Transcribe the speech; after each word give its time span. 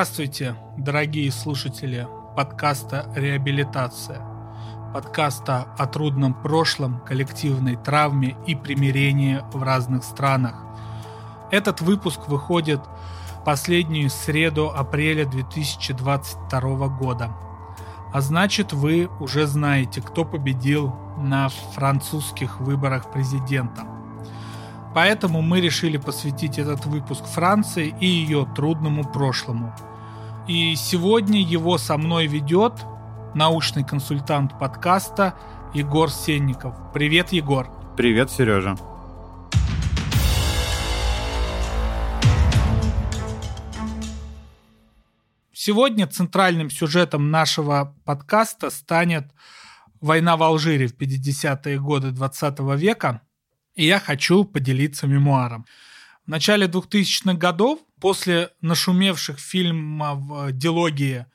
Здравствуйте, 0.00 0.56
дорогие 0.78 1.30
слушатели 1.30 2.08
подкаста 2.34 3.12
«Реабилитация». 3.14 4.22
Подкаста 4.94 5.66
о 5.76 5.86
трудном 5.86 6.32
прошлом, 6.32 7.00
коллективной 7.00 7.76
травме 7.76 8.34
и 8.46 8.54
примирении 8.54 9.42
в 9.52 9.62
разных 9.62 10.02
странах. 10.02 10.64
Этот 11.50 11.82
выпуск 11.82 12.28
выходит 12.28 12.80
последнюю 13.44 14.08
среду 14.08 14.72
апреля 14.74 15.26
2022 15.26 16.88
года. 16.88 17.36
А 18.10 18.22
значит, 18.22 18.72
вы 18.72 19.10
уже 19.20 19.46
знаете, 19.46 20.00
кто 20.00 20.24
победил 20.24 20.94
на 21.18 21.50
французских 21.50 22.58
выборах 22.58 23.12
президента. 23.12 23.82
Поэтому 24.94 25.42
мы 25.42 25.60
решили 25.60 25.98
посвятить 25.98 26.58
этот 26.58 26.86
выпуск 26.86 27.26
Франции 27.26 27.94
и 28.00 28.06
ее 28.06 28.48
трудному 28.56 29.04
прошлому. 29.04 29.74
И 30.50 30.74
сегодня 30.74 31.40
его 31.40 31.78
со 31.78 31.96
мной 31.96 32.26
ведет 32.26 32.72
научный 33.36 33.84
консультант 33.84 34.58
подкаста 34.58 35.38
Егор 35.74 36.10
Сенников. 36.10 36.74
Привет, 36.92 37.30
Егор. 37.30 37.70
Привет, 37.96 38.32
Сережа. 38.32 38.76
Сегодня 45.52 46.08
центральным 46.08 46.68
сюжетом 46.68 47.30
нашего 47.30 47.96
подкаста 48.04 48.70
станет 48.70 49.30
война 50.00 50.36
в 50.36 50.42
Алжире 50.42 50.88
в 50.88 50.96
50-е 50.96 51.78
годы 51.78 52.10
20 52.10 52.58
века– 52.76 53.20
и 53.74 53.86
я 53.86 53.98
хочу 53.98 54.44
поделиться 54.44 55.06
мемуаром. 55.06 55.64
В 56.30 56.32
начале 56.32 56.68
2000-х 56.68 57.34
годов, 57.34 57.80
после 58.00 58.50
нашумевших 58.60 59.40
фильмов 59.40 60.20
э, 60.30 60.52
дилогии 60.52 61.26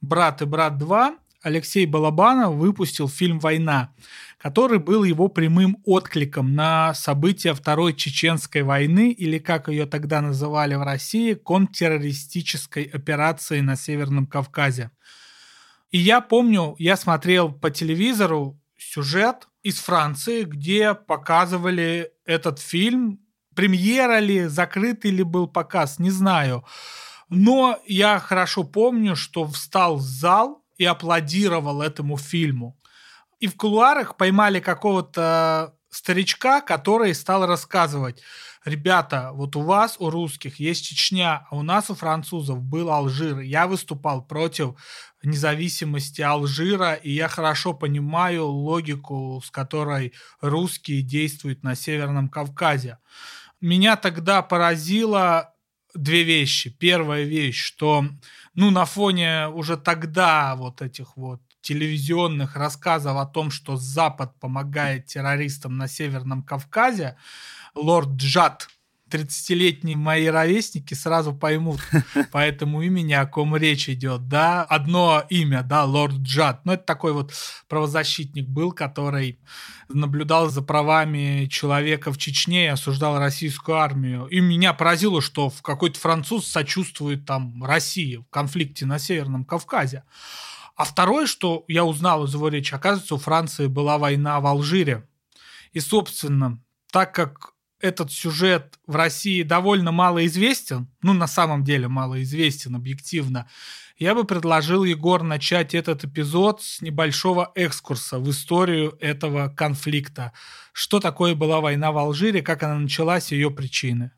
«Брат 0.00 0.40
и 0.40 0.44
брат 0.44 0.74
2», 0.74 1.16
Алексей 1.42 1.84
Балабанов 1.84 2.54
выпустил 2.54 3.08
фильм 3.08 3.40
«Война», 3.40 3.92
который 4.38 4.78
был 4.78 5.02
его 5.02 5.26
прямым 5.26 5.78
откликом 5.84 6.54
на 6.54 6.94
события 6.94 7.54
Второй 7.54 7.92
Чеченской 7.92 8.62
войны, 8.62 9.10
или, 9.10 9.40
как 9.40 9.66
ее 9.66 9.84
тогда 9.84 10.20
называли 10.20 10.76
в 10.76 10.82
России, 10.84 11.34
контртеррористической 11.34 12.84
операции 12.84 13.58
на 13.58 13.74
Северном 13.74 14.28
Кавказе. 14.28 14.92
И 15.90 15.98
я 15.98 16.20
помню, 16.20 16.76
я 16.78 16.96
смотрел 16.96 17.50
по 17.50 17.72
телевизору 17.72 18.62
сюжет 18.78 19.48
из 19.64 19.80
Франции, 19.80 20.44
где 20.44 20.94
показывали 20.94 22.12
этот 22.24 22.60
фильм. 22.60 23.25
Премьера 23.56 24.18
ли, 24.18 24.46
закрытый 24.46 25.10
ли 25.10 25.22
был 25.22 25.48
показ, 25.48 25.98
не 25.98 26.10
знаю. 26.10 26.64
Но 27.30 27.80
я 27.86 28.20
хорошо 28.20 28.64
помню, 28.64 29.16
что 29.16 29.46
встал 29.46 29.96
в 29.96 30.02
зал 30.02 30.62
и 30.76 30.84
аплодировал 30.84 31.80
этому 31.80 32.18
фильму. 32.18 32.78
И 33.40 33.46
в 33.46 33.56
кулуарах 33.56 34.18
поймали 34.18 34.60
какого-то 34.60 35.74
старичка, 35.88 36.60
который 36.60 37.14
стал 37.14 37.46
рассказывать, 37.46 38.22
ребята, 38.66 39.30
вот 39.32 39.56
у 39.56 39.62
вас, 39.62 39.96
у 39.98 40.10
русских, 40.10 40.60
есть 40.60 40.84
Чечня, 40.84 41.46
а 41.50 41.56
у 41.56 41.62
нас, 41.62 41.88
у 41.88 41.94
французов, 41.94 42.62
был 42.62 42.90
Алжир. 42.90 43.40
Я 43.40 43.66
выступал 43.66 44.22
против 44.22 44.74
независимости 45.22 46.20
Алжира, 46.20 46.92
и 46.92 47.10
я 47.10 47.28
хорошо 47.28 47.72
понимаю 47.72 48.46
логику, 48.46 49.42
с 49.44 49.50
которой 49.50 50.12
русские 50.42 51.00
действуют 51.00 51.62
на 51.62 51.74
Северном 51.74 52.28
Кавказе. 52.28 52.98
Меня 53.66 53.96
тогда 53.96 54.42
поразило 54.42 55.52
две 55.92 56.22
вещи. 56.22 56.70
Первая 56.70 57.24
вещь, 57.24 57.60
что 57.60 58.06
ну, 58.54 58.70
на 58.70 58.84
фоне 58.84 59.48
уже 59.48 59.76
тогда 59.76 60.54
вот 60.54 60.82
этих 60.82 61.16
вот 61.16 61.42
телевизионных 61.62 62.54
рассказов 62.54 63.16
о 63.16 63.26
том, 63.26 63.50
что 63.50 63.74
Запад 63.74 64.38
помогает 64.38 65.06
террористам 65.06 65.76
на 65.78 65.88
Северном 65.88 66.44
Кавказе, 66.44 67.16
лорд 67.74 68.10
Джад 68.10 68.68
30-летние 69.10 69.96
мои 69.96 70.26
ровесники 70.26 70.94
сразу 70.94 71.32
поймут 71.32 71.80
по 72.32 72.38
этому 72.38 72.82
имени, 72.82 73.12
о 73.12 73.26
ком 73.26 73.56
речь 73.56 73.88
идет, 73.88 74.28
да, 74.28 74.64
одно 74.64 75.24
имя, 75.28 75.62
да, 75.62 75.84
лорд 75.84 76.16
Джад, 76.16 76.64
ну, 76.64 76.72
это 76.72 76.84
такой 76.84 77.12
вот 77.12 77.32
правозащитник 77.68 78.48
был, 78.48 78.72
который 78.72 79.38
наблюдал 79.88 80.50
за 80.50 80.62
правами 80.62 81.46
человека 81.46 82.12
в 82.12 82.18
Чечне 82.18 82.64
и 82.64 82.68
осуждал 82.68 83.18
российскую 83.18 83.78
армию, 83.78 84.26
и 84.26 84.40
меня 84.40 84.72
поразило, 84.72 85.22
что 85.22 85.50
в 85.50 85.62
какой-то 85.62 85.98
француз 85.98 86.46
сочувствует 86.46 87.24
там 87.24 87.62
России 87.62 88.16
в 88.16 88.28
конфликте 88.30 88.86
на 88.86 88.98
Северном 88.98 89.44
Кавказе. 89.44 90.02
А 90.74 90.84
второе, 90.84 91.26
что 91.26 91.64
я 91.68 91.84
узнал 91.84 92.24
из 92.24 92.34
его 92.34 92.48
речи, 92.48 92.74
оказывается, 92.74 93.14
у 93.14 93.18
Франции 93.18 93.66
была 93.66 93.96
война 93.96 94.40
в 94.40 94.46
Алжире. 94.46 95.08
И, 95.72 95.80
собственно, 95.80 96.62
так 96.92 97.14
как 97.14 97.55
этот 97.80 98.12
сюжет 98.12 98.78
в 98.86 98.96
России 98.96 99.42
довольно 99.42 99.92
мало 99.92 100.24
известен, 100.26 100.88
ну, 101.02 101.12
на 101.12 101.26
самом 101.26 101.64
деле 101.64 101.88
мало 101.88 102.22
известен 102.22 102.74
объективно, 102.74 103.48
я 103.98 104.14
бы 104.14 104.24
предложил, 104.24 104.84
Егор, 104.84 105.22
начать 105.22 105.74
этот 105.74 106.04
эпизод 106.04 106.62
с 106.62 106.82
небольшого 106.82 107.50
экскурса 107.54 108.18
в 108.18 108.30
историю 108.30 108.98
этого 109.00 109.48
конфликта. 109.48 110.32
Что 110.74 111.00
такое 111.00 111.34
была 111.34 111.62
война 111.62 111.92
в 111.92 111.98
Алжире, 111.98 112.42
как 112.42 112.62
она 112.62 112.74
началась, 112.78 113.32
ее 113.32 113.50
причины. 113.50 114.10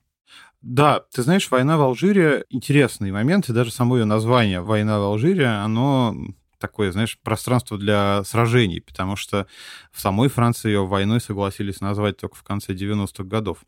Да, 0.62 1.04
ты 1.14 1.22
знаешь, 1.22 1.48
война 1.48 1.76
в 1.78 1.82
Алжире 1.82 2.44
интересный 2.50 3.12
момент, 3.12 3.48
и 3.48 3.52
даже 3.52 3.70
само 3.70 3.98
ее 3.98 4.04
название 4.04 4.60
«Война 4.60 4.98
в 4.98 5.02
Алжире», 5.02 5.46
оно 5.46 6.16
такое, 6.58 6.92
знаешь, 6.92 7.18
пространство 7.22 7.78
для 7.78 8.22
сражений, 8.24 8.80
потому 8.80 9.16
что 9.16 9.46
в 9.92 10.00
самой 10.00 10.28
Франции 10.28 10.68
ее 10.68 10.86
войной 10.86 11.20
согласились 11.20 11.80
назвать 11.80 12.16
только 12.16 12.36
в 12.36 12.42
конце 12.42 12.72
90-х 12.74 13.24
годов. 13.24 13.58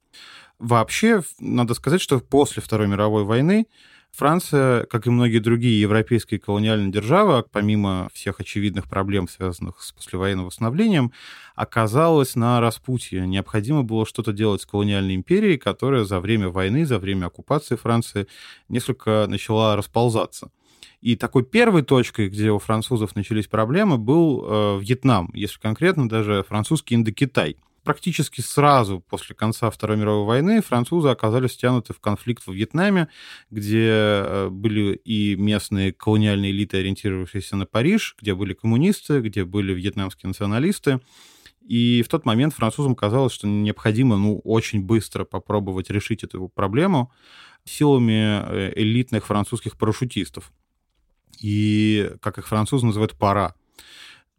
Вообще, 0.58 1.22
надо 1.38 1.74
сказать, 1.74 2.00
что 2.00 2.20
после 2.20 2.62
Второй 2.62 2.86
мировой 2.86 3.24
войны 3.24 3.66
Франция, 4.12 4.84
как 4.86 5.06
и 5.06 5.10
многие 5.10 5.38
другие 5.38 5.80
европейские 5.80 6.40
колониальные 6.40 6.90
державы, 6.90 7.44
помимо 7.50 8.08
всех 8.12 8.40
очевидных 8.40 8.88
проблем, 8.88 9.28
связанных 9.28 9.80
с 9.80 9.92
послевоенным 9.92 10.46
восстановлением, 10.46 11.12
оказалась 11.54 12.34
на 12.34 12.60
распутье. 12.60 13.26
Необходимо 13.26 13.82
было 13.82 14.04
что-то 14.04 14.32
делать 14.32 14.62
с 14.62 14.66
колониальной 14.66 15.14
империей, 15.14 15.58
которая 15.58 16.04
за 16.04 16.20
время 16.20 16.48
войны, 16.48 16.84
за 16.84 16.98
время 16.98 17.26
оккупации 17.26 17.76
Франции 17.76 18.26
несколько 18.68 19.26
начала 19.28 19.76
расползаться. 19.76 20.50
И 21.00 21.16
такой 21.16 21.44
первой 21.44 21.82
точкой, 21.82 22.28
где 22.28 22.50
у 22.50 22.58
французов 22.58 23.16
начались 23.16 23.46
проблемы, 23.46 23.98
был 23.98 24.44
э, 24.46 24.78
Вьетнам, 24.80 25.30
если 25.34 25.58
конкретно 25.58 26.08
даже 26.08 26.44
французский 26.48 26.94
Индокитай. 26.94 27.56
Практически 27.82 28.42
сразу 28.42 29.00
после 29.00 29.34
конца 29.34 29.70
Второй 29.70 29.96
мировой 29.96 30.26
войны 30.26 30.60
французы 30.60 31.08
оказались 31.08 31.52
втянуты 31.52 31.94
в 31.94 32.00
конфликт 32.00 32.46
во 32.46 32.52
Вьетнаме, 32.52 33.08
где 33.50 33.88
э, 33.88 34.48
были 34.50 34.94
и 34.96 35.34
местные 35.36 35.92
колониальные 35.92 36.50
элиты, 36.50 36.76
ориентировавшиеся 36.76 37.56
на 37.56 37.64
Париж, 37.64 38.16
где 38.20 38.34
были 38.34 38.52
коммунисты, 38.52 39.20
где 39.20 39.44
были 39.44 39.72
вьетнамские 39.72 40.28
националисты. 40.28 41.00
И 41.66 42.03
в 42.04 42.09
тот 42.09 42.27
момент 42.27 42.53
французам 42.53 42.94
казалось, 42.94 43.32
что 43.32 43.47
необходимо 43.47 44.16
ну, 44.18 44.41
очень 44.41 44.82
быстро 44.82 45.24
попробовать 45.24 45.88
решить 45.88 46.22
эту 46.22 46.48
проблему 46.48 47.10
силами 47.65 48.42
э, 48.42 48.72
элитных 48.77 49.27
французских 49.27 49.78
парашютистов 49.78 50.53
и, 51.41 52.13
как 52.21 52.39
их 52.39 52.47
французы 52.47 52.87
называют, 52.87 53.16
пора. 53.16 53.54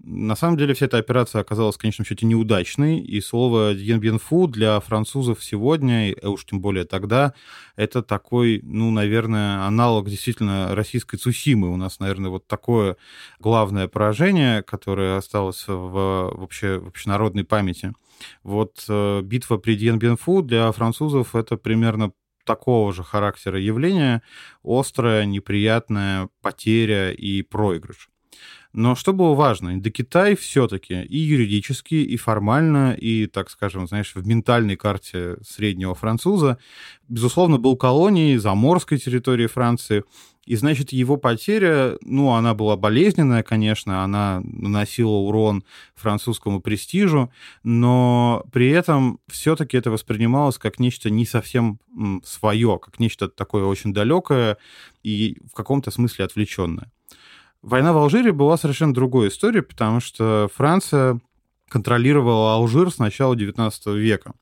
На 0.04 0.36
самом 0.36 0.58
деле 0.58 0.74
вся 0.74 0.88
эта 0.88 0.98
операция 0.98 1.42
оказалась 1.42 1.76
в 1.76 1.80
конечном 1.80 2.06
счете 2.06 2.26
неудачной, 2.26 3.00
и 3.00 3.22
слово 3.22 3.76
«дьенбенфу» 3.76 4.48
для 4.48 4.80
французов 4.80 5.44
сегодня, 5.44 6.10
и 6.10 6.26
уж 6.26 6.46
тем 6.46 6.60
более 6.60 6.86
тогда, 6.86 7.36
это 7.76 8.02
такой, 8.02 8.62
ну, 8.64 8.90
наверное, 8.90 9.64
аналог 9.68 10.10
действительно 10.10 10.74
российской 10.74 11.18
Цусимы. 11.18 11.72
У 11.72 11.76
нас, 11.76 12.00
наверное, 12.00 12.32
вот 12.32 12.48
такое 12.48 12.98
главное 13.40 13.88
поражение, 13.88 14.64
которое 14.64 15.18
осталось 15.18 15.66
в, 15.68 16.32
вообще, 16.34 16.80
в 16.80 16.88
общенародной 16.88 17.44
памяти. 17.44 17.94
Вот 18.44 18.84
э, 18.90 19.22
битва 19.22 19.58
при 19.58 19.76
Дьенбенфу 19.76 20.42
для 20.42 20.72
французов 20.72 21.36
это 21.36 21.58
примерно 21.58 22.12
такого 22.46 22.94
же 22.94 23.04
характера 23.04 23.60
явление, 23.60 24.22
острая, 24.64 25.26
неприятная 25.26 26.30
потеря 26.42 27.12
и 27.12 27.42
проигрыш. 27.42 28.10
Но 28.74 28.96
что 28.96 29.12
было 29.12 29.34
важно? 29.34 29.74
Индокитай 29.74 30.36
все-таки 30.36 31.02
и 31.02 31.18
юридически, 31.18 31.96
и 31.96 32.16
формально, 32.16 32.94
и, 32.94 33.28
так 33.28 33.50
скажем, 33.50 33.86
знаешь, 33.86 34.16
в 34.16 34.26
ментальной 34.26 34.78
карте 34.78 35.36
среднего 35.46 35.94
француза, 35.94 36.58
безусловно, 37.10 37.58
был 37.58 37.76
колонией 37.76 38.38
заморской 38.38 38.98
территории 38.98 39.48
Франции, 39.48 40.06
и, 40.46 40.56
значит, 40.56 40.92
его 40.92 41.18
потеря, 41.18 41.98
ну, 42.02 42.32
она 42.32 42.56
была 42.56 42.76
болезненная, 42.76 43.44
конечно, 43.44 44.04
она 44.04 44.42
наносила 44.44 45.12
урон 45.12 45.64
французскому 45.96 46.62
престижу, 46.62 47.32
но 47.64 48.44
при 48.52 48.70
этом 48.70 49.20
все-таки 49.28 49.78
это 49.78 49.92
воспринималось 49.92 50.58
как 50.58 50.80
нечто 50.80 51.12
не 51.12 51.26
совсем 51.26 51.80
свое, 52.24 52.80
как 52.82 53.00
нечто 53.00 53.30
такое 53.30 53.66
очень 53.66 53.94
далекое 53.94 54.58
и 55.04 55.38
в 55.50 55.54
каком-то 55.54 55.92
смысле 55.92 56.26
отвлеченное. 56.26 56.92
Война 57.62 57.94
в 57.94 57.98
Алжире 57.98 58.32
была 58.32 58.58
совершенно 58.58 58.94
другой 58.94 59.28
историей, 59.28 59.62
потому 59.62 60.00
что 60.00 60.50
Франция 60.56 61.22
контролировала 61.70 62.56
Алжир 62.56 62.90
с 62.92 62.98
начала 62.98 63.36
XIX 63.36 63.72
века. 63.96 64.34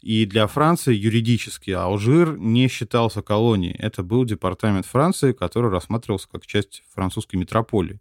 И 0.00 0.26
для 0.26 0.46
Франции 0.46 0.94
юридически 0.94 1.70
Алжир 1.70 2.38
не 2.38 2.68
считался 2.68 3.22
колонией. 3.22 3.76
Это 3.78 4.02
был 4.02 4.24
департамент 4.24 4.86
Франции, 4.86 5.32
который 5.32 5.70
рассматривался 5.70 6.28
как 6.30 6.46
часть 6.46 6.82
французской 6.94 7.36
метрополии. 7.36 8.00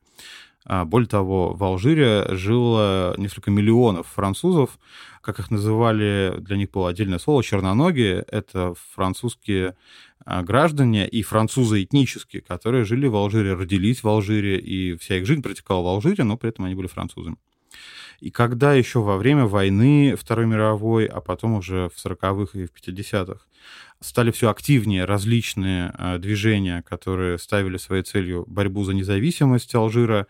А, 0.69 0.83
более 0.83 1.07
того, 1.07 1.54
в 1.54 1.63
Алжире 1.63 2.25
жило 2.31 3.15
несколько 3.18 3.51
миллионов 3.51 4.07
французов, 4.07 4.77
как 5.21 5.39
их 5.39 5.50
называли, 5.50 6.36
для 6.39 6.57
них 6.57 6.71
было 6.71 6.89
отдельное 6.89 7.19
слово, 7.19 7.42
черноногие. 7.42 8.25
Это 8.27 8.74
французские 8.94 9.75
а, 10.25 10.44
граждане 10.44 11.07
и 11.07 11.24
французы 11.24 11.83
этнические, 11.83 12.42
которые 12.42 12.83
жили 12.83 13.07
в 13.07 13.15
Алжире, 13.15 13.54
родились 13.54 14.04
в 14.04 14.09
Алжире, 14.09 14.59
и 14.59 14.98
вся 14.98 15.18
их 15.18 15.25
жизнь 15.25 15.42
протекала 15.42 15.83
в 15.83 15.88
Алжире, 15.88 16.25
но 16.25 16.36
при 16.36 16.50
этом 16.50 16.65
они 16.65 16.75
были 16.75 16.88
французами. 16.88 17.38
И 18.19 18.31
когда 18.31 18.73
еще 18.73 18.99
во 18.99 19.17
время 19.17 19.45
войны 19.45 20.15
Второй 20.15 20.45
мировой, 20.45 21.05
а 21.05 21.21
потом 21.21 21.55
уже 21.55 21.89
в 21.89 22.05
40-х 22.05 22.57
и 22.59 22.65
в 22.65 22.71
50-х 22.71 23.41
стали 23.99 24.31
все 24.31 24.49
активнее 24.49 25.05
различные 25.05 25.93
э, 25.97 26.17
движения, 26.17 26.83
которые 26.87 27.37
ставили 27.37 27.77
своей 27.77 28.03
целью 28.03 28.45
борьбу 28.47 28.83
за 28.83 28.93
независимость 28.93 29.73
Алжира, 29.75 30.27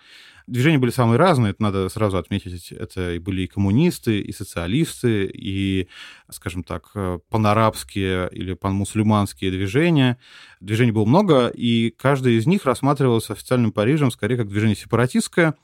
Движения 0.48 0.78
были 0.78 0.92
самые 0.92 1.18
разные, 1.20 1.52
это 1.52 1.62
надо 1.62 1.90
сразу 1.90 2.18
отметить. 2.18 2.72
Это 2.72 3.16
и 3.16 3.20
были 3.20 3.42
и 3.42 3.48
коммунисты, 3.48 4.22
и 4.22 4.32
социалисты, 4.32 5.26
и, 5.26 5.90
скажем 6.32 6.64
так, 6.64 6.90
э, 6.96 7.20
панарабские 7.30 8.30
или 8.32 8.54
панмусульманские 8.54 9.52
движения. 9.52 10.18
Движений 10.62 10.94
было 10.94 11.04
много, 11.04 11.48
и 11.50 11.90
каждое 11.90 12.34
из 12.36 12.48
них 12.48 12.64
рассматривалось 12.64 13.30
официальным 13.30 13.74
Парижем 13.74 14.10
скорее 14.10 14.38
как 14.38 14.48
движение 14.48 14.78
сепаратистское, 14.78 15.56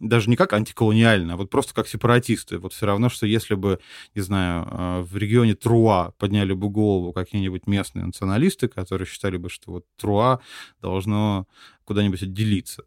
даже 0.00 0.30
не 0.30 0.36
как 0.36 0.52
антиколониальное, 0.54 1.34
а 1.34 1.36
вот 1.36 1.50
просто 1.50 1.74
как 1.74 1.86
сепаратисты. 1.86 2.58
Вот 2.58 2.72
все 2.72 2.86
равно, 2.86 3.08
что 3.08 3.26
если 3.26 3.54
бы, 3.54 3.78
не 4.14 4.22
знаю, 4.22 4.66
э, 4.70 5.00
в 5.02 5.16
регионе 5.16 5.54
Труа 5.54 6.12
подняли 6.18 6.54
бы 6.54 6.68
голову 6.70 7.12
какие-нибудь 7.12 7.66
местные 7.66 8.06
националисты, 8.06 8.68
которые 8.68 9.06
считали 9.06 9.36
бы, 9.36 9.50
что 9.50 9.70
вот 9.72 9.84
Труа 9.96 10.40
должно 10.80 11.46
куда-нибудь 11.84 12.22
отделиться. 12.22 12.84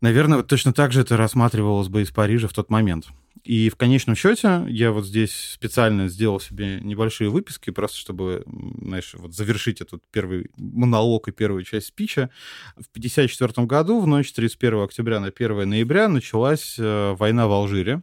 Наверное, 0.00 0.38
вот 0.38 0.46
точно 0.46 0.72
так 0.72 0.92
же 0.92 1.02
это 1.02 1.16
рассматривалось 1.16 1.88
бы 1.88 2.02
из 2.02 2.10
Парижа 2.10 2.48
в 2.48 2.52
тот 2.52 2.70
момент. 2.70 3.08
И 3.44 3.70
в 3.70 3.76
конечном 3.76 4.16
счете 4.16 4.66
я 4.68 4.92
вот 4.92 5.06
здесь 5.06 5.34
специально 5.54 6.08
сделал 6.08 6.40
себе 6.40 6.78
небольшие 6.80 7.30
выписки, 7.30 7.70
просто 7.70 7.98
чтобы, 7.98 8.44
знаешь, 8.82 9.14
вот 9.14 9.34
завершить 9.34 9.80
этот 9.80 10.02
первый 10.10 10.50
монолог 10.56 11.28
и 11.28 11.32
первую 11.32 11.64
часть 11.64 11.86
спича. 11.86 12.30
В 12.74 12.88
1954 12.90 13.66
году, 13.66 14.00
в 14.00 14.06
ночь 14.06 14.32
31 14.32 14.82
октября 14.82 15.20
на 15.20 15.28
1 15.28 15.68
ноября, 15.68 16.08
началась 16.08 16.76
э, 16.78 17.14
война 17.18 17.48
в 17.48 17.52
Алжире. 17.52 18.02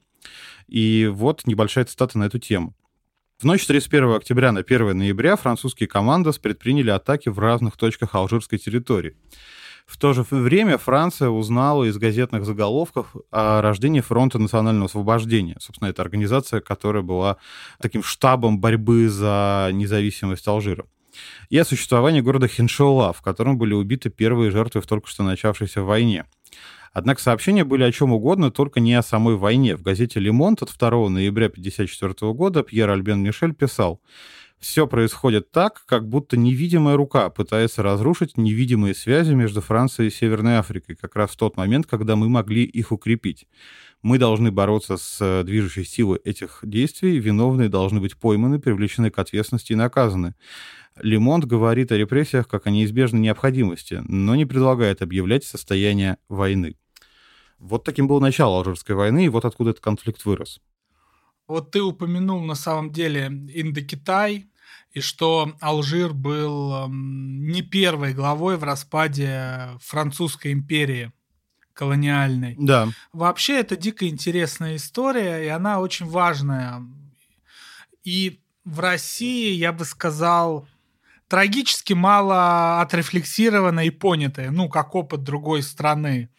И 0.67 1.09
вот 1.11 1.45
небольшая 1.45 1.85
цитата 1.85 2.17
на 2.17 2.25
эту 2.25 2.39
тему. 2.39 2.75
В 3.39 3.43
ночь 3.43 3.67
31 3.67 4.15
октября 4.15 4.51
на 4.51 4.61
1 4.61 4.97
ноября 4.97 5.35
французские 5.35 5.87
команды 5.87 6.31
предприняли 6.33 6.89
атаки 6.89 7.29
в 7.29 7.37
разных 7.37 7.77
точках 7.77 8.15
алжирской 8.15 8.57
территории. 8.57 9.15
В 9.87 9.97
то 9.97 10.11
же 10.13 10.23
время 10.29 10.77
Франция 10.77 11.29
узнала 11.29 11.85
из 11.85 11.97
газетных 11.97 12.45
заголовков 12.45 13.15
о 13.31 13.61
рождении 13.61 14.01
Фронта 14.01 14.37
национального 14.37 14.85
освобождения. 14.85 15.55
Собственно, 15.59 15.87
это 15.87 16.01
организация, 16.01 16.59
которая 16.59 17.03
была 17.03 17.37
таким 17.81 18.03
штабом 18.03 18.59
борьбы 18.59 19.07
за 19.07 19.69
независимость 19.71 20.47
Алжира 20.47 20.85
и 21.49 21.57
о 21.57 21.65
существовании 21.65 22.21
города 22.21 22.47
Хиншола, 22.47 23.13
в 23.13 23.21
котором 23.21 23.57
были 23.57 23.73
убиты 23.73 24.09
первые 24.09 24.51
жертвы 24.51 24.81
в 24.81 24.87
только 24.87 25.07
что 25.07 25.23
начавшейся 25.23 25.81
войне. 25.81 26.25
Однако 26.93 27.21
сообщения 27.21 27.63
были 27.63 27.83
о 27.83 27.91
чем 27.91 28.11
угодно, 28.11 28.51
только 28.51 28.79
не 28.79 28.93
о 28.93 29.01
самой 29.01 29.35
войне. 29.35 29.75
В 29.75 29.83
газете 29.83 30.19
«Лемонт» 30.19 30.61
от 30.63 30.75
2 30.77 31.09
ноября 31.09 31.47
1954 31.47 32.33
года 32.33 32.63
Пьер 32.63 32.89
Альбен 32.89 33.21
Мишель 33.21 33.53
писал 33.53 34.01
все 34.59 34.87
происходит 34.87 35.51
так, 35.51 35.83
как 35.85 36.07
будто 36.09 36.35
невидимая 36.35 36.95
рука 36.95 37.29
пытается 37.29 37.83
разрушить 37.83 38.37
невидимые 38.37 38.95
связи 38.95 39.33
между 39.33 39.61
Францией 39.61 40.07
и 40.07 40.11
Северной 40.11 40.57
Африкой, 40.57 40.95
как 40.95 41.15
раз 41.15 41.31
в 41.31 41.37
тот 41.37 41.57
момент, 41.57 41.85
когда 41.85 42.15
мы 42.15 42.27
могли 42.27 42.63
их 42.63 42.91
укрепить. 42.91 43.47
Мы 44.01 44.17
должны 44.17 44.51
бороться 44.51 44.97
с 44.97 45.17
э, 45.21 45.43
движущей 45.43 45.83
силой 45.83 46.19
этих 46.23 46.59
действий, 46.63 47.19
виновные 47.19 47.69
должны 47.69 47.99
быть 47.99 48.17
пойманы, 48.17 48.59
привлечены 48.59 49.11
к 49.11 49.19
ответственности 49.19 49.73
и 49.73 49.75
наказаны. 49.75 50.33
Лемонт 51.01 51.45
говорит 51.45 51.91
о 51.91 51.97
репрессиях 51.97 52.47
как 52.47 52.65
о 52.65 52.71
неизбежной 52.71 53.21
необходимости, 53.21 54.01
но 54.07 54.35
не 54.35 54.45
предлагает 54.45 55.01
объявлять 55.01 55.43
состояние 55.43 56.17
войны. 56.29 56.75
Вот 57.59 57.83
таким 57.83 58.07
было 58.07 58.19
начало 58.19 58.57
Алжирской 58.57 58.95
войны, 58.95 59.25
и 59.25 59.29
вот 59.29 59.45
откуда 59.45 59.71
этот 59.71 59.83
конфликт 59.83 60.25
вырос. 60.25 60.61
Вот 61.47 61.71
ты 61.71 61.81
упомянул 61.81 62.41
на 62.41 62.55
самом 62.55 62.91
деле 62.91 63.27
Индокитай, 63.27 64.49
и 64.91 64.99
что 64.99 65.53
Алжир 65.61 66.13
был 66.13 66.87
не 66.89 67.61
первой 67.61 68.13
главой 68.13 68.57
в 68.57 68.63
распаде 68.63 69.69
французской 69.79 70.51
империи 70.51 71.11
колониальной. 71.73 72.55
Да. 72.57 72.89
Вообще 73.13 73.59
это 73.59 73.77
дико 73.77 74.07
интересная 74.07 74.75
история, 74.75 75.45
и 75.45 75.47
она 75.47 75.79
очень 75.79 76.07
важная. 76.07 76.81
И 78.03 78.41
в 78.65 78.79
России, 78.79 79.53
я 79.53 79.71
бы 79.71 79.85
сказал, 79.85 80.67
трагически 81.29 81.93
мало 81.93 82.81
отрефлексировано 82.81 83.85
и 83.85 83.89
понятое, 83.89 84.51
ну, 84.51 84.67
как 84.67 84.95
опыт 84.95 85.23
другой 85.23 85.61
страны. 85.61 86.29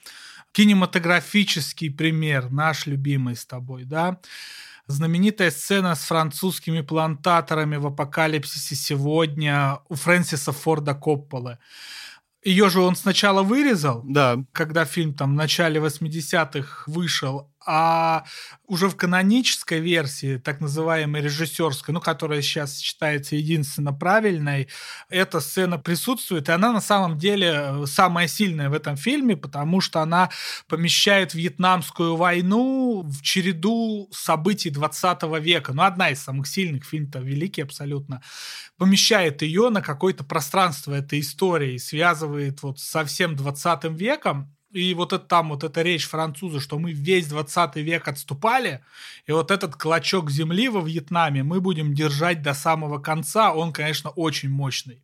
Кинематографический 0.52 1.90
пример, 1.90 2.50
наш 2.50 2.86
любимый 2.86 3.36
с 3.36 3.46
тобой, 3.46 3.84
да 3.84 4.18
знаменитая 4.88 5.50
сцена 5.50 5.94
с 5.94 6.00
французскими 6.00 6.80
плантаторами 6.80 7.76
в 7.76 7.86
«Апокалипсисе 7.86 8.74
сегодня» 8.74 9.80
у 9.88 9.94
Фрэнсиса 9.94 10.52
Форда 10.52 10.94
Копполы. 10.94 11.58
Ее 12.42 12.70
же 12.70 12.80
он 12.80 12.96
сначала 12.96 13.42
вырезал, 13.42 14.02
да. 14.04 14.38
когда 14.52 14.84
фильм 14.84 15.12
там 15.12 15.32
в 15.32 15.36
начале 15.36 15.80
80-х 15.80 16.84
вышел, 16.86 17.52
а 17.70 18.24
уже 18.66 18.88
в 18.88 18.96
канонической 18.96 19.78
версии, 19.78 20.38
так 20.38 20.60
называемой 20.60 21.20
режиссерской, 21.20 21.92
ну, 21.92 22.00
которая 22.00 22.40
сейчас 22.40 22.78
считается 22.78 23.36
единственно 23.36 23.92
правильной, 23.92 24.68
эта 25.10 25.40
сцена 25.40 25.76
присутствует, 25.76 26.48
и 26.48 26.52
она 26.52 26.72
на 26.72 26.80
самом 26.80 27.18
деле 27.18 27.52
э, 27.54 27.84
самая 27.86 28.26
сильная 28.26 28.70
в 28.70 28.72
этом 28.72 28.96
фильме, 28.96 29.36
потому 29.36 29.82
что 29.82 30.00
она 30.00 30.30
помещает 30.66 31.34
Вьетнамскую 31.34 32.16
войну 32.16 33.02
в 33.02 33.20
череду 33.20 34.08
событий 34.12 34.70
20 34.70 35.22
века. 35.38 35.74
Ну, 35.74 35.82
одна 35.82 36.08
из 36.08 36.22
самых 36.22 36.46
сильных, 36.46 36.86
фильм-то 36.86 37.18
великий 37.18 37.60
абсолютно. 37.60 38.22
Помещает 38.78 39.42
ее 39.42 39.68
на 39.68 39.82
какое-то 39.82 40.24
пространство 40.24 40.94
этой 40.94 41.20
истории, 41.20 41.76
связывает 41.76 42.62
вот 42.62 42.78
со 42.78 43.04
всем 43.04 43.36
20 43.36 43.84
веком, 43.84 44.54
и 44.70 44.94
вот 44.94 45.12
это 45.12 45.24
там, 45.24 45.48
вот 45.48 45.64
эта 45.64 45.82
речь 45.82 46.06
француза, 46.06 46.60
что 46.60 46.78
мы 46.78 46.92
весь 46.92 47.26
20 47.26 47.76
век 47.76 48.06
отступали, 48.08 48.84
и 49.26 49.32
вот 49.32 49.50
этот 49.50 49.76
клочок 49.76 50.30
земли 50.30 50.68
во 50.68 50.80
Вьетнаме 50.80 51.42
мы 51.42 51.60
будем 51.60 51.94
держать 51.94 52.42
до 52.42 52.54
самого 52.54 52.98
конца, 52.98 53.52
он, 53.52 53.72
конечно, 53.72 54.10
очень 54.10 54.50
мощный. 54.50 55.02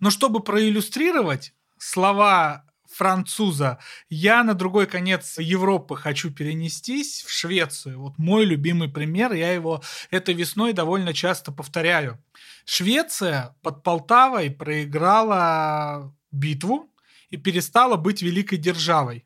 Но 0.00 0.10
чтобы 0.10 0.40
проиллюстрировать 0.40 1.54
слова 1.78 2.64
француза, 2.90 3.78
я 4.10 4.42
на 4.42 4.54
другой 4.54 4.86
конец 4.86 5.38
Европы 5.38 5.96
хочу 5.96 6.30
перенестись, 6.30 7.22
в 7.22 7.30
Швецию. 7.30 8.00
Вот 8.00 8.18
мой 8.18 8.44
любимый 8.44 8.88
пример, 8.88 9.32
я 9.32 9.52
его 9.52 9.82
этой 10.10 10.34
весной 10.34 10.72
довольно 10.72 11.14
часто 11.14 11.52
повторяю. 11.52 12.22
Швеция 12.64 13.56
под 13.62 13.82
Полтавой 13.82 14.50
проиграла 14.50 16.12
битву, 16.30 16.91
и 17.32 17.38
перестала 17.38 17.96
быть 17.96 18.22
великой 18.22 18.58
державой. 18.58 19.24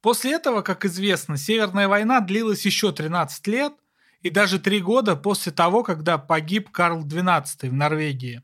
После 0.00 0.32
этого, 0.32 0.62
как 0.62 0.84
известно, 0.84 1.36
Северная 1.36 1.86
война 1.86 2.20
длилась 2.20 2.64
еще 2.64 2.90
13 2.90 3.46
лет 3.46 3.74
и 4.22 4.30
даже 4.30 4.58
3 4.58 4.80
года 4.80 5.14
после 5.14 5.52
того, 5.52 5.84
когда 5.84 6.18
погиб 6.18 6.70
Карл 6.70 7.04
XII 7.06 7.68
в 7.68 7.72
Норвегии. 7.72 8.42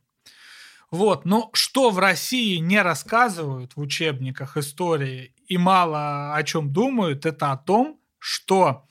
Вот, 0.90 1.24
но 1.24 1.50
что 1.52 1.90
в 1.90 1.98
России 1.98 2.56
не 2.56 2.82
рассказывают 2.82 3.74
в 3.74 3.80
учебниках 3.80 4.56
истории 4.56 5.34
и 5.46 5.56
мало 5.56 6.34
о 6.34 6.42
чем 6.42 6.72
думают, 6.72 7.26
это 7.26 7.52
о 7.52 7.56
том, 7.56 8.00
что 8.18 8.86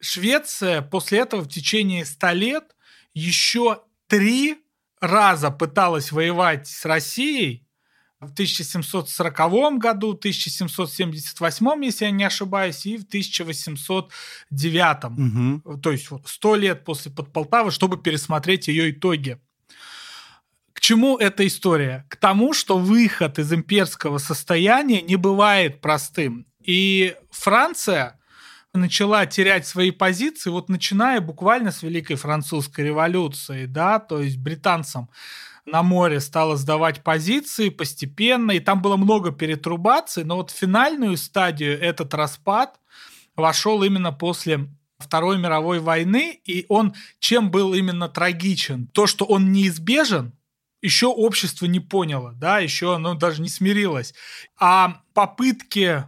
Швеция 0.00 0.82
после 0.82 1.20
этого 1.20 1.42
в 1.42 1.48
течение 1.48 2.04
100 2.04 2.30
лет 2.30 2.76
еще 3.12 3.82
три 4.08 4.58
раза 5.00 5.50
пыталась 5.50 6.12
воевать 6.12 6.66
с 6.66 6.84
Россией 6.84 7.63
в 8.24 8.32
1740 8.32 9.78
году, 9.78 10.10
1778, 10.10 11.84
если 11.84 12.04
я 12.06 12.10
не 12.10 12.24
ошибаюсь, 12.24 12.86
и 12.86 12.96
в 12.96 13.04
1809. 13.04 15.62
Угу. 15.64 15.78
То 15.78 15.92
есть 15.92 16.10
вот 16.10 16.26
100 16.26 16.56
лет 16.56 16.84
после 16.84 17.10
Подполтавы, 17.10 17.70
чтобы 17.70 17.98
пересмотреть 17.98 18.68
ее 18.68 18.90
итоги. 18.90 19.38
К 20.72 20.80
чему 20.80 21.16
эта 21.16 21.46
история? 21.46 22.04
К 22.08 22.16
тому, 22.16 22.52
что 22.52 22.78
выход 22.78 23.38
из 23.38 23.52
имперского 23.52 24.18
состояния 24.18 25.02
не 25.02 25.16
бывает 25.16 25.80
простым. 25.80 26.46
И 26.60 27.14
Франция 27.30 28.18
начала 28.74 29.24
терять 29.26 29.66
свои 29.66 29.92
позиции, 29.92 30.50
вот 30.50 30.68
начиная 30.68 31.20
буквально 31.20 31.70
с 31.70 31.82
Великой 31.82 32.16
Французской 32.16 32.86
революции, 32.86 33.66
да, 33.66 34.00
то 34.00 34.20
есть 34.20 34.38
британцам 34.38 35.08
на 35.66 35.82
море 35.82 36.20
стало 36.20 36.56
сдавать 36.56 37.02
позиции 37.02 37.68
постепенно, 37.68 38.52
и 38.52 38.60
там 38.60 38.82
было 38.82 38.96
много 38.96 39.32
перетрубаций, 39.32 40.24
но 40.24 40.36
вот 40.36 40.50
финальную 40.50 41.16
стадию 41.16 41.80
этот 41.80 42.14
распад 42.14 42.78
вошел 43.36 43.82
именно 43.82 44.12
после 44.12 44.68
Второй 44.98 45.38
мировой 45.38 45.80
войны, 45.80 46.40
и 46.44 46.66
он 46.68 46.94
чем 47.18 47.50
был 47.50 47.74
именно 47.74 48.08
трагичен? 48.08 48.86
То, 48.88 49.06
что 49.06 49.24
он 49.24 49.52
неизбежен, 49.52 50.32
еще 50.82 51.06
общество 51.06 51.66
не 51.66 51.80
поняло, 51.80 52.32
да, 52.34 52.58
еще 52.58 52.94
оно 52.94 53.14
даже 53.14 53.42
не 53.42 53.48
смирилось. 53.48 54.14
А 54.58 55.00
попытки 55.14 56.04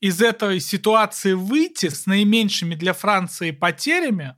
из 0.00 0.22
этой 0.22 0.60
ситуации 0.60 1.32
выйти 1.32 1.88
с 1.88 2.06
наименьшими 2.06 2.74
для 2.74 2.92
Франции 2.92 3.50
потерями, 3.50 4.36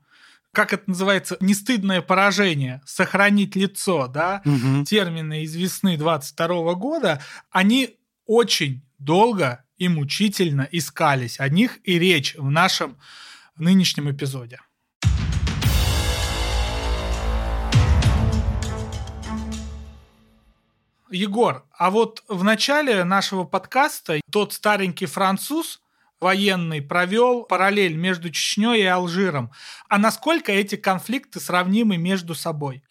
как 0.53 0.73
это 0.73 0.85
называется, 0.89 1.37
нестыдное 1.41 2.03
поражение, 2.03 2.81
сохранить 2.85 3.55
лицо, 3.55 4.09
да, 4.09 4.43
угу. 4.45 4.85
термины 4.85 5.43
из 5.43 5.55
весны 5.55 5.97
22 5.97 6.75
года, 6.75 7.23
они 7.51 7.99
очень 8.27 8.83
долго 8.99 9.65
и 9.77 9.89
мучительно 9.89 10.69
искались. 10.71 11.39
О 11.41 11.49
них 11.49 11.79
и 11.85 11.99
речь 11.99 12.35
в 12.37 12.51
нашем 12.51 12.99
нынешнем 13.57 14.11
эпизоде. 14.11 14.61
Егор, 21.13 21.67
а 21.77 21.91
вот 21.91 22.23
в 22.29 22.45
начале 22.45 23.03
нашего 23.03 23.43
подкаста 23.43 24.21
тот 24.31 24.53
старенький 24.53 25.07
француз 25.07 25.81
военный 26.21 26.83
провел 26.83 27.45
параллель 27.45 27.97
между 27.97 28.31
Чечней 28.31 28.83
и 28.83 28.87
Алжиром. 28.87 29.53
А 29.89 29.99
насколько 29.99 30.53
эти 30.53 30.77
конфликты 30.77 31.41
сравнимы 31.41 31.97
между 31.97 32.35
собой? 32.35 32.83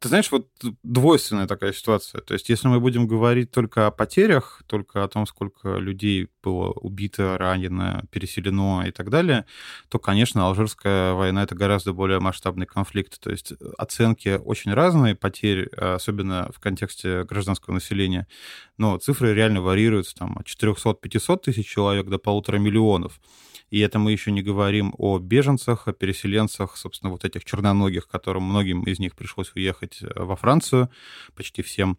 Ты 0.00 0.08
знаешь, 0.08 0.30
вот 0.30 0.46
двойственная 0.84 1.48
такая 1.48 1.72
ситуация. 1.72 2.20
То 2.20 2.34
есть, 2.34 2.48
если 2.48 2.68
мы 2.68 2.78
будем 2.78 3.08
говорить 3.08 3.50
только 3.50 3.88
о 3.88 3.90
потерях, 3.90 4.62
только 4.68 5.02
о 5.02 5.08
том, 5.08 5.26
сколько 5.26 5.76
людей 5.78 6.28
было 6.40 6.70
убито, 6.70 7.36
ранено, 7.36 8.04
переселено 8.12 8.84
и 8.86 8.92
так 8.92 9.10
далее, 9.10 9.44
то, 9.88 9.98
конечно, 9.98 10.46
Алжирская 10.46 11.14
война— 11.14 11.42
это 11.44 11.56
гораздо 11.56 11.92
более 11.92 12.20
масштабный 12.20 12.66
конфликт. 12.66 13.18
То 13.18 13.30
есть 13.30 13.54
оценки 13.76 14.40
очень 14.44 14.72
разные 14.72 15.16
потерь, 15.16 15.66
особенно 15.66 16.48
в 16.54 16.60
контексте 16.60 17.24
гражданского 17.24 17.74
населения. 17.74 18.28
Но 18.76 18.98
цифры 18.98 19.34
реально 19.34 19.62
варьируются 19.62 20.14
там, 20.14 20.38
от 20.38 20.46
400-500 20.46 21.38
тысяч 21.38 21.68
человек 21.68 22.06
до 22.06 22.18
полутора 22.18 22.58
миллионов. 22.58 23.20
И 23.70 23.80
это 23.80 23.98
мы 23.98 24.12
еще 24.12 24.32
не 24.32 24.42
говорим 24.42 24.94
о 24.98 25.18
беженцах, 25.18 25.88
о 25.88 25.92
переселенцах, 25.92 26.76
собственно, 26.76 27.10
вот 27.10 27.24
этих 27.24 27.44
черноногих, 27.44 28.08
которым 28.08 28.44
многим 28.44 28.82
из 28.84 28.98
них 28.98 29.14
пришлось 29.14 29.52
уехать 29.54 29.98
э, 30.02 30.06
во 30.16 30.36
Францию, 30.36 30.90
почти 31.34 31.62
всем. 31.62 31.98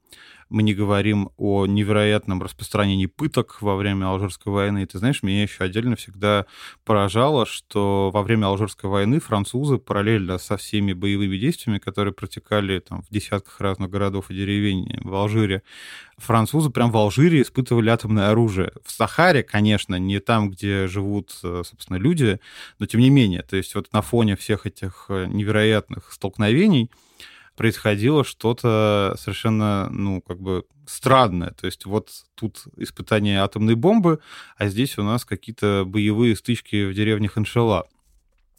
Мы 0.49 0.63
не 0.63 0.73
говорим 0.73 1.29
о 1.37 1.67
невероятном 1.67 2.41
распространении 2.41 3.05
пыток 3.05 3.61
во 3.61 3.75
время 3.75 4.07
Алжирской 4.07 4.51
войны. 4.51 4.83
И 4.83 4.85
ты 4.87 4.97
знаешь, 4.97 5.21
меня 5.21 5.43
еще 5.43 5.63
отдельно 5.63 5.95
всегда 5.95 6.47
поражало, 6.85 7.45
что 7.45 8.09
во 8.11 8.23
время 8.23 8.47
Алжирской 8.47 8.89
войны 8.89 9.19
французы 9.19 9.77
параллельно 9.77 10.39
со 10.39 10.57
всеми 10.57 10.93
боевыми 10.93 11.37
действиями, 11.37 11.77
которые 11.77 12.13
протекали 12.13 12.79
там, 12.79 13.03
в 13.03 13.09
десятках 13.09 13.61
разных 13.61 13.91
городов 13.91 14.31
и 14.31 14.35
деревень 14.35 14.99
в 15.03 15.13
Алжире, 15.13 15.61
французы 16.17 16.71
прям 16.71 16.91
в 16.91 16.97
Алжире 16.97 17.43
испытывали 17.43 17.89
атомное 17.89 18.31
оружие. 18.31 18.71
В 18.83 18.91
Сахаре, 18.91 19.43
конечно, 19.43 19.95
не 19.95 20.19
там, 20.19 20.49
где 20.49 20.87
живут, 20.87 21.31
э, 21.43 21.63
собственно, 21.63 21.97
люди, 21.97 22.39
но 22.79 22.87
тем 22.87 23.01
не 23.01 23.09
менее. 23.09 23.43
То 23.43 23.55
есть 23.55 23.75
вот 23.75 23.93
на 23.93 24.01
фоне 24.01 24.35
всех 24.35 24.65
этих 24.65 25.05
э, 25.09 25.27
невероятных 25.27 26.11
столкновений 26.11 26.89
происходило 27.59 28.23
что-то 28.23 29.17
совершенно, 29.19 29.89
ну, 29.91 30.21
как 30.21 30.39
бы 30.39 30.63
странное. 30.87 31.51
То 31.51 31.65
есть 31.65 31.85
вот 31.85 32.09
тут 32.35 32.63
испытание 32.77 33.41
атомной 33.41 33.75
бомбы, 33.75 34.21
а 34.55 34.69
здесь 34.69 34.97
у 34.97 35.03
нас 35.03 35.25
какие-то 35.25 35.83
боевые 35.85 36.37
стычки 36.37 36.85
в 36.85 36.93
деревне 36.93 37.27
Ханшела. 37.27 37.85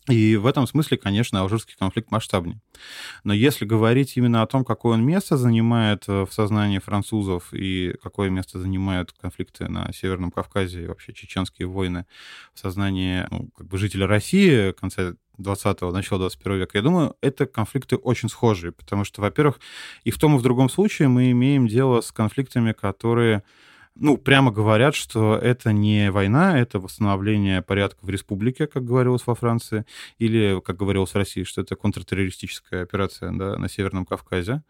И 0.07 0.37
в 0.37 0.45
этом 0.45 0.67
смысле, 0.67 0.99
конечно, 0.99 1.41
алжирский 1.41 1.77
конфликт 1.79 2.11
масштабнее. 2.11 2.61
Но 3.25 3.33
если 3.33 3.65
говорить 3.65 4.19
именно 4.19 4.43
о 4.43 4.47
том, 4.47 4.67
какое 4.67 4.95
он 4.95 5.03
место 5.03 5.39
занимает 5.39 6.05
э, 6.07 6.27
в 6.27 6.35
сознании 6.35 6.79
французов 6.79 7.55
и 7.55 7.95
какое 8.03 8.29
место 8.29 8.59
занимают 8.59 9.13
конфликты 9.13 9.69
на 9.69 9.91
Северном 9.95 10.31
Кавказе 10.31 10.85
и 10.85 10.87
вообще 10.87 11.15
чеченские 11.15 11.69
войны 11.69 12.05
в 12.53 12.59
сознании 12.59 13.27
ну, 13.31 13.49
как 13.57 13.67
бы 13.67 13.79
жителя 13.79 14.07
России 14.07 14.73
конца 14.73 15.15
20-го, 15.41 15.91
начала 15.93 16.21
21 16.21 16.59
века, 16.59 16.79
я 16.79 16.83
думаю, 16.83 17.17
это 17.21 17.47
конфликты 17.47 17.97
очень 17.97 18.29
схожие, 18.29 18.73
потому 18.73 19.05
что, 19.05 19.21
во-первых, 19.21 19.61
и 20.05 20.11
в 20.11 20.19
том, 20.19 20.37
и 20.37 20.39
в 20.39 20.43
другом 20.43 20.69
случае 20.69 21.09
мы 21.09 21.31
имеем 21.31 21.67
дело 21.67 22.01
с 22.01 22.13
конфликтами, 22.13 22.73
которые 22.73 23.43
ну, 23.97 24.17
прямо 24.17 24.51
говорят, 24.51 24.95
что 24.95 25.37
это 25.37 25.73
не 25.73 26.11
война, 26.11 26.59
это 26.59 26.79
восстановление 26.79 27.61
порядка 27.61 27.99
в 28.03 28.09
республике, 28.09 28.67
как 28.67 28.85
говорилось 28.85 29.27
во 29.27 29.35
Франции, 29.35 29.85
или, 30.19 30.61
как 30.65 30.77
говорилось 30.77 31.11
в 31.11 31.17
России, 31.17 31.45
что 31.45 31.61
это 31.61 31.77
контртеррористическая 31.77 32.83
операция 32.83 33.31
да, 33.33 33.59
на 33.59 33.69
Северном 33.69 34.07
Кавказе. 34.07 34.63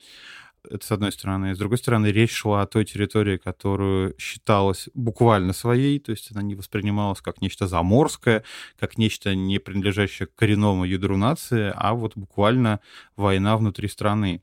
Это 0.69 0.87
с 0.87 0.91
одной 0.93 1.13
стороны. 1.13 1.55
С 1.55 1.59
другой 1.59 1.79
стороны, 1.79 2.09
речь 2.09 2.33
шла 2.33 2.63
о 2.63 2.67
той 2.67 2.85
территории, 2.85 3.39
которую 3.39 4.15
считалась 4.19 4.89
буквально 4.95 5.53
своей, 5.53 5.99
то 5.99 6.11
есть 6.11 6.31
она 6.33 6.43
не 6.43 6.55
воспринималась 6.55 7.21
как 7.21 7.41
нечто 7.41 7.67
заморское, 7.67 8.45
как 8.79 8.99
нечто 8.99 9.35
не 9.35 9.59
принадлежащее 9.59 10.29
коренному 10.29 10.85
ядру 10.85 11.17
нации, 11.17 11.73
а 11.75 11.95
вот 11.95 12.17
буквально 12.17 12.81
война 13.17 13.57
внутри 13.57 13.89
страны. 13.89 14.43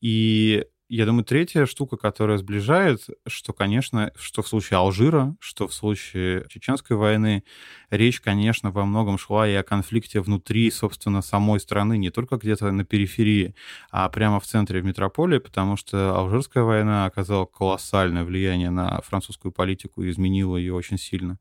И 0.00 0.64
я 0.96 1.06
думаю, 1.06 1.24
третья 1.24 1.64
штука, 1.64 1.96
которая 1.96 2.36
сближает, 2.36 3.06
что, 3.26 3.54
конечно, 3.54 4.12
что 4.14 4.42
в 4.42 4.48
случае 4.48 4.76
Алжира, 4.76 5.34
что 5.40 5.66
в 5.66 5.72
случае 5.72 6.44
Чеченской 6.50 6.98
войны, 6.98 7.44
речь, 7.88 8.20
конечно, 8.20 8.70
во 8.70 8.84
многом 8.84 9.16
шла 9.16 9.48
и 9.48 9.54
о 9.54 9.62
конфликте 9.62 10.20
внутри, 10.20 10.70
собственно, 10.70 11.22
самой 11.22 11.60
страны, 11.60 11.96
не 11.96 12.10
только 12.10 12.36
где-то 12.36 12.70
на 12.72 12.84
периферии, 12.84 13.54
а 13.90 14.06
прямо 14.10 14.38
в 14.38 14.44
центре, 14.44 14.82
в 14.82 14.84
метрополии, 14.84 15.38
потому 15.38 15.78
что 15.78 16.14
Алжирская 16.14 16.62
война 16.62 17.06
оказала 17.06 17.46
колоссальное 17.46 18.24
влияние 18.24 18.68
на 18.68 19.00
французскую 19.00 19.50
политику 19.50 20.02
и 20.02 20.10
изменила 20.10 20.58
ее 20.58 20.74
очень 20.74 20.98
сильно. 20.98 21.38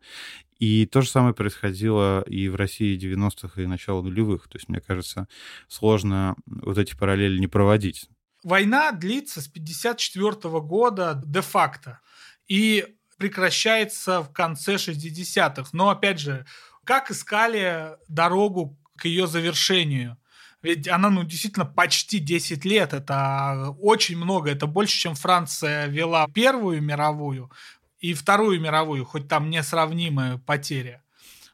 И 0.60 0.86
то 0.86 1.02
же 1.02 1.10
самое 1.10 1.34
происходило 1.34 2.22
и 2.22 2.48
в 2.48 2.56
России 2.56 2.98
90-х 2.98 3.62
и 3.62 3.66
начала 3.66 4.02
нулевых. 4.02 4.48
То 4.48 4.58
есть, 4.58 4.70
мне 4.70 4.80
кажется, 4.80 5.28
сложно 5.68 6.36
вот 6.46 6.78
эти 6.78 6.96
параллели 6.96 7.38
не 7.38 7.48
проводить. 7.48 8.08
Война 8.44 8.92
длится 8.92 9.42
с 9.42 9.48
1954 9.48 10.60
года 10.62 11.22
де-факто 11.26 12.00
и 12.48 12.96
прекращается 13.18 14.22
в 14.22 14.34
конце 14.34 14.76
60-х. 14.76 15.70
Но, 15.74 15.90
опять 15.90 16.20
же, 16.20 16.46
как 16.84 17.12
искали 17.12 17.98
дорогу 18.08 18.78
к 18.98 19.06
ее 19.06 19.28
завершению? 19.28 20.18
Ведь 20.64 20.88
она, 20.88 21.10
ну, 21.10 21.24
действительно, 21.24 21.66
почти 21.66 22.20
10 22.20 22.66
лет. 22.66 22.94
Это 22.94 23.76
очень 23.80 24.18
много. 24.18 24.52
Это 24.52 24.68
больше, 24.68 24.98
чем 24.98 25.16
Франция 25.16 25.88
вела 25.88 26.28
Первую 26.34 26.82
мировую 26.82 27.52
и 28.00 28.14
Вторую 28.14 28.60
мировую, 28.60 29.06
хоть 29.06 29.28
там 29.28 29.50
несравнимая 29.50 30.38
потеря. 30.38 31.04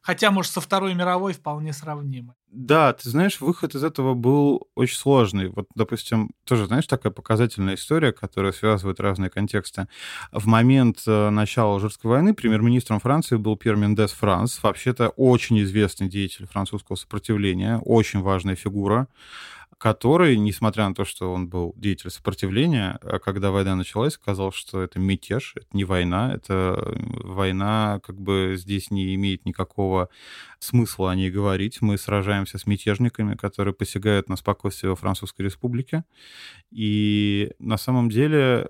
Хотя, 0.07 0.31
может, 0.31 0.53
со 0.53 0.61
Второй 0.61 0.93
мировой 0.93 1.33
вполне 1.33 1.73
сравнимы. 1.73 2.33
Да, 2.49 2.93
ты 2.93 3.09
знаешь, 3.09 3.41
выход 3.41 3.75
из 3.75 3.83
этого 3.83 4.13
был 4.13 4.69
очень 4.73 4.95
сложный. 4.95 5.49
Вот, 5.49 5.67
допустим, 5.75 6.29
тоже, 6.45 6.65
знаешь, 6.65 6.87
такая 6.87 7.11
показательная 7.11 7.75
история, 7.75 8.13
которая 8.13 8.53
связывает 8.53 9.01
разные 9.01 9.29
контексты. 9.29 9.89
В 10.31 10.47
момент 10.47 10.99
э, 11.07 11.29
начала 11.29 11.73
Алжирской 11.73 12.09
войны 12.09 12.33
премьер-министром 12.33 13.01
Франции 13.01 13.35
был 13.35 13.57
Пьер 13.57 13.75
Мендес 13.75 14.13
Франс, 14.13 14.63
вообще-то 14.63 15.09
очень 15.09 15.61
известный 15.63 16.07
деятель 16.07 16.47
французского 16.47 16.95
сопротивления, 16.95 17.77
очень 17.79 18.21
важная 18.21 18.55
фигура. 18.55 19.09
Который, 19.77 20.37
несмотря 20.37 20.87
на 20.89 20.95
то, 20.95 21.05
что 21.05 21.31
он 21.31 21.47
был 21.49 21.73
деятель 21.77 22.09
сопротивления, 22.09 22.97
а 23.01 23.19
когда 23.19 23.51
война 23.51 23.75
началась, 23.75 24.13
сказал, 24.13 24.51
что 24.51 24.81
это 24.81 24.99
мятеж, 24.99 25.53
это 25.55 25.67
не 25.73 25.83
война, 25.83 26.33
это 26.33 26.95
война 27.23 27.99
как 28.03 28.19
бы 28.19 28.55
здесь 28.57 28.89
не 28.89 29.13
имеет 29.15 29.45
никакого 29.45 30.09
смысла 30.59 31.11
о 31.11 31.15
ней 31.15 31.29
говорить. 31.29 31.81
Мы 31.81 31.97
сражаемся 31.97 32.57
с 32.57 32.65
мятежниками, 32.65 33.35
которые 33.35 33.73
посягают 33.73 34.29
на 34.29 34.35
спокойствие 34.35 34.89
во 34.89 34.95
Французской 34.95 35.43
Республике. 35.43 36.05
И 36.71 37.51
на 37.59 37.77
самом 37.77 38.09
деле 38.09 38.69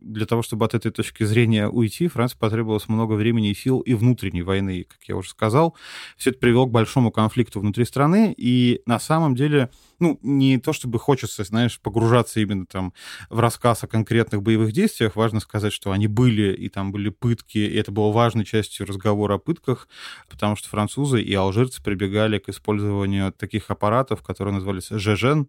для 0.00 0.26
того, 0.26 0.42
чтобы 0.42 0.64
от 0.64 0.74
этой 0.74 0.90
точки 0.90 1.24
зрения 1.24 1.68
уйти, 1.68 2.08
Франции 2.08 2.38
потребовалось 2.38 2.88
много 2.88 3.14
времени 3.14 3.50
и 3.50 3.54
сил 3.54 3.80
и 3.80 3.94
внутренней 3.94 4.42
войны, 4.42 4.86
как 4.88 5.02
я 5.06 5.16
уже 5.16 5.30
сказал. 5.30 5.76
Все 6.16 6.30
это 6.30 6.38
привело 6.38 6.66
к 6.66 6.70
большому 6.70 7.10
конфликту 7.10 7.60
внутри 7.60 7.84
страны, 7.84 8.34
и 8.36 8.80
на 8.86 8.98
самом 8.98 9.34
деле 9.34 9.70
ну, 10.00 10.18
не 10.22 10.58
то 10.58 10.72
чтобы 10.72 10.98
хочется, 10.98 11.44
знаешь, 11.44 11.80
погружаться 11.80 12.40
именно 12.40 12.66
там 12.66 12.92
в 13.28 13.38
рассказ 13.38 13.84
о 13.84 13.86
конкретных 13.86 14.42
боевых 14.42 14.72
действиях, 14.72 15.16
важно 15.16 15.40
сказать, 15.40 15.72
что 15.72 15.92
они 15.92 16.06
были, 16.06 16.52
и 16.52 16.68
там 16.68 16.92
были 16.92 17.10
пытки, 17.10 17.58
и 17.58 17.76
это 17.76 17.92
было 17.92 18.10
важной 18.10 18.44
частью 18.44 18.86
разговора 18.86 19.34
о 19.34 19.38
пытках, 19.38 19.88
потому 20.28 20.56
что 20.56 20.68
французы 20.68 21.22
и 21.22 21.34
алжирцы 21.34 21.82
прибегали 21.82 22.38
к 22.38 22.48
использованию 22.48 23.32
таких 23.32 23.70
аппаратов, 23.70 24.22
которые 24.22 24.54
назывались 24.54 24.88
ЖЖН, 24.90 25.42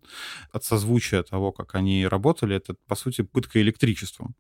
от 0.52 0.64
созвучия 0.64 1.24
того, 1.24 1.52
как 1.52 1.76
они 1.76 2.06
работали, 2.06 2.56
это, 2.56 2.76
по 2.88 2.96
сути, 2.96 3.22
пытка 3.22 3.62
электричеством. 3.62 4.36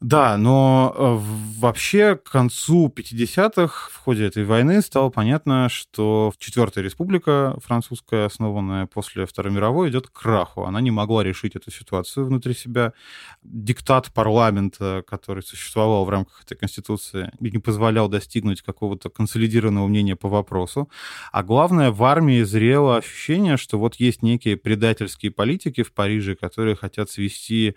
Да, 0.00 0.36
но 0.36 0.94
э, 0.96 1.16
вообще 1.58 2.14
к 2.14 2.30
концу 2.30 2.88
50-х 2.88 3.90
в 3.90 3.96
ходе 3.96 4.26
этой 4.26 4.44
войны 4.44 4.80
стало 4.80 5.10
понятно, 5.10 5.68
что 5.68 6.32
Четвертая 6.38 6.84
республика 6.84 7.56
французская, 7.64 8.26
основанная 8.26 8.86
после 8.86 9.26
Второй 9.26 9.52
мировой, 9.52 9.90
идет 9.90 10.06
к 10.06 10.12
краху. 10.12 10.64
Она 10.64 10.80
не 10.80 10.92
могла 10.92 11.24
решить 11.24 11.56
эту 11.56 11.72
ситуацию 11.72 12.26
внутри 12.26 12.54
себя. 12.54 12.92
Диктат 13.42 14.12
парламента, 14.14 15.02
который 15.04 15.42
существовал 15.42 16.04
в 16.04 16.10
рамках 16.10 16.44
этой 16.44 16.56
конституции, 16.56 17.32
не 17.40 17.58
позволял 17.58 18.08
достигнуть 18.08 18.62
какого-то 18.62 19.10
консолидированного 19.10 19.88
мнения 19.88 20.14
по 20.14 20.28
вопросу. 20.28 20.88
А 21.32 21.42
главное, 21.42 21.90
в 21.90 22.04
армии 22.04 22.42
зрело 22.42 22.98
ощущение, 22.98 23.56
что 23.56 23.78
вот 23.78 23.96
есть 23.96 24.22
некие 24.22 24.56
предательские 24.56 25.32
политики 25.32 25.82
в 25.82 25.92
Париже, 25.92 26.36
которые 26.36 26.76
хотят 26.76 27.10
свести 27.10 27.74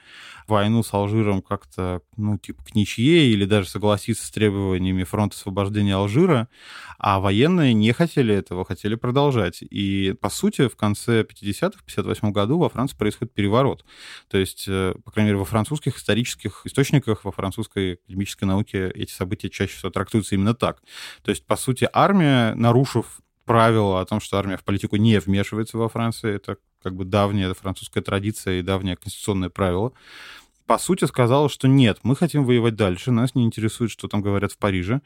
войну 0.47 0.83
с 0.83 0.93
Алжиром 0.93 1.41
как-то 1.41 2.01
ну, 2.17 2.37
типа, 2.37 2.63
к 2.63 2.75
ничье 2.75 3.27
или 3.27 3.45
даже 3.45 3.69
согласиться 3.69 4.25
с 4.25 4.31
требованиями 4.31 5.03
фронта 5.03 5.35
освобождения 5.35 5.95
Алжира, 5.95 6.49
а 6.97 7.19
военные 7.19 7.73
не 7.73 7.91
хотели 7.93 8.33
этого, 8.35 8.65
хотели 8.65 8.95
продолжать. 8.95 9.59
И, 9.61 10.13
по 10.19 10.29
сути, 10.29 10.67
в 10.67 10.75
конце 10.75 11.23
50-х, 11.23 11.83
58 11.85 12.31
году 12.31 12.59
во 12.59 12.69
Франции 12.69 12.97
происходит 12.97 13.33
переворот. 13.33 13.85
То 14.29 14.37
есть, 14.37 14.65
э, 14.67 14.93
по 15.03 15.11
крайней 15.11 15.29
мере, 15.29 15.39
во 15.39 15.45
французских 15.45 15.97
исторических 15.97 16.61
источниках, 16.65 17.23
во 17.23 17.31
французской 17.31 17.93
академической 17.93 18.43
науке 18.45 18.89
эти 18.89 19.11
события 19.11 19.49
чаще 19.49 19.75
всего 19.75 19.89
трактуются 19.89 20.35
именно 20.35 20.53
так. 20.53 20.81
То 21.23 21.31
есть, 21.31 21.45
по 21.45 21.55
сути, 21.55 21.87
армия, 21.93 22.53
нарушив 22.55 23.21
правило 23.45 24.01
о 24.01 24.05
том, 24.05 24.19
что 24.19 24.37
армия 24.37 24.57
в 24.57 24.63
политику 24.63 24.97
не 24.97 25.19
вмешивается 25.19 25.77
во 25.77 25.89
Франции, 25.89 26.33
это 26.33 26.57
как 26.81 26.95
бы 26.95 27.05
давняя 27.05 27.53
французская 27.53 28.01
традиция 28.01 28.59
и 28.59 28.61
давнее 28.61 28.95
конституционное 28.95 29.49
правило, 29.49 29.93
по 30.65 30.77
сути, 30.77 31.05
сказала, 31.05 31.49
что 31.49 31.67
нет, 31.67 31.99
мы 32.03 32.15
хотим 32.15 32.45
воевать 32.45 32.75
дальше, 32.75 33.11
нас 33.11 33.35
не 33.35 33.43
интересует, 33.43 33.91
что 33.91 34.07
там 34.07 34.21
говорят 34.21 34.51
в 34.51 34.57
Париже. 34.57 35.01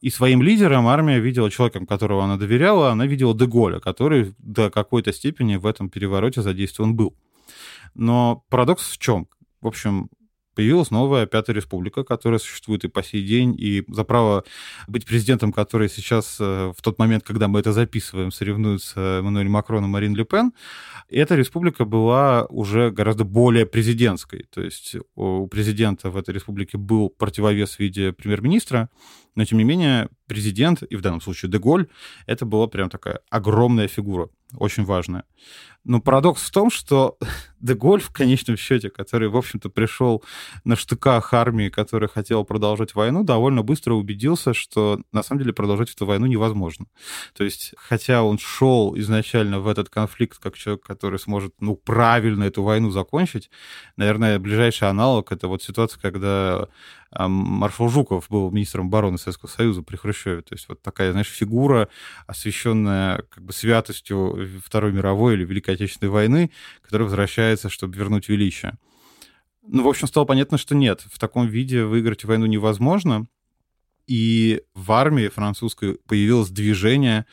И 0.00 0.10
своим 0.10 0.42
лидером 0.42 0.86
армия 0.86 1.20
видела 1.20 1.50
человеком, 1.50 1.86
которого 1.86 2.24
она 2.24 2.36
доверяла, 2.36 2.90
она 2.90 3.06
видела 3.06 3.34
Деголя, 3.34 3.80
который 3.80 4.34
до 4.38 4.70
какой-то 4.70 5.12
степени 5.12 5.56
в 5.56 5.66
этом 5.66 5.90
перевороте 5.90 6.42
задействован 6.42 6.94
был. 6.94 7.16
Но 7.94 8.44
парадокс 8.48 8.90
в 8.90 8.98
чем? 8.98 9.28
В 9.60 9.66
общем, 9.66 10.08
появилась 10.54 10.90
новая 10.90 11.26
Пятая 11.26 11.56
Республика, 11.56 12.04
которая 12.04 12.38
существует 12.38 12.84
и 12.84 12.88
по 12.88 13.02
сей 13.02 13.22
день, 13.22 13.54
и 13.58 13.84
за 13.88 14.04
право 14.04 14.44
быть 14.86 15.06
президентом, 15.06 15.52
который 15.52 15.88
сейчас, 15.88 16.36
э, 16.40 16.72
в 16.76 16.82
тот 16.82 16.98
момент, 16.98 17.24
когда 17.24 17.48
мы 17.48 17.60
это 17.60 17.72
записываем, 17.72 18.30
соревнуются 18.30 19.18
Эммануэль 19.18 19.48
Макрон 19.48 19.84
и 19.84 19.88
Марин 19.88 20.14
Ле 20.14 20.24
Пен, 20.24 20.52
эта 21.08 21.34
республика 21.34 21.84
была 21.84 22.46
уже 22.46 22.90
гораздо 22.90 23.24
более 23.24 23.66
президентской. 23.66 24.46
То 24.50 24.62
есть 24.62 24.96
у 25.14 25.46
президента 25.46 26.10
в 26.10 26.16
этой 26.16 26.34
республике 26.34 26.78
был 26.78 27.10
противовес 27.10 27.76
в 27.76 27.80
виде 27.80 28.12
премьер-министра, 28.12 28.88
но, 29.34 29.44
тем 29.44 29.58
не 29.58 29.64
менее, 29.64 30.08
президент, 30.26 30.82
и 30.82 30.96
в 30.96 31.00
данном 31.00 31.20
случае 31.20 31.50
Деголь, 31.50 31.88
это 32.26 32.46
была 32.46 32.66
прям 32.66 32.88
такая 32.88 33.20
огромная 33.30 33.88
фигура, 33.88 34.28
очень 34.56 34.84
важная. 34.84 35.24
Но 35.84 36.00
парадокс 36.00 36.42
в 36.42 36.50
том, 36.50 36.70
что 36.70 37.18
Деголь 37.60 38.00
в 38.00 38.10
конечном 38.10 38.56
счете, 38.56 38.88
который, 38.88 39.28
в 39.28 39.36
общем-то, 39.36 39.68
пришел 39.68 40.24
на 40.64 40.76
штыках 40.76 41.34
армии, 41.34 41.68
которая 41.68 42.08
хотела 42.08 42.42
продолжать 42.42 42.94
войну, 42.94 43.22
довольно 43.22 43.62
быстро 43.62 43.94
убедился, 43.94 44.54
что 44.54 45.00
на 45.12 45.22
самом 45.22 45.40
деле 45.40 45.52
продолжать 45.52 45.90
эту 45.90 46.06
войну 46.06 46.26
невозможно. 46.26 46.86
То 47.34 47.44
есть, 47.44 47.74
хотя 47.76 48.22
он 48.22 48.38
шел 48.38 48.96
изначально 48.96 49.60
в 49.60 49.68
этот 49.68 49.90
конфликт 49.90 50.38
как 50.38 50.56
человек, 50.56 50.84
который 50.84 51.18
сможет, 51.18 51.54
ну, 51.60 51.76
правильно 51.76 52.44
эту 52.44 52.62
войну 52.62 52.90
закончить, 52.90 53.50
наверное, 53.96 54.38
ближайший 54.38 54.88
аналог— 54.88 55.32
это 55.32 55.48
вот 55.48 55.62
ситуация, 55.62 56.00
когда 56.00 56.68
маршал 57.18 57.88
Жуков 57.88 58.26
был 58.28 58.50
министром 58.50 58.86
обороны 58.86 59.18
Советского 59.18 59.48
Союза 59.48 59.82
при 59.82 59.96
Хрущеве. 59.96 60.42
То 60.42 60.54
есть 60.54 60.68
вот 60.68 60.82
такая, 60.82 61.12
знаешь, 61.12 61.28
фигура, 61.28 61.88
освященная 62.26 63.22
как 63.30 63.44
бы 63.44 63.52
святостью 63.52 64.60
Второй 64.64 64.92
мировой 64.92 65.34
или 65.34 65.44
Великой 65.44 65.74
Отечественной 65.74 66.10
войны, 66.10 66.50
которая 66.82 67.04
возвращается, 67.04 67.68
чтобы 67.68 67.96
вернуть 67.96 68.28
величие. 68.28 68.78
Ну, 69.66 69.84
в 69.84 69.88
общем, 69.88 70.06
стало 70.06 70.24
понятно, 70.24 70.58
что 70.58 70.74
нет, 70.74 71.04
в 71.10 71.18
таком 71.18 71.46
виде 71.46 71.84
выиграть 71.84 72.24
войну 72.24 72.46
невозможно. 72.46 73.26
И 74.06 74.62
в 74.74 74.92
армии 74.92 75.28
французской 75.28 75.98
появилось 76.06 76.50
движение, 76.50 77.24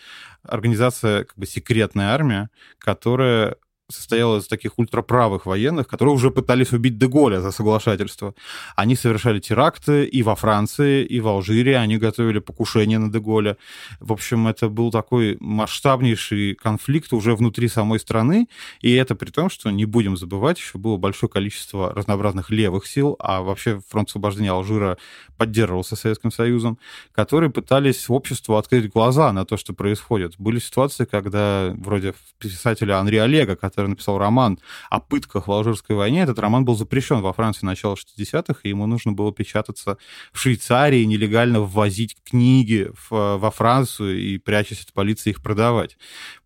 организация, 0.43 1.25
как 1.25 1.37
бы 1.37 1.45
секретная 1.45 2.13
армия, 2.13 2.49
которая 2.77 3.57
состояла 3.91 4.39
из 4.39 4.47
таких 4.47 4.77
ультраправых 4.77 5.45
военных, 5.45 5.87
которые 5.87 6.15
уже 6.15 6.31
пытались 6.31 6.71
убить 6.71 6.97
Деголя 6.97 7.41
за 7.41 7.51
соглашательство. 7.51 8.33
Они 8.75 8.95
совершали 8.95 9.39
теракты 9.39 10.05
и 10.05 10.23
во 10.23 10.35
Франции, 10.35 11.05
и 11.05 11.19
в 11.19 11.27
Алжире, 11.27 11.77
они 11.77 11.97
готовили 11.97 12.39
покушение 12.39 12.99
на 12.99 13.11
Деголя. 13.11 13.57
В 13.99 14.11
общем, 14.13 14.47
это 14.47 14.69
был 14.69 14.91
такой 14.91 15.37
масштабнейший 15.39 16.55
конфликт 16.55 17.13
уже 17.13 17.35
внутри 17.35 17.67
самой 17.67 17.99
страны, 17.99 18.47
и 18.81 18.93
это 18.93 19.15
при 19.15 19.29
том, 19.29 19.49
что, 19.49 19.69
не 19.69 19.85
будем 19.85 20.17
забывать, 20.17 20.57
еще 20.57 20.77
было 20.77 20.97
большое 20.97 21.29
количество 21.29 21.93
разнообразных 21.93 22.49
левых 22.49 22.85
сил, 22.85 23.15
а 23.19 23.41
вообще 23.41 23.81
фронт 23.89 24.09
освобождения 24.09 24.51
Алжира 24.51 24.97
поддерживался 25.37 25.95
Советским 25.95 26.31
Союзом, 26.31 26.77
которые 27.13 27.49
пытались 27.49 28.09
обществу 28.09 28.55
открыть 28.57 28.91
глаза 28.91 29.31
на 29.33 29.45
то, 29.45 29.57
что 29.57 29.73
происходит. 29.73 30.35
Были 30.37 30.59
ситуации, 30.59 31.05
когда 31.05 31.73
вроде 31.77 32.13
писателя 32.37 32.99
Анри 32.99 33.17
Олега, 33.17 33.55
который 33.55 33.80
который 33.81 33.89
написал 33.89 34.19
роман 34.19 34.59
о 34.91 34.99
пытках 34.99 35.47
в 35.47 35.51
Алжирской 35.51 35.95
войне. 35.95 36.21
Этот 36.21 36.37
роман 36.37 36.65
был 36.65 36.75
запрещен 36.75 37.21
во 37.21 37.33
Франции 37.33 37.65
начала 37.65 37.95
60-х, 37.95 38.59
и 38.63 38.69
ему 38.69 38.85
нужно 38.85 39.11
было 39.11 39.33
печататься 39.33 39.97
в 40.31 40.39
Швейцарии, 40.39 41.03
нелегально 41.03 41.61
ввозить 41.61 42.15
книги 42.23 42.91
в, 42.93 43.37
во 43.37 43.51
Францию 43.51 44.19
и, 44.19 44.37
прячась 44.37 44.83
от 44.83 44.93
полиции, 44.93 45.31
их 45.31 45.41
продавать. 45.41 45.97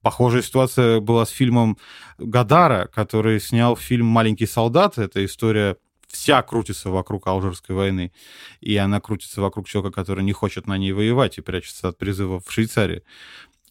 Похожая 0.01 0.43
ситуация 0.43 1.01
была 1.01 1.25
с 1.25 1.29
фильмом 1.29 1.77
Гадара, 2.17 2.89
который 2.93 3.41
снял 3.41 3.75
фильм 3.75 4.05
«Маленький 4.05 4.47
солдат». 4.47 4.97
Это 4.97 5.25
история 5.25 5.75
вся 6.07 6.41
крутится 6.41 6.89
вокруг 6.89 7.27
Алжирской 7.27 7.75
войны, 7.75 8.13
и 8.61 8.77
она 8.77 9.01
крутится 9.01 9.41
вокруг 9.41 9.67
человека, 9.67 9.93
который 9.93 10.23
не 10.23 10.31
хочет 10.31 10.67
на 10.67 10.77
ней 10.77 10.93
воевать 10.93 11.37
и 11.37 11.41
прячется 11.41 11.89
от 11.89 11.97
призыва 11.97 12.39
в 12.39 12.49
Швейцарии. 12.49 13.03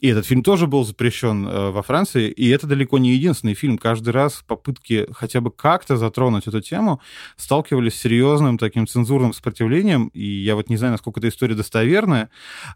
И 0.05 0.09
этот 0.09 0.27
фильм 0.27 0.43
тоже 0.43 0.67
был 0.67 0.85
запрещен 0.85 1.49
э, 1.49 1.71
во 1.71 1.83
Франции, 1.83 2.29
и 2.29 2.51
это 2.51 2.67
далеко 2.67 2.99
не 2.99 3.14
единственный 3.14 3.55
фильм. 3.55 3.79
Каждый 3.79 4.11
раз 4.11 4.45
попытки 4.47 5.07
хотя 5.12 5.40
бы 5.40 5.51
как-то 5.51 5.97
затронуть 5.97 6.47
эту 6.47 6.61
тему 6.61 7.01
сталкивались 7.38 7.95
с 7.95 8.03
серьезным 8.03 8.59
таким 8.59 8.87
цензурным 8.87 9.33
сопротивлением, 9.33 10.09
и 10.09 10.23
я 10.23 10.57
вот 10.57 10.69
не 10.69 10.77
знаю, 10.77 10.93
насколько 10.93 11.21
эта 11.21 11.29
история 11.29 11.55
достоверная, 11.55 12.29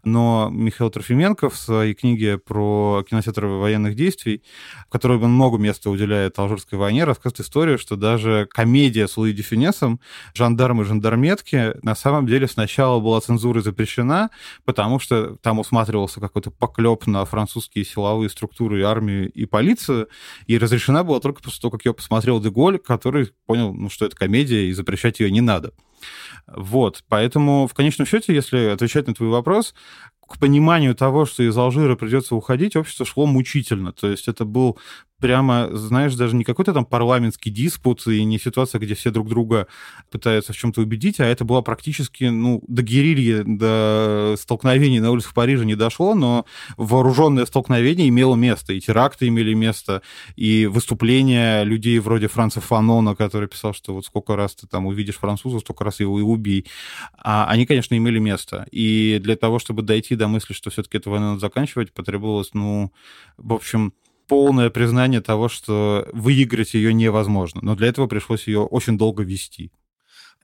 но 0.03 0.49
Михаил 0.51 0.89
Трофименко 0.89 1.51
в 1.51 1.55
своей 1.55 1.93
книге 1.93 2.39
про 2.39 3.05
кинотеатр 3.07 3.45
военных 3.45 3.93
действий, 3.93 4.41
в 4.87 4.91
которой 4.91 5.19
он 5.19 5.31
много 5.31 5.59
места 5.59 5.91
уделяет 5.91 6.39
Алжирской 6.39 6.79
войне, 6.79 7.03
рассказывает 7.03 7.41
историю, 7.41 7.77
что 7.77 7.95
даже 7.95 8.47
комедия 8.49 9.07
с 9.07 9.15
Луи 9.17 9.33
Дефинесом 9.33 9.99
«Жандармы 10.33 10.81
и 10.81 10.87
жандарметки» 10.87 11.75
на 11.83 11.93
самом 11.93 12.25
деле 12.25 12.47
сначала 12.47 12.99
была 12.99 13.21
цензурой 13.21 13.61
запрещена, 13.61 14.31
потому 14.65 14.97
что 14.97 15.35
там 15.43 15.59
усматривался 15.59 16.19
какой-то 16.19 16.49
поклеп 16.49 17.05
на 17.05 17.18
на 17.19 17.25
французские 17.25 17.85
силовые 17.85 18.29
структуры, 18.29 18.83
армию 18.83 19.31
и 19.31 19.45
полицию, 19.45 20.09
и 20.47 20.57
разрешена 20.57 21.03
была 21.03 21.19
только 21.19 21.41
после 21.41 21.61
того, 21.61 21.71
как 21.71 21.85
я 21.85 21.93
посмотрел 21.93 22.39
Деголь, 22.39 22.79
который 22.79 23.31
понял, 23.45 23.73
ну, 23.73 23.89
что 23.89 24.05
это 24.05 24.15
комедия, 24.15 24.69
и 24.69 24.73
запрещать 24.73 25.19
ее 25.19 25.31
не 25.31 25.41
надо. 25.41 25.73
Вот, 26.47 27.03
поэтому 27.07 27.67
в 27.67 27.73
конечном 27.73 28.07
счете, 28.07 28.33
если 28.33 28.69
отвечать 28.69 29.07
на 29.07 29.13
твой 29.13 29.29
вопрос, 29.29 29.73
к 30.29 30.37
пониманию 30.39 30.95
того, 30.95 31.25
что 31.25 31.43
из 31.43 31.57
Алжира 31.57 31.95
придется 31.95 32.35
уходить, 32.35 32.75
общество 32.75 33.05
шло 33.05 33.25
мучительно. 33.25 33.91
То 33.91 34.07
есть 34.07 34.27
это 34.27 34.45
был 34.45 34.77
прямо, 35.19 35.69
знаешь, 35.71 36.15
даже 36.15 36.35
не 36.35 36.43
какой-то 36.43 36.73
там 36.73 36.85
парламентский 36.85 37.49
диспут 37.49 38.05
и 38.07 38.23
не 38.23 38.39
ситуация, 38.39 38.79
где 38.79 38.95
все 38.95 39.11
друг 39.11 39.29
друга 39.29 39.67
пытаются 40.11 40.53
в 40.53 40.57
чем-то 40.57 40.81
убедить, 40.81 41.19
а 41.19 41.25
это 41.25 41.45
было 41.45 41.61
практически, 41.61 42.25
ну, 42.25 42.63
до 42.67 42.81
герильи, 42.81 43.43
до 43.45 44.35
столкновений 44.39 44.99
на 44.99 45.11
улицах 45.11 45.33
Парижа 45.33 45.65
не 45.65 45.75
дошло, 45.75 46.15
но 46.15 46.45
вооруженное 46.77 47.45
столкновение 47.45 48.09
имело 48.09 48.35
место, 48.35 48.73
и 48.73 48.79
теракты 48.79 49.27
имели 49.27 49.53
место, 49.53 50.01
и 50.35 50.65
выступления 50.65 51.63
людей 51.63 51.99
вроде 51.99 52.27
Франца 52.27 52.61
Фанона, 52.61 53.15
который 53.15 53.47
писал, 53.47 53.73
что 53.73 53.93
вот 53.93 54.05
сколько 54.05 54.35
раз 54.35 54.55
ты 54.55 54.67
там 54.67 54.85
увидишь 54.85 55.17
француза, 55.17 55.59
столько 55.59 55.83
раз 55.83 55.99
его 55.99 56.19
и 56.19 56.23
убей. 56.23 56.65
А 57.17 57.45
они, 57.47 57.65
конечно, 57.65 57.95
имели 57.95 58.19
место. 58.19 58.65
И 58.71 59.19
для 59.21 59.35
того, 59.35 59.59
чтобы 59.59 59.81
дойти 59.81 60.15
до 60.15 60.27
мысли, 60.27 60.53
что 60.53 60.69
все-таки 60.69 60.97
эту 60.97 61.11
войну 61.11 61.27
надо 61.29 61.39
заканчивать, 61.39 61.93
потребовалось, 61.93 62.53
ну, 62.53 62.91
в 63.37 63.53
общем, 63.53 63.93
полное 64.29 64.69
признание 64.69 65.19
того, 65.19 65.49
что 65.49 66.07
выиграть 66.13 66.73
ее 66.75 66.93
невозможно. 66.93 67.59
Но 67.61 67.75
для 67.75 67.87
этого 67.87 68.07
пришлось 68.07 68.47
ее 68.47 68.61
очень 68.61 68.97
долго 68.97 69.23
вести. 69.23 69.71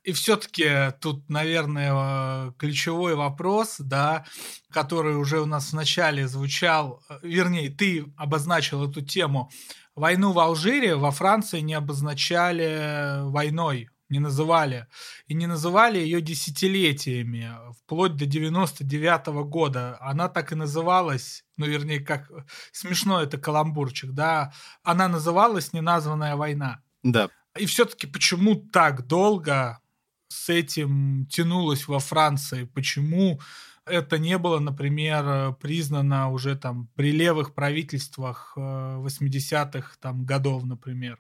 И 0.03 0.11
все-таки 0.11 0.91
тут, 1.01 1.27
наверное, 1.29 2.51
ключевой 2.59 3.15
вопрос, 3.15 3.77
да, 3.79 4.25
который 4.69 5.15
уже 5.15 5.39
у 5.39 5.45
нас 5.45 5.71
вначале 5.71 6.27
звучал, 6.27 7.01
вернее, 7.23 7.69
ты 7.69 8.05
обозначил 8.17 8.87
эту 8.87 9.01
тему. 9.01 9.49
Войну 9.95 10.31
в 10.31 10.39
Алжире 10.39 10.95
во 10.95 11.09
Франции 11.11 11.61
не 11.61 11.73
обозначали 11.73 13.21
войной 13.23 13.89
не 14.09 14.19
называли. 14.19 14.87
И 15.27 15.33
не 15.33 15.47
называли 15.47 15.99
ее 15.99 16.21
десятилетиями, 16.21 17.51
вплоть 17.79 18.15
до 18.15 18.25
99 18.25 19.27
-го 19.27 19.43
года. 19.43 19.97
Она 20.01 20.29
так 20.29 20.51
и 20.51 20.55
называлась, 20.55 21.43
ну, 21.57 21.65
вернее, 21.65 21.99
как 21.99 22.31
смешно 22.71 23.21
это 23.21 23.37
каламбурчик, 23.37 24.11
да, 24.11 24.53
она 24.83 25.07
называлась 25.07 25.73
«Неназванная 25.73 26.35
война». 26.35 26.81
Да. 27.03 27.29
И 27.57 27.65
все-таки 27.65 28.07
почему 28.07 28.55
так 28.55 29.07
долго 29.07 29.79
с 30.27 30.49
этим 30.49 31.25
тянулось 31.27 31.87
во 31.87 31.99
Франции? 31.99 32.65
Почему 32.65 33.39
это 33.85 34.17
не 34.17 34.37
было, 34.37 34.59
например, 34.59 35.53
признано 35.61 36.31
уже 36.31 36.55
там 36.55 36.87
при 36.95 37.11
левых 37.11 37.53
правительствах 37.53 38.53
80-х 38.57 39.93
э, 39.93 39.97
там 40.01 40.25
годов, 40.25 40.63
например? 40.63 41.19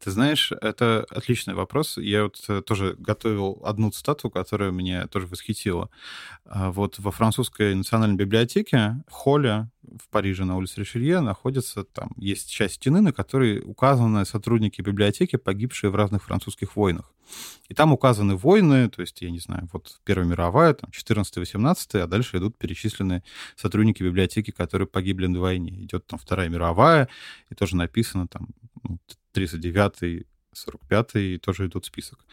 Ты 0.00 0.10
знаешь, 0.10 0.52
это 0.52 1.06
отличный 1.10 1.54
вопрос. 1.54 1.96
Я 1.96 2.24
вот 2.24 2.36
э, 2.48 2.60
тоже 2.60 2.94
готовил 2.98 3.62
одну 3.64 3.90
цитату, 3.90 4.28
которая 4.30 4.70
меня 4.70 5.06
тоже 5.06 5.26
восхитила. 5.26 5.88
А, 6.44 6.70
вот 6.70 6.98
во 6.98 7.10
французской 7.10 7.74
национальной 7.74 8.16
библиотеке 8.16 9.02
в 9.08 9.12
холле 9.12 9.70
в 9.82 10.08
Париже 10.10 10.44
на 10.44 10.56
улице 10.56 10.80
Ришелье 10.80 11.20
находится, 11.20 11.84
там 11.84 12.10
есть 12.16 12.50
часть 12.50 12.74
стены, 12.74 13.00
на 13.00 13.12
которой 13.12 13.60
указаны 13.60 14.26
сотрудники 14.26 14.82
библиотеки, 14.82 15.36
погибшие 15.36 15.90
в 15.90 15.94
разных 15.94 16.24
французских 16.24 16.76
войнах. 16.76 17.12
И 17.68 17.74
там 17.74 17.92
указаны 17.92 18.36
войны, 18.36 18.90
то 18.90 19.00
есть, 19.00 19.22
я 19.22 19.30
не 19.30 19.38
знаю, 19.40 19.68
вот 19.72 20.00
Первая 20.04 20.26
мировая, 20.26 20.74
там, 20.74 20.90
14-18, 20.90 21.98
а 22.00 22.06
дальше 22.06 22.36
идут 22.36 22.58
перечисленные 22.58 23.22
сотрудники 23.56 24.02
библиотеки, 24.02 24.50
которые 24.50 24.86
погибли 24.86 25.26
на 25.26 25.40
войне. 25.40 25.82
Идет 25.82 26.06
там 26.06 26.18
Вторая 26.18 26.48
мировая, 26.48 27.08
и 27.48 27.54
тоже 27.54 27.76
написано 27.76 28.28
там 28.28 28.48
ну, 28.82 28.98
39-й, 29.36 30.26
45-й, 30.54 31.38
тоже 31.38 31.66
идут 31.66 31.86
список. 31.86 32.24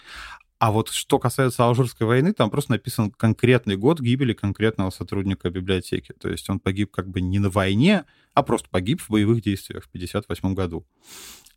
А 0.60 0.72
вот 0.72 0.90
что 0.90 1.20
касается 1.20 1.66
Алжирской 1.66 2.08
войны, 2.08 2.32
там 2.32 2.50
просто 2.50 2.72
написан 2.72 3.12
конкретный 3.12 3.76
год 3.76 4.00
гибели 4.00 4.32
конкретного 4.34 4.92
сотрудника 4.92 5.50
библиотеки. 5.50 6.14
То 6.14 6.30
есть 6.30 6.50
он 6.50 6.60
погиб 6.60 6.90
как 6.90 7.10
бы 7.10 7.20
не 7.20 7.40
на 7.40 7.50
войне, 7.50 8.06
а 8.34 8.44
просто 8.44 8.70
погиб 8.70 9.02
в 9.02 9.10
боевых 9.10 9.42
действиях 9.42 9.84
в 9.84 9.90
58 9.90 10.54
году. 10.54 10.88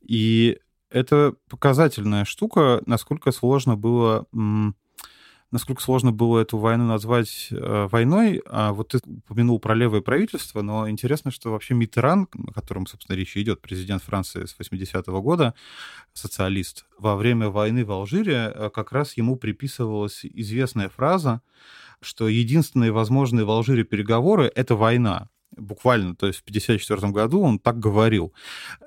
И 0.00 0.58
это 0.90 1.36
показательная 1.48 2.24
штука, 2.24 2.82
насколько 2.86 3.30
сложно 3.30 3.76
было 3.76 4.26
насколько 5.50 5.82
сложно 5.82 6.12
было 6.12 6.40
эту 6.40 6.58
войну 6.58 6.86
назвать 6.86 7.48
э, 7.50 7.88
войной. 7.90 8.42
А 8.46 8.72
вот 8.72 8.88
ты 8.88 8.98
упомянул 9.04 9.58
про 9.60 9.74
левое 9.74 10.00
правительство, 10.00 10.62
но 10.62 10.88
интересно, 10.88 11.30
что 11.30 11.50
вообще 11.50 11.74
Митеран, 11.74 12.28
о 12.46 12.52
котором, 12.52 12.86
собственно, 12.86 13.16
речь 13.16 13.36
идет, 13.36 13.60
президент 13.60 14.02
Франции 14.02 14.44
с 14.44 14.56
80-го 14.58 15.22
года, 15.22 15.54
социалист, 16.12 16.86
во 16.98 17.16
время 17.16 17.48
войны 17.48 17.84
в 17.84 17.92
Алжире 17.92 18.52
э, 18.54 18.70
как 18.74 18.92
раз 18.92 19.16
ему 19.16 19.36
приписывалась 19.36 20.24
известная 20.24 20.88
фраза, 20.88 21.42
что 22.00 22.28
единственные 22.28 22.92
возможные 22.92 23.44
в 23.44 23.50
Алжире 23.50 23.84
переговоры— 23.84 24.50
это 24.54 24.74
война 24.74 25.28
буквально, 25.56 26.14
то 26.14 26.26
есть 26.26 26.40
в 26.40 26.42
1954 26.42 27.12
году 27.12 27.40
он 27.40 27.58
так 27.58 27.78
говорил. 27.78 28.32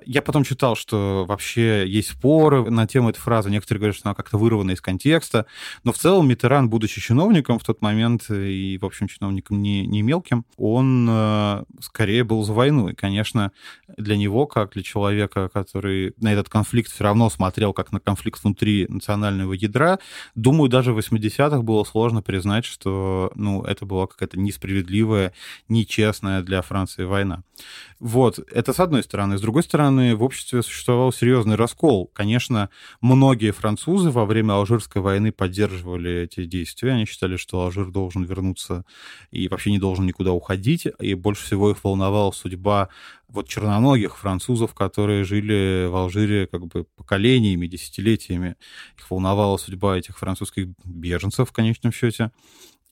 Я 0.05 0.21
потом 0.21 0.43
читал, 0.43 0.75
что 0.75 1.25
вообще 1.27 1.87
есть 1.87 2.11
споры 2.11 2.69
на 2.69 2.87
тему 2.87 3.09
этой 3.09 3.19
фразы. 3.19 3.49
Некоторые 3.49 3.79
говорят, 3.79 3.95
что 3.95 4.09
она 4.09 4.15
как-то 4.15 4.37
вырвана 4.37 4.71
из 4.71 4.81
контекста. 4.81 5.45
Но 5.83 5.91
в 5.91 5.97
целом 5.97 6.27
Митеран, 6.27 6.69
будучи 6.69 7.01
чиновником 7.01 7.59
в 7.59 7.63
тот 7.63 7.81
момент, 7.81 8.29
и, 8.29 8.77
в 8.79 8.85
общем, 8.85 9.07
чиновником 9.07 9.61
не, 9.61 9.85
не 9.87 10.01
мелким, 10.01 10.45
он 10.57 11.07
э, 11.09 11.63
скорее 11.81 12.23
был 12.23 12.43
за 12.43 12.53
войну. 12.53 12.89
И, 12.89 12.95
конечно, 12.95 13.51
для 13.97 14.17
него, 14.17 14.45
как 14.45 14.73
для 14.73 14.83
человека, 14.83 15.49
который 15.49 16.13
на 16.17 16.31
этот 16.31 16.49
конфликт 16.49 16.91
все 16.91 17.03
равно 17.03 17.29
смотрел 17.29 17.73
как 17.73 17.91
на 17.91 17.99
конфликт 17.99 18.43
внутри 18.43 18.85
национального 18.89 19.53
ядра, 19.53 19.99
думаю, 20.35 20.69
даже 20.69 20.93
в 20.93 20.99
80-х 20.99 21.61
было 21.61 21.83
сложно 21.83 22.21
признать, 22.21 22.65
что 22.65 23.31
ну, 23.35 23.63
это 23.63 23.85
была 23.85 24.07
какая-то 24.07 24.39
несправедливая, 24.39 25.33
нечестная 25.67 26.43
для 26.49 26.61
Франции 26.61 27.05
война. 27.05 27.43
Вот, 27.99 28.39
это 28.51 28.73
с 28.73 28.79
одной 28.79 29.03
стороны. 29.03 29.37
С 29.37 29.41
другой 29.41 29.63
стороны, 29.63 30.15
в 30.15 30.23
обществе 30.23 30.63
существовал 30.63 31.13
серьезный 31.13 31.55
раскол. 31.55 32.07
Конечно, 32.07 32.69
многие 33.01 33.51
французы 33.51 34.09
во 34.09 34.25
время 34.25 34.53
Алжирской 34.53 35.01
войны 35.01 35.31
поддерживали 35.31 36.23
эти 36.23 36.45
действия. 36.45 36.93
Они 36.93 37.05
считали, 37.05 37.37
что 37.37 37.61
Алжир 37.61 37.91
должен 37.91 38.23
вернуться 38.23 38.83
и 39.31 39.47
вообще 39.47 39.71
не 39.71 39.79
должен 39.79 40.05
никуда 40.05 40.31
уходить. 40.31 40.87
И 40.99 41.13
больше 41.13 41.45
всего 41.45 41.69
их 41.69 41.83
волновала 41.83 42.31
судьба 42.31 42.89
вот 43.27 43.47
черноногих 43.47 44.17
французов, 44.17 44.73
которые 44.73 45.23
жили 45.23 45.87
в 45.87 45.95
Алжире 45.95 46.47
как 46.47 46.65
бы 46.65 46.85
поколениями, 46.95 47.67
десятилетиями. 47.67 48.55
Их 48.97 49.11
волновала 49.11 49.57
судьба 49.57 49.97
этих 49.97 50.17
французских 50.17 50.69
беженцев 50.83 51.49
в 51.49 51.53
конечном 51.53 51.91
счете. 51.91 52.31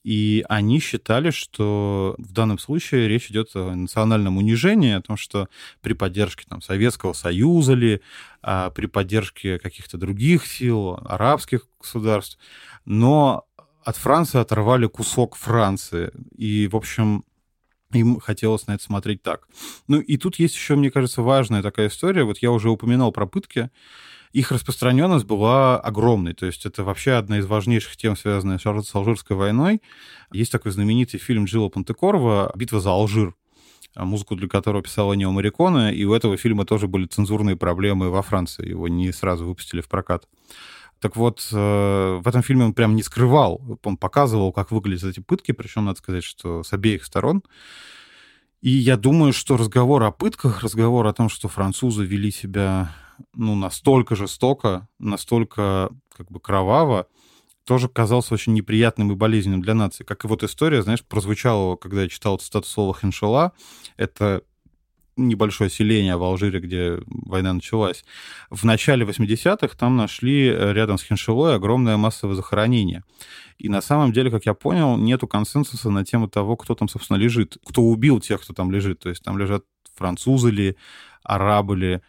И 0.08 0.42
они 0.48 0.80
считали, 0.80 1.28
что 1.28 2.14
в 2.16 2.32
данном 2.32 2.58
случае 2.58 3.08
речь 3.08 3.30
идет 3.30 3.50
о 3.54 3.74
национальном 3.74 4.38
унижении, 4.38 4.94
о 4.94 5.02
том, 5.02 5.18
что 5.18 5.50
при 5.82 5.92
поддержке 5.92 6.46
там, 6.48 6.62
Советского 6.62 7.12
Союза 7.12 7.74
ли, 7.74 8.00
а 8.40 8.70
при 8.70 8.86
поддержке 8.86 9.58
каких-то 9.58 9.98
других 9.98 10.46
сил, 10.46 10.98
арабских 11.04 11.66
государств, 11.78 12.38
но 12.86 13.44
от 13.84 13.98
Франции 13.98 14.40
оторвали 14.40 14.86
кусок 14.86 15.36
Франции. 15.36 16.10
И, 16.34 16.68
в 16.68 16.76
общем, 16.76 17.26
им 17.92 18.18
хотелось 18.18 18.66
на 18.66 18.76
это 18.76 18.82
смотреть 18.84 19.22
так. 19.22 19.46
Ну 19.88 20.00
и 20.00 20.16
тут 20.16 20.36
есть 20.36 20.54
еще, 20.54 20.74
мне 20.76 20.90
кажется, 20.90 21.20
важная 21.20 21.62
такая 21.62 21.88
история. 21.88 22.24
Вот 22.24 22.38
я 22.38 22.50
уже 22.50 22.70
упоминал 22.70 23.12
про 23.12 23.26
пытки 23.26 23.68
их 24.38 24.52
распространенность 24.52 25.24
была 25.24 25.78
огромной. 25.78 26.32
То 26.32 26.46
есть 26.46 26.64
это 26.64 26.84
вообще 26.84 27.12
одна 27.12 27.38
из 27.38 27.46
важнейших 27.46 27.96
тем, 27.96 28.16
связанная 28.16 28.58
с 28.58 28.94
Алжирской 28.94 29.36
войной. 29.36 29.82
Есть 30.32 30.52
такой 30.52 30.70
знаменитый 30.70 31.18
фильм 31.18 31.46
Джилла 31.46 31.68
Пантекорова 31.68 32.52
«Битва 32.54 32.80
за 32.80 32.90
Алжир», 32.90 33.34
музыку 33.96 34.36
для 34.36 34.48
которого 34.48 34.82
писала 34.82 35.14
Нео 35.14 35.32
Марикона, 35.32 35.92
и 35.92 36.04
у 36.04 36.14
этого 36.14 36.36
фильма 36.36 36.64
тоже 36.64 36.86
были 36.86 37.06
цензурные 37.06 37.56
проблемы 37.56 38.10
во 38.10 38.22
Франции. 38.22 38.68
Его 38.68 38.86
не 38.86 39.10
сразу 39.12 39.44
выпустили 39.44 39.80
в 39.80 39.88
прокат. 39.88 40.28
Так 41.00 41.16
вот, 41.16 41.48
э, 41.52 42.20
в 42.22 42.28
этом 42.28 42.42
фильме 42.42 42.64
он 42.64 42.74
прям 42.74 42.94
не 42.94 43.02
скрывал, 43.02 43.78
он 43.82 43.96
показывал, 43.96 44.52
как 44.52 44.70
выглядят 44.70 45.10
эти 45.10 45.20
пытки, 45.20 45.52
причем, 45.52 45.84
надо 45.84 45.98
сказать, 45.98 46.24
что 46.24 46.62
с 46.62 46.72
обеих 46.72 47.04
сторон. 47.04 47.42
И 48.60 48.70
я 48.70 48.96
думаю, 48.96 49.32
что 49.32 49.56
разговор 49.56 50.02
о 50.02 50.10
пытках, 50.10 50.62
разговор 50.62 51.06
о 51.06 51.12
том, 51.12 51.28
что 51.28 51.48
французы 51.48 52.04
вели 52.04 52.32
себя 52.32 52.92
ну, 53.34 53.54
настолько 53.54 54.16
жестоко, 54.16 54.88
настолько 54.98 55.90
как 56.16 56.30
бы 56.30 56.40
кроваво, 56.40 57.06
тоже 57.64 57.88
казался 57.88 58.34
очень 58.34 58.54
неприятным 58.54 59.12
и 59.12 59.14
болезненным 59.14 59.60
для 59.60 59.74
нации. 59.74 60.02
Как 60.02 60.24
и 60.24 60.28
вот 60.28 60.42
история, 60.42 60.82
знаешь, 60.82 61.04
прозвучала, 61.04 61.76
когда 61.76 62.02
я 62.02 62.08
читал 62.08 62.38
цитату 62.38 62.66
слова 62.66 62.94
Хеншела, 62.94 63.52
это 63.96 64.42
небольшое 65.18 65.68
селение 65.68 66.16
в 66.16 66.22
Алжире, 66.22 66.60
где 66.60 66.98
война 67.06 67.52
началась. 67.52 68.04
В 68.50 68.64
начале 68.64 69.04
80-х 69.04 69.76
там 69.76 69.96
нашли 69.96 70.48
э, 70.48 70.72
рядом 70.72 70.96
с 70.96 71.02
Хеншелой 71.02 71.56
огромное 71.56 71.96
массовое 71.96 72.36
захоронение. 72.36 73.04
И 73.58 73.68
на 73.68 73.82
самом 73.82 74.12
деле, 74.12 74.30
как 74.30 74.46
я 74.46 74.54
понял, 74.54 74.96
нету 74.96 75.26
консенсуса 75.26 75.90
на 75.90 76.04
тему 76.04 76.28
того, 76.28 76.56
кто 76.56 76.74
там, 76.74 76.88
собственно, 76.88 77.18
лежит, 77.18 77.58
кто 77.66 77.82
убил 77.82 78.20
тех, 78.20 78.40
кто 78.40 78.54
там 78.54 78.70
лежит. 78.70 79.00
То 79.00 79.08
есть 79.08 79.22
там 79.22 79.36
лежат 79.36 79.64
французы 79.94 80.50
ли, 80.50 80.76
арабы 81.22 81.76
ли, 81.76 82.00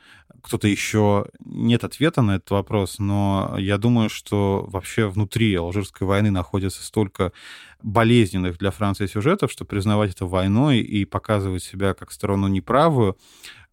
кто-то 0.41 0.67
еще. 0.67 1.25
Нет 1.39 1.83
ответа 1.83 2.21
на 2.21 2.35
этот 2.35 2.51
вопрос, 2.51 2.99
но 2.99 3.55
я 3.57 3.77
думаю, 3.77 4.09
что 4.09 4.65
вообще 4.67 5.07
внутри 5.07 5.53
Алжирской 5.55 6.07
войны 6.07 6.31
находится 6.31 6.83
столько 6.83 7.31
болезненных 7.81 8.57
для 8.57 8.71
Франции 8.71 9.07
сюжетов, 9.07 9.51
что 9.51 9.65
признавать 9.65 10.11
это 10.11 10.25
войной 10.25 10.79
и 10.79 11.05
показывать 11.05 11.63
себя 11.63 11.93
как 11.93 12.11
сторону 12.11 12.47
неправую, 12.47 13.17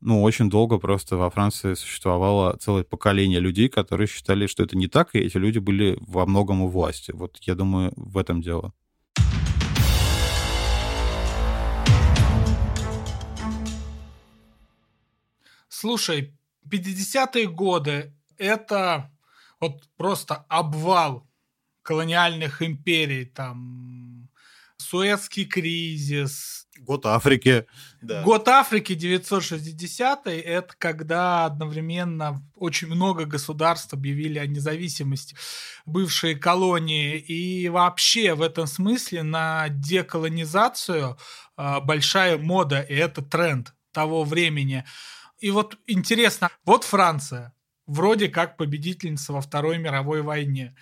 ну, 0.00 0.22
очень 0.22 0.50
долго 0.50 0.79
просто 0.79 1.16
во 1.16 1.31
Франции 1.31 1.74
существовало 1.74 2.57
целое 2.59 2.85
поколение 2.85 3.40
людей, 3.40 3.68
которые 3.68 4.07
считали, 4.07 4.46
что 4.46 4.62
это 4.62 4.76
не 4.76 4.88
так, 4.88 5.14
и 5.14 5.18
эти 5.18 5.37
люди 5.38 5.59
были 5.59 5.96
во 6.00 6.26
многом 6.26 6.62
у 6.62 6.68
власти. 6.68 7.12
Вот 7.12 7.38
я 7.40 7.55
думаю, 7.55 7.92
в 7.96 8.18
этом 8.18 8.42
дело. 8.42 8.72
Слушай, 15.68 16.36
50-е 16.70 17.46
годы— 17.48 18.14
это 18.38 19.11
вот 19.61 19.83
просто 19.96 20.44
обвал 20.48 21.26
колониальных 21.83 22.62
империй, 22.62 23.24
там, 23.24 24.29
Суэцкий 24.79 25.46
кризис. 25.46 26.66
Год 26.79 27.07
Африки. 27.07 27.66
Да. 28.02 28.22
Год 28.22 28.46
Африки 28.48 28.94
960 28.94 30.26
это 30.26 30.74
когда 30.79 31.46
одновременно 31.46 32.42
очень 32.55 32.88
много 32.88 33.24
государств 33.24 33.94
объявили 33.94 34.38
о 34.38 34.46
независимости, 34.46 35.35
бывшие 35.87 36.37
колонии. 36.37 37.18
И 37.18 37.68
вообще 37.68 38.35
в 38.35 38.42
этом 38.42 38.66
смысле 38.66 39.22
на 39.22 39.68
деколонизацию 39.70 41.16
а, 41.57 41.81
большая 41.81 42.37
мода, 42.37 42.81
и 42.81 42.94
это 42.94 43.22
тренд 43.22 43.74
того 43.92 44.24
времени. 44.24 44.85
И 45.38 45.51
вот 45.51 45.79
интересно, 45.87 46.51
вот 46.64 46.85
Франция, 46.85 47.53
вроде 47.87 48.29
как 48.29 48.57
победительница 48.57 49.33
во 49.33 49.40
Второй 49.40 49.79
мировой 49.79 50.22
войне. 50.22 50.75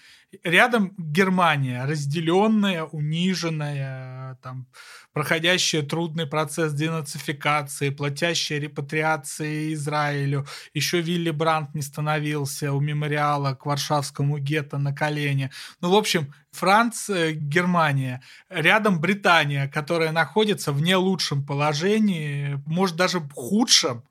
Рядом 0.42 0.94
Германия, 0.98 1.84
разделенная, 1.84 2.84
униженная, 2.84 4.36
там, 4.42 4.66
проходящая 5.12 5.82
трудный 5.82 6.26
процесс 6.26 6.72
денацификации, 6.72 7.90
платящая 7.90 8.58
репатриации 8.58 9.72
Израилю. 9.74 10.44
Еще 10.72 11.00
Вилли 11.00 11.30
Брандт 11.30 11.74
не 11.74 11.82
становился 11.82 12.72
у 12.72 12.80
мемориала 12.80 13.54
к 13.54 13.64
Варшавскому 13.64 14.38
гетто 14.38 14.78
на 14.78 14.92
колени. 14.92 15.50
Ну, 15.80 15.90
в 15.90 15.94
общем, 15.94 16.34
Франция, 16.50 17.32
Германия. 17.32 18.20
Рядом 18.48 19.00
Британия, 19.00 19.68
которая 19.68 20.10
находится 20.10 20.72
в 20.72 20.82
не 20.82 20.96
лучшем 20.96 21.46
положении, 21.46 22.60
может 22.66 22.96
даже 22.96 23.20
худшем, 23.20 24.04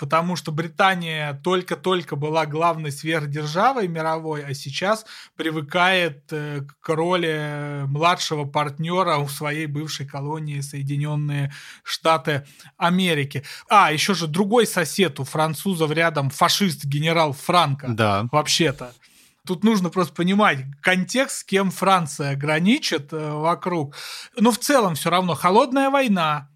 потому 0.00 0.34
что 0.34 0.50
Британия 0.50 1.34
только-только 1.44 2.16
была 2.16 2.46
главной 2.46 2.90
сверхдержавой 2.90 3.86
мировой, 3.86 4.42
а 4.42 4.54
сейчас 4.54 5.04
привыкает 5.36 6.24
э, 6.30 6.62
к 6.80 6.88
роли 6.88 7.84
младшего 7.86 8.46
партнера 8.46 9.18
у 9.18 9.28
своей 9.28 9.66
бывшей 9.66 10.06
колонии 10.06 10.62
Соединенные 10.62 11.52
Штаты 11.82 12.46
Америки. 12.78 13.44
А, 13.68 13.92
еще 13.92 14.14
же 14.14 14.26
другой 14.26 14.66
сосед 14.66 15.20
у 15.20 15.24
французов 15.24 15.90
рядом, 15.90 16.30
фашист 16.30 16.86
генерал 16.86 17.34
Франко. 17.34 17.88
Да. 17.88 18.26
Вообще-то. 18.32 18.94
Тут 19.46 19.64
нужно 19.64 19.90
просто 19.90 20.14
понимать 20.14 20.60
контекст, 20.80 21.40
с 21.40 21.44
кем 21.44 21.70
Франция 21.70 22.36
граничит 22.36 23.12
э, 23.12 23.32
вокруг. 23.32 23.96
Но 24.38 24.50
в 24.50 24.58
целом 24.58 24.94
все 24.94 25.10
равно 25.10 25.34
холодная 25.34 25.90
война, 25.90 26.48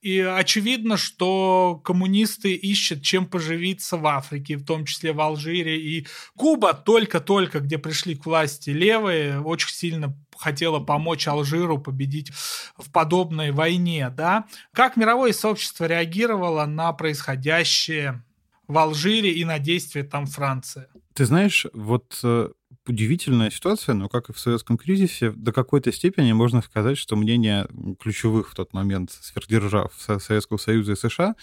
и 0.00 0.18
очевидно, 0.20 0.96
что 0.96 1.80
коммунисты 1.84 2.54
ищут, 2.54 3.02
чем 3.02 3.26
поживиться 3.26 3.98
в 3.98 4.06
Африке, 4.06 4.56
в 4.56 4.64
том 4.64 4.86
числе 4.86 5.12
в 5.12 5.20
Алжире. 5.20 5.80
И 5.80 6.06
Куба 6.36 6.72
только-только, 6.72 7.60
где 7.60 7.76
пришли 7.76 8.14
к 8.14 8.24
власти 8.24 8.70
левые, 8.70 9.40
очень 9.40 9.74
сильно 9.74 10.16
хотела 10.36 10.80
помочь 10.80 11.28
Алжиру 11.28 11.78
победить 11.78 12.32
в 12.78 12.90
подобной 12.90 13.52
войне. 13.52 14.08
Да? 14.10 14.46
Как 14.72 14.96
мировое 14.96 15.34
сообщество 15.34 15.84
реагировало 15.84 16.64
на 16.64 16.92
происходящее 16.94 18.24
в 18.66 18.78
Алжире 18.78 19.32
и 19.32 19.44
на 19.44 19.58
действия 19.58 20.02
там 20.02 20.24
Франции? 20.24 20.86
Ты 21.12 21.26
знаешь, 21.26 21.66
вот 21.74 22.18
э, 22.22 22.48
удивительная 22.90 23.50
ситуация, 23.50 23.94
но 23.94 24.08
как 24.08 24.28
и 24.28 24.32
в 24.32 24.38
советском 24.38 24.76
кризисе, 24.76 25.30
до 25.30 25.52
какой-то 25.52 25.92
степени 25.92 26.32
можно 26.32 26.60
сказать, 26.60 26.98
что 26.98 27.16
мнение 27.16 27.66
ключевых 27.98 28.50
в 28.50 28.54
тот 28.54 28.72
момент 28.72 29.10
сверхдержав 29.12 29.92
Советского 29.96 30.58
Союза 30.58 30.92
и 30.92 30.96
США 30.96 31.36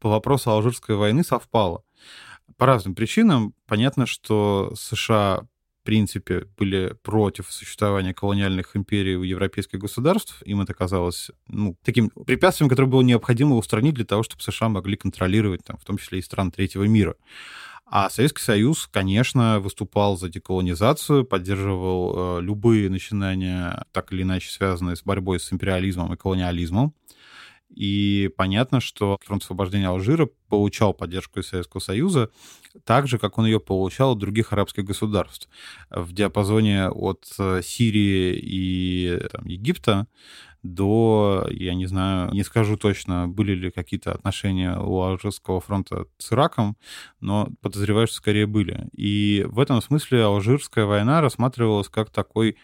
по 0.00 0.08
вопросу 0.10 0.50
Алжирской 0.50 0.96
войны 0.96 1.22
совпало. 1.22 1.84
По 2.56 2.66
разным 2.66 2.94
причинам. 2.94 3.54
Понятно, 3.66 4.06
что 4.06 4.72
США 4.76 5.46
в 5.82 5.86
принципе, 5.86 6.46
были 6.56 6.96
против 7.02 7.52
существования 7.52 8.14
колониальных 8.14 8.74
империй 8.74 9.16
у 9.16 9.22
европейских 9.22 9.80
государств. 9.80 10.42
Им 10.46 10.62
это 10.62 10.72
казалось 10.72 11.30
ну, 11.46 11.76
таким 11.84 12.08
препятствием, 12.08 12.70
которое 12.70 12.88
было 12.88 13.02
необходимо 13.02 13.56
устранить 13.56 13.92
для 13.92 14.06
того, 14.06 14.22
чтобы 14.22 14.42
США 14.42 14.70
могли 14.70 14.96
контролировать, 14.96 15.62
там, 15.62 15.76
в 15.76 15.84
том 15.84 15.98
числе 15.98 16.20
и 16.20 16.22
стран 16.22 16.50
третьего 16.50 16.84
мира. 16.84 17.16
А 17.86 18.08
Советский 18.08 18.42
Союз, 18.42 18.88
конечно, 18.90 19.60
выступал 19.60 20.16
за 20.16 20.28
деколонизацию, 20.28 21.24
поддерживал 21.24 22.38
э, 22.38 22.42
любые 22.42 22.88
начинания, 22.88 23.84
так 23.92 24.12
или 24.12 24.22
иначе 24.22 24.50
связанные 24.50 24.96
с 24.96 25.02
борьбой 25.02 25.38
с 25.38 25.52
империализмом 25.52 26.12
и 26.12 26.16
колониализмом. 26.16 26.94
И 27.68 28.30
понятно, 28.36 28.80
что 28.80 29.18
фронт 29.24 29.42
освобождения 29.42 29.88
Алжира 29.88 30.28
получал 30.48 30.94
поддержку 30.94 31.40
из 31.40 31.48
Советского 31.48 31.80
Союза, 31.80 32.30
так 32.84 33.08
же, 33.08 33.18
как 33.18 33.36
он 33.36 33.46
ее 33.46 33.60
получал 33.60 34.12
от 34.12 34.18
других 34.18 34.52
арабских 34.52 34.84
государств. 34.84 35.48
В 35.90 36.12
диапазоне 36.12 36.88
от 36.88 37.26
э, 37.38 37.60
Сирии 37.62 38.38
и 38.40 39.20
там, 39.30 39.46
Египта 39.46 40.06
до, 40.64 41.46
я 41.50 41.74
не 41.74 41.86
знаю, 41.86 42.32
не 42.32 42.42
скажу 42.42 42.76
точно, 42.76 43.28
были 43.28 43.54
ли 43.54 43.70
какие-то 43.70 44.12
отношения 44.12 44.76
у 44.78 45.02
Алжирского 45.02 45.60
фронта 45.60 46.06
с 46.18 46.32
Ираком, 46.32 46.76
но 47.20 47.50
подозреваю, 47.60 48.06
что 48.06 48.16
скорее 48.16 48.46
были. 48.46 48.88
И 48.92 49.44
в 49.46 49.60
этом 49.60 49.80
смысле 49.82 50.24
Алжирская 50.24 50.86
война 50.86 51.20
рассматривалась 51.20 51.88
как 51.88 52.10
такой 52.10 52.56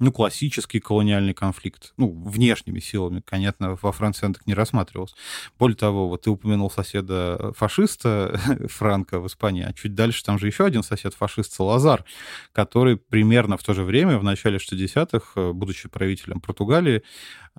ну, 0.00 0.12
классический 0.12 0.80
колониальный 0.80 1.34
конфликт. 1.34 1.92
Ну, 1.96 2.10
внешними 2.10 2.80
силами, 2.80 3.22
понятно, 3.28 3.78
во 3.80 3.92
Франции 3.92 4.26
он 4.26 4.34
так 4.34 4.46
не 4.46 4.54
рассматривался. 4.54 5.14
Более 5.58 5.76
того, 5.76 6.08
вот 6.08 6.22
ты 6.22 6.30
упомянул 6.30 6.70
соседа 6.70 7.52
фашиста 7.56 8.40
Франка 8.68 9.20
в 9.20 9.26
Испании, 9.28 9.62
а 9.62 9.72
чуть 9.72 9.94
дальше 9.94 10.24
там 10.24 10.38
же 10.38 10.46
еще 10.46 10.64
один 10.64 10.82
сосед 10.82 11.14
фашист 11.14 11.52
Салазар, 11.52 12.04
который 12.52 12.96
примерно 12.96 13.56
в 13.56 13.62
то 13.62 13.72
же 13.72 13.84
время, 13.84 14.18
в 14.18 14.24
начале 14.24 14.58
60-х, 14.58 15.52
будучи 15.52 15.88
правителем 15.88 16.40
Португалии, 16.40 17.02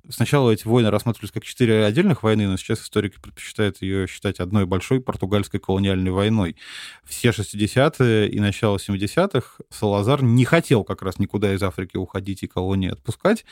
Сначала 0.08 0.50
эти 0.50 0.66
войны 0.66 0.90
рассматривались 0.90 1.32
как 1.32 1.44
четыре 1.44 1.84
отдельных 1.84 2.22
войны, 2.22 2.46
но 2.46 2.56
сейчас 2.56 2.80
историки 2.80 3.18
предпочитают 3.20 3.82
ее 3.82 4.06
считать 4.06 4.40
одной 4.40 4.64
большой 4.66 5.00
португальской 5.00 5.58
колониальной 5.58 6.10
войной. 6.10 6.56
Все 7.04 7.30
60-е 7.30 8.28
и 8.28 8.38
начало 8.38 8.76
70-х 8.76 9.64
Салазар 9.70 10.22
не 10.22 10.44
хотел 10.44 10.84
как 10.84 11.02
раз 11.02 11.18
никуда 11.18 11.54
из 11.54 11.62
Африки 11.62 11.96
уходить 11.96 12.42
и 12.42 12.46
колонии 12.46 12.90
отпускать, 12.90 13.44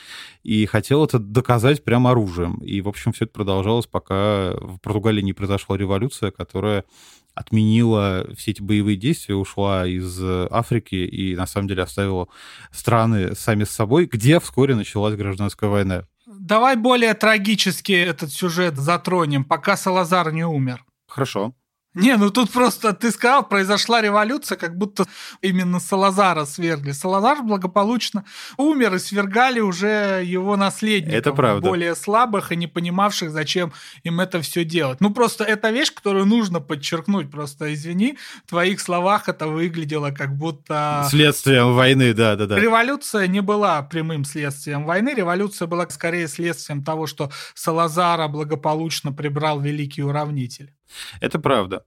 и 0.43 0.65
хотел 0.65 1.03
это 1.03 1.19
доказать 1.19 1.83
прямо 1.83 2.11
оружием. 2.11 2.55
И, 2.63 2.79
в 2.79 2.87
общем, 2.87 3.11
все 3.11 3.25
это 3.25 3.33
продолжалось, 3.33 3.87
пока 3.87 4.53
в 4.53 4.77
Португалии 4.77 5.21
не 5.21 5.33
произошла 5.33 5.77
революция, 5.77 6.31
которая 6.31 6.85
отменила 7.33 8.27
все 8.37 8.51
эти 8.51 8.61
боевые 8.61 8.95
действия, 8.95 9.35
ушла 9.35 9.85
из 9.85 10.21
Африки 10.23 10.95
и, 10.95 11.35
на 11.35 11.47
самом 11.47 11.67
деле, 11.67 11.83
оставила 11.83 12.29
страны 12.71 13.35
сами 13.35 13.65
с 13.65 13.71
собой, 13.71 14.05
где 14.05 14.39
вскоре 14.39 14.73
началась 14.73 15.15
гражданская 15.15 15.69
война. 15.69 16.05
Давай 16.39 16.75
более 16.75 17.13
трагически 17.13 17.93
этот 17.93 18.31
сюжет 18.31 18.77
затронем, 18.77 19.43
пока 19.43 19.77
Салазар 19.77 20.31
не 20.31 20.45
умер. 20.45 20.85
Хорошо. 21.07 21.53
Не, 21.95 22.17
ну 22.17 22.29
тут 22.29 22.51
просто 22.51 22.93
ты 22.93 23.11
сказал, 23.11 23.47
произошла 23.47 24.01
революция, 24.01 24.57
как 24.57 24.77
будто 24.77 25.05
именно 25.41 25.79
Салазара 25.79 26.43
свергли. 26.45 26.91
Салазар 26.91 27.41
благополучно 27.41 28.25
умер 28.57 28.95
и 28.95 28.99
свергали 28.99 29.61
уже 29.61 30.21
его 30.25 30.57
наследников. 30.57 31.17
Это 31.17 31.31
правда. 31.31 31.67
Более 31.67 31.95
слабых 31.95 32.51
и 32.51 32.57
не 32.57 32.67
понимавших, 32.67 33.31
зачем 33.31 33.71
им 34.03 34.19
это 34.19 34.41
все 34.41 34.65
делать. 34.65 34.99
Ну 34.99 35.13
просто 35.13 35.45
это 35.45 35.71
вещь, 35.71 35.93
которую 35.93 36.25
нужно 36.25 36.59
подчеркнуть. 36.59 37.31
Просто 37.31 37.73
извини, 37.73 38.17
в 38.45 38.49
твоих 38.49 38.81
словах 38.81 39.29
это 39.29 39.47
выглядело 39.47 40.11
как 40.11 40.35
будто... 40.35 41.07
Следствием 41.09 41.73
войны, 41.75 42.13
да-да-да. 42.13 42.59
Революция 42.59 43.27
не 43.27 43.41
была 43.41 43.81
прямым 43.83 44.25
следствием 44.25 44.83
войны. 44.83 45.13
Революция 45.15 45.67
была 45.67 45.87
скорее 45.89 46.27
следствием 46.27 46.83
того, 46.83 47.07
что 47.07 47.31
Салазара 47.53 48.27
благополучно 48.27 49.13
прибрал 49.13 49.61
великий 49.61 50.03
уравнитель. 50.03 50.74
Это 51.19 51.39
правда. 51.39 51.85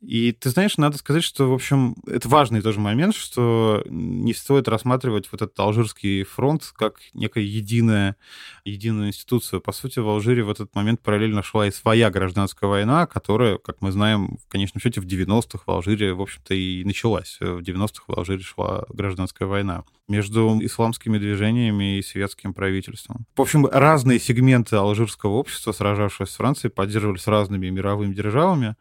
И 0.00 0.32
ты 0.32 0.50
знаешь, 0.50 0.76
надо 0.76 0.96
сказать, 0.96 1.24
что, 1.24 1.50
в 1.50 1.52
общем, 1.52 1.96
это 2.06 2.28
важный 2.28 2.62
тоже 2.62 2.78
момент, 2.78 3.14
что 3.14 3.82
не 3.86 4.32
стоит 4.32 4.68
рассматривать 4.68 5.28
вот 5.32 5.42
этот 5.42 5.58
Алжирский 5.58 6.22
фронт 6.22 6.72
как 6.76 7.00
некая 7.14 7.42
единая, 7.42 8.16
единую 8.64 9.08
институцию. 9.08 9.60
По 9.60 9.72
сути, 9.72 9.98
в 9.98 10.08
Алжире 10.08 10.44
в 10.44 10.50
этот 10.50 10.74
момент 10.74 11.02
параллельно 11.02 11.42
шла 11.42 11.66
и 11.66 11.72
своя 11.72 12.10
гражданская 12.10 12.70
война, 12.70 13.06
которая, 13.06 13.58
как 13.58 13.80
мы 13.80 13.90
знаем, 13.90 14.38
в 14.44 14.48
конечном 14.48 14.80
счете 14.80 15.00
в 15.00 15.06
90-х 15.06 15.64
в 15.66 15.70
Алжире, 15.70 16.14
в 16.14 16.22
общем-то, 16.22 16.54
и 16.54 16.84
началась. 16.84 17.38
В 17.40 17.58
90-х 17.58 18.04
в 18.06 18.12
Алжире 18.16 18.42
шла 18.42 18.84
гражданская 18.88 19.48
война 19.48 19.84
между 20.08 20.58
исламскими 20.62 21.18
движениями 21.18 21.98
и 21.98 22.02
светским 22.02 22.54
правительством. 22.54 23.26
В 23.36 23.42
общем, 23.42 23.66
разные 23.66 24.18
сегменты 24.18 24.76
алжирского 24.76 25.32
общества, 25.32 25.72
сражавшегося 25.72 26.32
с 26.32 26.36
Францией, 26.36 26.72
поддерживались 26.72 27.26
разными 27.26 27.68
мировыми 27.68 28.14
державами. 28.14 28.76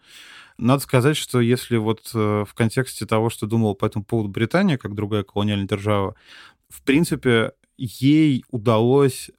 Надо 0.57 0.81
сказать, 0.81 1.17
что 1.17 1.39
если 1.39 1.77
вот 1.77 2.09
э, 2.13 2.45
в 2.47 2.53
контексте 2.53 3.05
того, 3.05 3.29
что 3.29 3.45
думала 3.45 3.73
по 3.73 3.85
этому 3.85 4.03
поводу 4.03 4.29
Британия, 4.29 4.77
как 4.77 4.95
другая 4.95 5.23
колониальная 5.23 5.67
держава, 5.67 6.15
в 6.69 6.81
принципе, 6.81 7.51
ей 7.77 8.43
удалось 8.49 9.29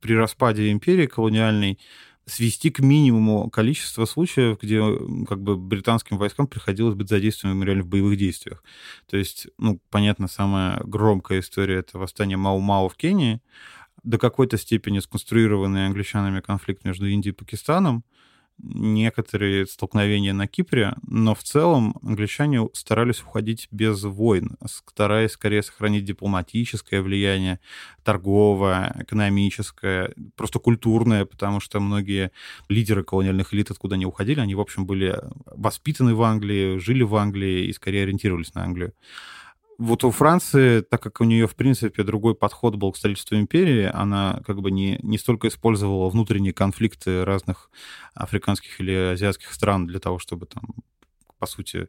при 0.00 0.14
распаде 0.14 0.72
империи 0.72 1.06
колониальной 1.06 1.78
свести 2.24 2.70
к 2.70 2.80
минимуму 2.80 3.50
количество 3.50 4.04
случаев, 4.04 4.58
где 4.60 4.80
как 5.26 5.42
бы 5.42 5.56
британским 5.56 6.18
войскам 6.18 6.46
приходилось 6.46 6.94
быть 6.94 7.08
задействованным 7.08 7.64
реально 7.64 7.82
в 7.82 7.88
боевых 7.88 8.16
действиях. 8.16 8.62
То 9.08 9.16
есть, 9.16 9.48
ну, 9.58 9.80
понятно, 9.90 10.28
самая 10.28 10.80
громкая 10.84 11.40
история— 11.40 11.76
это 11.78 11.98
восстание 11.98 12.36
Мау-Мау 12.36 12.88
в 12.88 12.96
Кении, 12.96 13.40
до 14.04 14.18
какой-то 14.18 14.56
степени 14.56 15.00
сконструированный 15.00 15.86
англичанами 15.86 16.40
конфликт 16.40 16.84
между 16.84 17.08
Индией 17.08 17.32
и 17.32 17.36
Пакистаном, 17.36 18.04
некоторые 18.62 19.66
столкновения 19.66 20.32
на 20.32 20.46
Кипре, 20.46 20.94
но 21.06 21.34
в 21.34 21.42
целом 21.42 21.96
англичане 22.02 22.68
старались 22.72 23.22
уходить 23.22 23.68
без 23.70 24.02
войн, 24.02 24.56
стараясь 24.64 25.32
скорее 25.32 25.62
сохранить 25.62 26.04
дипломатическое 26.04 27.02
влияние, 27.02 27.60
торговое, 28.04 28.94
экономическое, 29.00 30.14
просто 30.36 30.58
культурное, 30.58 31.24
потому 31.24 31.60
что 31.60 31.80
многие 31.80 32.30
лидеры 32.68 33.04
колониальных 33.04 33.52
элит, 33.52 33.70
откуда 33.70 33.96
они 33.96 34.06
уходили, 34.06 34.40
они, 34.40 34.54
в 34.54 34.60
общем, 34.60 34.86
были 34.86 35.18
воспитаны 35.46 36.14
в 36.14 36.22
Англии, 36.22 36.78
жили 36.78 37.02
в 37.02 37.14
Англии 37.16 37.66
и 37.66 37.72
скорее 37.72 38.04
ориентировались 38.04 38.54
на 38.54 38.62
Англию. 38.62 38.92
Вот 39.84 40.04
у 40.04 40.12
Франции, 40.12 40.80
так 40.82 41.02
как 41.02 41.20
у 41.20 41.24
нее, 41.24 41.48
в 41.48 41.56
принципе, 41.56 42.04
другой 42.04 42.36
подход 42.36 42.76
был 42.76 42.92
к 42.92 42.96
строительству 42.96 43.36
империи, 43.36 43.90
она 43.92 44.40
как 44.46 44.60
бы 44.60 44.70
не, 44.70 45.00
не 45.02 45.18
столько 45.18 45.48
использовала 45.48 46.08
внутренние 46.08 46.52
конфликты 46.52 47.24
разных 47.24 47.68
африканских 48.14 48.80
или 48.80 48.92
азиатских 48.92 49.52
стран 49.52 49.88
для 49.88 49.98
того, 49.98 50.20
чтобы 50.20 50.46
там 50.46 50.62
по 51.40 51.46
сути, 51.46 51.88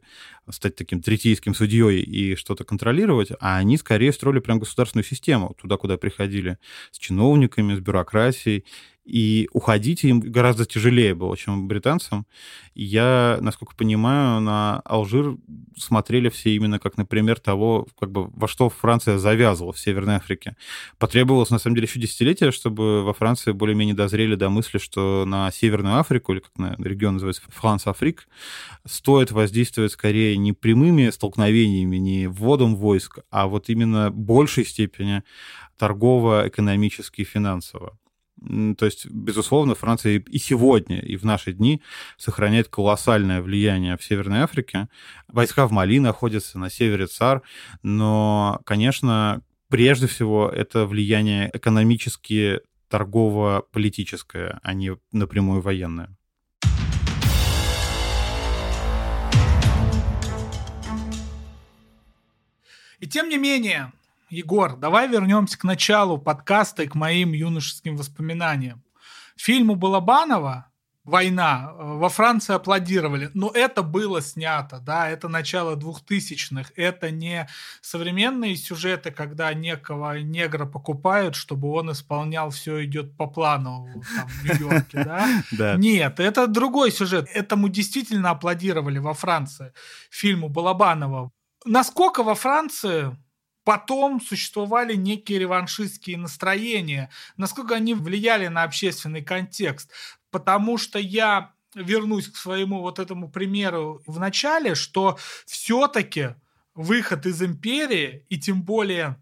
стать 0.50 0.74
таким 0.74 1.00
третейским 1.00 1.54
судьей 1.54 2.02
и 2.02 2.34
что-то 2.34 2.64
контролировать, 2.64 3.30
а 3.38 3.58
они 3.58 3.76
скорее 3.76 4.12
строили 4.12 4.40
прям 4.40 4.58
государственную 4.58 5.04
систему, 5.04 5.54
туда, 5.56 5.76
куда 5.76 5.96
приходили 5.96 6.58
с 6.90 6.98
чиновниками, 6.98 7.76
с 7.76 7.78
бюрократией, 7.78 8.64
и 9.04 9.48
уходить 9.52 10.02
им 10.04 10.20
гораздо 10.20 10.64
тяжелее 10.64 11.14
было, 11.14 11.36
чем 11.36 11.68
британцам. 11.68 12.26
Я, 12.74 13.38
насколько 13.40 13.76
понимаю, 13.76 14.40
на 14.40 14.80
Алжир 14.84 15.36
смотрели 15.76 16.30
все 16.30 16.54
именно 16.54 16.78
как, 16.78 16.96
например, 16.96 17.38
того, 17.38 17.86
как 17.98 18.10
бы 18.10 18.28
во 18.28 18.48
что 18.48 18.70
Франция 18.70 19.18
завязывала 19.18 19.72
в 19.72 19.78
Северной 19.78 20.16
Африке. 20.16 20.56
Потребовалось, 20.98 21.50
на 21.50 21.58
самом 21.58 21.76
деле, 21.76 21.86
еще 21.86 22.00
десятилетия, 22.00 22.50
чтобы 22.50 23.02
во 23.04 23.12
Франции 23.12 23.52
более-менее 23.52 23.94
дозрели 23.94 24.36
до 24.36 24.48
мысли, 24.48 24.78
что 24.78 25.24
на 25.26 25.50
Северную 25.50 25.98
Африку, 25.98 26.32
или 26.32 26.40
как 26.40 26.56
на 26.56 26.74
регион 26.82 27.14
называется 27.14 27.42
Франс-Африк, 27.48 28.26
стоит 28.86 29.32
воздействовать 29.32 29.92
скорее 29.92 30.36
не 30.38 30.52
прямыми 30.52 31.10
столкновениями, 31.10 31.96
не 31.96 32.26
вводом 32.26 32.74
войск, 32.76 33.18
а 33.30 33.46
вот 33.46 33.68
именно 33.68 34.10
большей 34.10 34.64
степени 34.64 35.22
торгово-экономически 35.76 37.22
и 37.22 37.24
финансово. 37.24 37.98
То 38.40 38.84
есть, 38.84 39.06
безусловно, 39.06 39.74
Франция 39.74 40.18
и 40.18 40.38
сегодня, 40.38 41.00
и 41.00 41.16
в 41.16 41.24
наши 41.24 41.52
дни 41.52 41.82
сохраняет 42.18 42.68
колоссальное 42.68 43.40
влияние 43.40 43.96
в 43.96 44.04
Северной 44.04 44.40
Африке. 44.40 44.88
Войска 45.28 45.66
в 45.66 45.72
Мали 45.72 45.98
находятся, 45.98 46.58
на 46.58 46.68
севере 46.68 47.06
ЦАР, 47.06 47.42
но, 47.82 48.60
конечно, 48.66 49.42
прежде 49.68 50.06
всего 50.06 50.48
это 50.48 50.86
влияние 50.86 51.50
экономически 51.52 52.60
торгово-политическое, 52.88 54.60
а 54.62 54.74
не 54.74 54.96
напрямую 55.12 55.60
военное. 55.62 56.14
И 63.00 63.06
тем 63.06 63.28
не 63.28 63.36
менее, 63.36 63.92
Егор, 64.34 64.76
давай 64.76 65.06
вернемся 65.08 65.56
к 65.56 65.62
началу 65.62 66.18
подкаста 66.18 66.82
и 66.82 66.88
к 66.88 66.96
моим 66.96 67.32
юношеским 67.32 67.96
воспоминаниям. 67.96 68.82
Фильму 69.36 69.76
Балабанова 69.76 70.72
«Война» 71.04 71.72
во 71.76 72.08
Франции 72.08 72.52
аплодировали, 72.52 73.30
но 73.34 73.50
это 73.54 73.82
было 73.82 74.20
снято, 74.20 74.80
да, 74.80 75.08
это 75.08 75.28
начало 75.28 75.76
двухтысячных, 75.76 76.72
это 76.74 77.12
не 77.12 77.46
современные 77.80 78.56
сюжеты, 78.56 79.12
когда 79.12 79.54
некого 79.54 80.18
негра 80.18 80.66
покупают, 80.66 81.36
чтобы 81.36 81.70
он 81.70 81.92
исполнял 81.92 82.50
«Все 82.50 82.84
идет 82.84 83.16
по 83.16 83.28
плану» 83.28 83.86
там, 84.16 84.26
в 84.26 84.44
Нью-Йорке, 84.44 85.04
да? 85.52 85.76
Нет, 85.76 86.18
это 86.18 86.48
другой 86.48 86.90
сюжет. 86.90 87.28
Этому 87.32 87.68
действительно 87.68 88.30
аплодировали 88.30 88.98
во 88.98 89.14
Франции, 89.14 89.72
фильму 90.10 90.48
Балабанова. 90.48 91.30
Насколько 91.66 92.24
во 92.24 92.34
Франции 92.34 93.16
потом 93.64 94.20
существовали 94.20 94.94
некие 94.94 95.38
реваншистские 95.38 96.18
настроения, 96.18 97.10
насколько 97.36 97.74
они 97.74 97.94
влияли 97.94 98.48
на 98.48 98.62
общественный 98.62 99.22
контекст. 99.22 99.90
Потому 100.30 100.78
что 100.78 100.98
я 100.98 101.52
вернусь 101.74 102.28
к 102.28 102.36
своему 102.36 102.80
вот 102.80 102.98
этому 102.98 103.28
примеру 103.28 104.02
в 104.06 104.20
начале, 104.20 104.74
что 104.74 105.18
все-таки 105.46 106.34
выход 106.74 107.26
из 107.26 107.42
империи 107.42 108.24
и 108.28 108.38
тем 108.38 108.62
более 108.62 109.16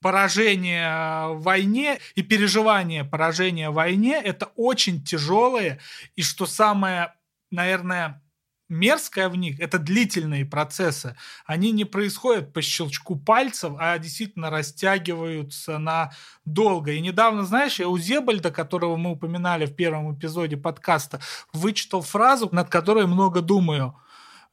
поражение 0.00 1.34
в 1.34 1.42
войне 1.42 1.98
и 2.14 2.22
переживание 2.22 3.04
поражения 3.04 3.70
в 3.70 3.74
войне 3.74 4.20
это 4.22 4.46
очень 4.54 5.02
тяжелые 5.02 5.80
и 6.14 6.22
что 6.22 6.46
самое, 6.46 7.14
наверное, 7.50 8.22
мерзкое 8.68 9.28
в 9.28 9.36
них, 9.36 9.60
это 9.60 9.78
длительные 9.78 10.44
процессы. 10.44 11.16
Они 11.46 11.72
не 11.72 11.84
происходят 11.84 12.52
по 12.52 12.62
щелчку 12.62 13.16
пальцев, 13.16 13.72
а 13.78 13.98
действительно 13.98 14.50
растягиваются 14.50 15.78
на 15.78 16.12
долго. 16.44 16.92
И 16.92 17.00
недавно, 17.00 17.44
знаешь, 17.44 17.78
я 17.78 17.88
у 17.88 17.98
Зебальда, 17.98 18.50
которого 18.50 18.96
мы 18.96 19.12
упоминали 19.12 19.66
в 19.66 19.74
первом 19.74 20.14
эпизоде 20.14 20.56
подкаста, 20.56 21.20
вычитал 21.52 22.02
фразу, 22.02 22.48
над 22.52 22.68
которой 22.68 23.06
много 23.06 23.40
думаю. 23.40 23.96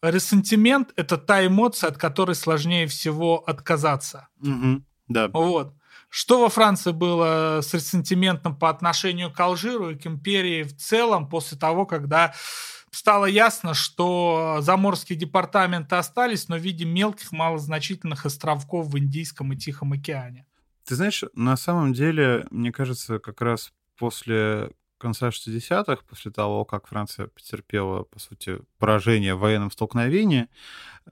Ресентимент– 0.01 0.91
это 0.95 1.17
та 1.17 1.45
эмоция, 1.45 1.89
от 1.89 1.97
которой 1.97 2.35
сложнее 2.35 2.87
всего 2.87 3.37
отказаться. 3.37 4.27
Угу, 4.41 4.83
да. 5.07 5.29
Вот. 5.29 5.73
Что 6.09 6.41
во 6.41 6.49
Франции 6.49 6.91
было 6.91 7.59
с 7.61 7.73
ресентиментом 7.73 8.55
по 8.55 8.69
отношению 8.69 9.33
к 9.33 9.39
Алжиру 9.39 9.89
и 9.89 9.95
к 9.95 10.05
империи 10.07 10.63
в 10.63 10.77
целом 10.77 11.27
после 11.27 11.57
того, 11.57 11.85
когда 11.85 12.33
стало 12.95 13.25
ясно, 13.25 13.73
что 13.73 14.59
заморские 14.61 15.17
департаменты 15.17 15.95
остались, 15.95 16.47
но 16.47 16.57
в 16.57 16.61
виде 16.61 16.85
мелких 16.85 17.31
малозначительных 17.31 18.25
островков 18.25 18.87
в 18.87 18.97
Индийском 18.97 19.51
и 19.53 19.57
Тихом 19.57 19.93
океане. 19.93 20.45
Ты 20.85 20.95
знаешь, 20.95 21.23
на 21.33 21.57
самом 21.57 21.93
деле, 21.93 22.45
мне 22.51 22.71
кажется, 22.71 23.19
как 23.19 23.41
раз 23.41 23.73
после 23.97 24.71
конца 24.97 25.29
60-х, 25.29 25.97
после 26.07 26.31
того, 26.31 26.63
как 26.63 26.87
Франция 26.87 27.27
потерпела, 27.27 28.03
по 28.03 28.19
сути, 28.19 28.59
поражение 28.77 29.35
в 29.35 29.39
военном 29.39 29.71
столкновении, 29.71 30.47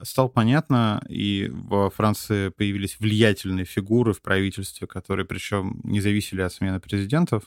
стало 0.02 0.28
понятно, 0.28 1.04
и 1.08 1.50
во 1.52 1.90
Франции 1.90 2.48
появились 2.48 2.98
влиятельные 2.98 3.66
фигуры 3.66 4.14
в 4.14 4.22
правительстве, 4.22 4.86
которые, 4.86 5.26
причем, 5.26 5.80
не 5.84 6.00
зависели 6.00 6.40
от 6.40 6.52
смены 6.52 6.80
президентов, 6.80 7.44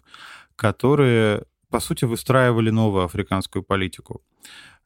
которые 0.56 1.45
по 1.69 1.80
сути, 1.80 2.06
выстраивали 2.06 2.69
новую 2.69 3.03
африканскую 3.03 3.63
политику. 3.63 4.21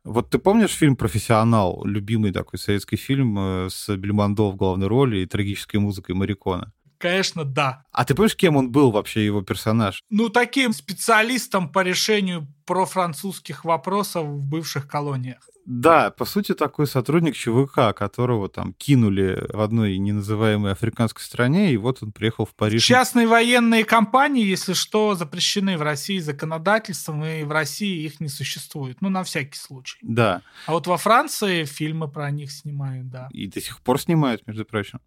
Вот 0.04 0.32
ты 0.32 0.40
помнишь 0.40 0.72
фильм 0.72 0.96
«Профессионал», 0.96 1.86
любимый 1.86 2.32
такой 2.32 2.58
советский 2.58 2.96
фильм 2.96 3.38
э, 3.38 3.70
с 3.70 3.96
Бельмондо 3.96 4.50
в 4.52 4.56
главной 4.56 4.88
роли 4.88 5.20
и 5.20 5.26
трагической 5.28 5.80
музыкой 5.80 6.16
Марикона? 6.16 6.74
Конечно, 6.98 7.44
да. 7.44 7.84
А 7.92 8.06
ты 8.06 8.16
помнишь, 8.16 8.36
кем 8.36 8.56
он 8.56 8.72
был 8.72 8.92
вообще, 8.92 9.26
его 9.26 9.42
персонаж? 9.42 10.04
Ну, 10.10 10.30
таким 10.30 10.74
специалистом 10.74 11.70
по 11.72 11.84
решению 11.84 12.48
профранцузских 12.66 13.66
вопросов 13.66 14.26
в 14.26 14.48
бывших 14.48 14.88
колониях. 14.88 15.50
Да, 15.74 16.12
по 16.12 16.26
сути, 16.26 16.54
такой 16.54 16.86
сотрудник 16.86 17.34
ЧВК, 17.34 17.96
которого 17.96 18.50
там 18.50 18.74
кинули 18.74 19.42
в 19.54 19.62
одной 19.62 19.98
неназываемой 19.98 20.74
африканской 20.74 21.24
стране, 21.24 21.72
и 21.72 21.78
вот 21.78 22.04
он 22.04 22.12
приехал 22.12 22.46
в 22.46 22.54
Париж. 22.54 22.84
Частные 22.84 23.26
военные 23.26 23.86
компании, 23.86 24.46
если 24.46 24.74
что, 24.74 25.16
запрещены 25.16 25.78
в 25.78 25.82
России 25.82 26.20
законодательством, 26.20 27.24
и 27.24 27.44
в 27.44 27.52
России 27.52 28.04
их 28.04 28.20
не 28.20 28.28
существует. 28.28 28.98
Ну, 29.00 29.08
на 29.08 29.24
всякий 29.24 29.58
случай. 29.58 29.98
Да. 30.02 30.42
А 30.66 30.74
вот 30.74 30.88
во 30.88 30.98
Франции 30.98 31.64
фильмы 31.64 32.10
про 32.10 32.30
них 32.32 32.52
снимают, 32.52 33.10
да. 33.10 33.30
И 33.32 33.48
до 33.48 33.62
сих 33.62 33.80
пор 33.80 33.98
снимают, 33.98 34.46
между 34.48 34.66
прочим. 34.66 35.00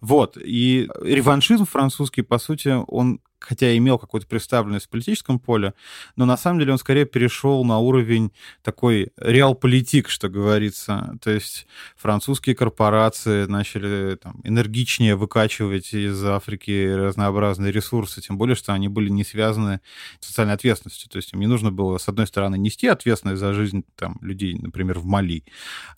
Вот. 0.00 0.36
И 0.36 0.90
реваншизм 1.00 1.64
французский, 1.64 2.22
по 2.22 2.38
сути, 2.38 2.74
он 2.88 3.20
хотя 3.40 3.76
имел 3.76 3.98
какую-то 3.98 4.26
представленность 4.26 4.86
в 4.86 4.88
политическом 4.88 5.38
поле, 5.38 5.74
но 6.16 6.24
на 6.24 6.36
самом 6.36 6.58
деле 6.58 6.72
он 6.72 6.78
скорее 6.78 7.06
перешел 7.06 7.64
на 7.64 7.78
уровень 7.78 8.32
такой 8.62 9.10
реал-политик, 9.16 10.08
что 10.08 10.28
говорится. 10.28 11.16
То 11.22 11.30
есть 11.30 11.66
французские 11.96 12.54
корпорации 12.54 13.46
начали 13.46 14.16
там, 14.16 14.40
энергичнее 14.44 15.16
выкачивать 15.16 15.94
из 15.94 16.22
Африки 16.24 16.92
разнообразные 16.92 17.72
ресурсы, 17.72 18.20
тем 18.20 18.38
более, 18.38 18.56
что 18.56 18.72
они 18.72 18.88
были 18.88 19.08
не 19.08 19.24
связаны 19.24 19.80
с 20.20 20.26
социальной 20.26 20.54
ответственностью. 20.54 21.08
То 21.10 21.16
есть 21.16 21.32
им 21.32 21.40
не 21.40 21.46
нужно 21.46 21.70
было, 21.70 21.98
с 21.98 22.08
одной 22.08 22.26
стороны, 22.26 22.58
нести 22.58 22.86
ответственность 22.86 23.40
за 23.40 23.52
жизнь 23.54 23.84
там, 23.96 24.18
людей, 24.20 24.54
например, 24.54 24.98
в 24.98 25.04
Мали, 25.04 25.44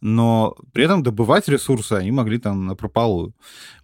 но 0.01 0.57
при 0.73 0.85
этом 0.85 1.03
добывать 1.03 1.49
ресурсы 1.49 1.95
они 1.95 2.11
могли 2.11 2.39
там 2.39 2.67
на 2.67 2.75
прополую. 2.75 3.35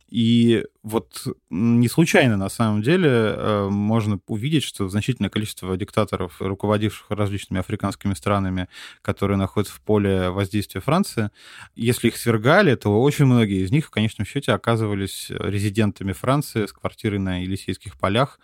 И 0.08 0.64
вот 0.84 1.26
не 1.50 1.88
случайно, 1.88 2.36
на 2.36 2.48
самом 2.48 2.80
деле, 2.80 3.10
э, 3.10 3.68
можно 3.68 4.20
увидеть, 4.28 4.62
что 4.62 4.88
значительное 4.88 5.30
количество 5.30 5.76
диктаторов, 5.76 6.40
руководивших 6.40 7.10
различными 7.10 7.58
африканскими 7.58 8.14
странами, 8.14 8.68
которые 9.02 9.36
находятся 9.36 9.74
в 9.74 9.80
поле 9.80 10.30
воздействия 10.30 10.80
Франции, 10.80 11.30
если 11.74 12.08
их 12.08 12.16
свергали, 12.16 12.76
то 12.76 13.02
очень 13.02 13.24
многие 13.24 13.64
из 13.64 13.72
них 13.72 13.86
в 13.86 13.90
конечном 13.90 14.26
счете 14.26 14.52
оказывались 14.52 15.26
резидентами 15.30 16.12
Франции 16.12 16.66
с 16.66 16.72
квартирой 16.72 17.18
на 17.18 17.42
Елисейских 17.42 17.98
полях 17.98 18.38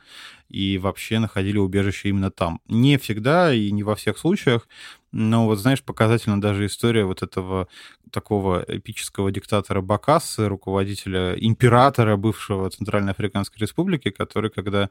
и 0.49 0.79
вообще 0.79 1.21
находили 1.21 1.59
убежище 1.59 2.09
именно 2.09 2.31
там. 2.33 2.61
Не 2.67 2.99
всегда 2.99 3.55
и 3.55 3.71
не 3.71 3.85
во 3.85 3.95
всех 3.95 4.19
случаях, 4.19 4.69
но 5.13 5.47
вот, 5.47 5.59
знаешь, 5.59 5.83
показательна 5.83 6.41
даже 6.41 6.67
история 6.67 7.05
вот 7.05 7.23
этого 7.23 7.69
такого 8.11 8.65
эпического 8.67 9.31
диктатора 9.31 9.81
Бакассы, 9.81 10.49
руководителя, 10.49 11.35
императора 11.35 12.17
бывшего 12.17 12.71
Центральной 12.71 13.13
Африканской 13.13 13.61
Республики, 13.61 14.11
который, 14.11 14.51
когда 14.51 14.91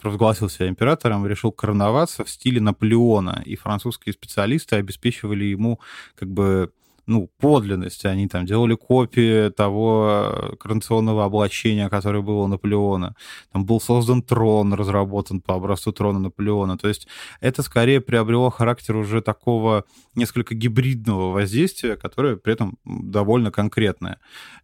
провозгласил 0.00 0.48
себя 0.48 0.68
императором, 0.68 1.26
решил 1.26 1.50
короноваться 1.52 2.24
в 2.24 2.30
стиле 2.30 2.60
Наполеона, 2.60 3.42
и 3.44 3.56
французские 3.56 4.12
специалисты 4.12 4.76
обеспечивали 4.76 5.44
ему 5.44 5.80
как 6.14 6.28
бы 6.30 6.70
ну, 7.06 7.30
подлинность. 7.38 8.04
Они 8.04 8.28
там 8.28 8.46
делали 8.46 8.74
копии 8.74 9.50
того 9.50 10.56
коронационного 10.58 11.24
облачения, 11.24 11.88
которое 11.88 12.22
было 12.22 12.42
у 12.42 12.46
Наполеона. 12.46 13.14
Там 13.52 13.64
был 13.64 13.80
создан 13.80 14.22
трон, 14.22 14.74
разработан 14.74 15.40
по 15.40 15.54
образцу 15.54 15.92
трона 15.92 16.18
Наполеона. 16.18 16.78
То 16.78 16.88
есть 16.88 17.06
это 17.40 17.62
скорее 17.62 18.00
приобрело 18.00 18.50
характер 18.50 18.96
уже 18.96 19.20
такого 19.20 19.84
несколько 20.14 20.54
гибридного 20.54 21.32
воздействия, 21.32 21.96
которое 21.96 22.36
при 22.36 22.52
этом 22.52 22.78
довольно 22.84 23.50
конкретное. 23.50 24.18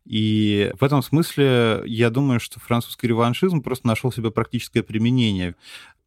И 0.05 0.73
в 0.79 0.85
этом 0.85 1.03
смысле 1.03 1.83
я 1.87 2.11
думаю, 2.11 2.41
что 2.41 2.59
французский 2.59 3.09
реваншизм 3.09 3.63
просто 3.63 3.87
нашел 3.87 4.11
себе 4.13 4.31
практическое 4.31 4.83
применение 4.83 5.55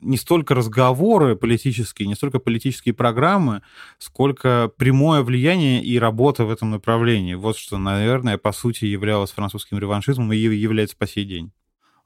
не 0.03 0.17
столько 0.17 0.55
разговоры 0.55 1.35
политические, 1.35 2.07
не 2.07 2.15
столько 2.15 2.39
политические 2.39 2.93
программы, 2.93 3.61
сколько 3.97 4.71
прямое 4.77 5.21
влияние 5.23 5.83
и 5.83 5.97
работа 5.97 6.45
в 6.45 6.51
этом 6.51 6.71
направлении. 6.71 7.33
Вот 7.33 7.57
что, 7.57 7.77
наверное, 7.77 8.37
по 8.37 8.51
сути 8.51 8.85
являлось 8.85 9.31
французским 9.31 9.79
реваншизмом 9.79 10.31
и 10.33 10.37
является 10.37 10.97
по 10.97 11.07
сей 11.07 11.25
день. 11.25 11.51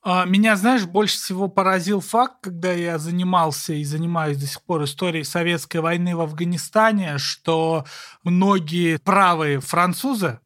А, 0.04 0.26
меня, 0.26 0.56
знаешь, 0.56 0.86
больше 0.86 1.18
всего 1.18 1.50
поразил 1.50 2.00
факт, 2.00 2.36
когда 2.42 2.72
я 2.72 2.98
занимался 2.98 3.74
и 3.74 3.84
занимаюсь 3.84 4.38
до 4.38 4.46
сих 4.46 4.64
пор 4.64 4.86
историей 4.86 5.26
советской 5.26 5.82
войны 5.82 6.16
в 6.16 6.22
Афганистане, 6.22 7.18
что 7.18 7.84
многие 8.24 9.00
правые 9.00 9.60
французы, 9.60 10.40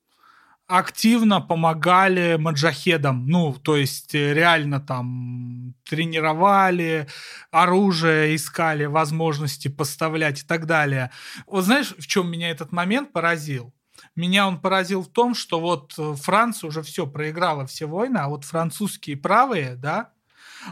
активно 0.72 1.42
помогали 1.42 2.38
маджахедам. 2.38 3.28
Ну, 3.28 3.54
то 3.54 3.76
есть 3.76 4.16
э, 4.16 4.34
реально 4.34 4.80
там 4.80 5.76
тренировали, 5.84 7.08
оружие 7.52 8.36
искали, 8.36 8.86
возможности 8.86 9.68
поставлять 9.68 10.44
и 10.44 10.46
так 10.46 10.66
далее. 10.66 11.12
Вот 11.46 11.66
знаешь, 11.66 11.94
в 11.98 12.08
чем 12.08 12.32
меня 12.32 12.50
этот 12.50 12.72
момент 12.72 13.12
поразил? 13.12 13.74
Меня 14.16 14.48
он 14.48 14.60
поразил 14.62 15.04
в 15.04 15.10
том, 15.10 15.36
что 15.36 15.60
вот 15.60 15.94
э, 15.98 16.16
Франция 16.16 16.70
уже 16.70 16.84
все 16.84 17.06
проиграла 17.06 17.66
все 17.66 17.86
войны, 17.86 18.18
а 18.18 18.30
вот 18.30 18.46
французские 18.46 19.18
правые, 19.18 19.76
да, 19.76 20.12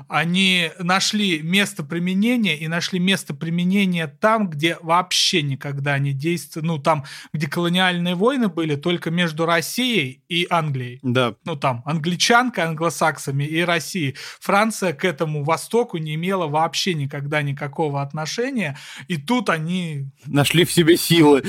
они 0.08 0.72
нашли 0.80 1.42
место 1.42 1.84
применения 1.84 2.58
и 2.58 2.68
нашли 2.68 3.00
место 3.00 3.34
применения 3.34 4.08
там, 4.08 4.50
где 4.50 4.78
вообще 4.82 5.42
никогда 5.42 5.98
не 6.00 6.14
действовали, 6.14 6.68
ну 6.68 6.80
там, 6.80 7.06
где 7.34 7.48
колониальные 7.48 8.16
войны 8.16 8.48
были 8.48 8.76
только 8.76 9.12
между 9.12 9.46
Россией 9.46 10.24
и 10.30 10.48
Англией. 10.50 11.00
Да. 11.02 11.36
Ну 11.46 11.56
там, 11.56 11.84
англичанка, 11.86 12.66
англосаксами 12.66 13.44
и 13.44 13.62
Россией. 13.62 14.16
Франция 14.40 14.94
к 14.94 15.06
этому 15.06 15.44
Востоку 15.44 15.98
не 15.98 16.16
имела 16.16 16.48
вообще 16.48 16.94
никогда 16.94 17.42
никакого 17.42 18.02
отношения, 18.02 18.78
и 19.08 19.18
тут 19.18 19.50
они... 19.50 20.08
Нашли 20.26 20.66
в 20.66 20.72
себе 20.72 20.98
силы. 20.98 21.44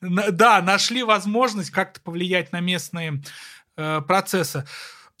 Да, 0.00 0.62
нашли 0.62 1.02
возможность 1.02 1.70
как-то 1.70 2.00
повлиять 2.00 2.52
на 2.52 2.60
местные 2.60 3.22
э, 3.76 4.00
процессы. 4.06 4.64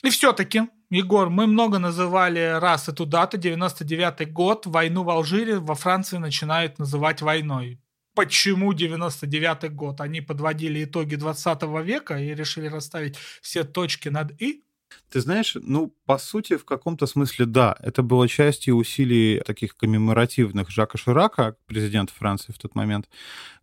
И 0.02 0.10
все-таки 0.10 0.62
Егор, 0.90 1.30
мы 1.30 1.48
много 1.48 1.80
называли 1.80 2.58
раз 2.60 2.88
эту 2.88 3.06
дату, 3.06 3.38
99 3.38 4.32
год, 4.32 4.66
войну 4.66 5.02
в 5.02 5.10
Алжире 5.10 5.58
во 5.58 5.74
Франции 5.74 6.18
начинают 6.18 6.78
называть 6.78 7.22
войной. 7.22 7.80
Почему 8.14 8.72
99 8.72 9.74
год? 9.74 10.00
Они 10.00 10.20
подводили 10.20 10.84
итоги 10.84 11.16
20 11.16 11.62
века 11.84 12.16
и 12.18 12.34
решили 12.34 12.68
расставить 12.68 13.16
все 13.42 13.64
точки 13.64 14.08
над 14.10 14.40
«и»? 14.40 14.62
Ты 15.10 15.20
знаешь, 15.20 15.56
ну, 15.60 15.92
по 16.06 16.18
сути, 16.18 16.56
в 16.56 16.64
каком-то 16.64 17.06
смысле, 17.06 17.46
да, 17.46 17.74
это 17.80 18.04
было 18.04 18.28
частью 18.28 18.76
усилий 18.76 19.42
таких 19.44 19.76
коммеморативных 19.76 20.70
Жака 20.70 20.98
Ширака, 20.98 21.56
президента 21.66 22.12
Франции 22.12 22.52
в 22.52 22.58
тот 22.58 22.76
момент, 22.76 23.08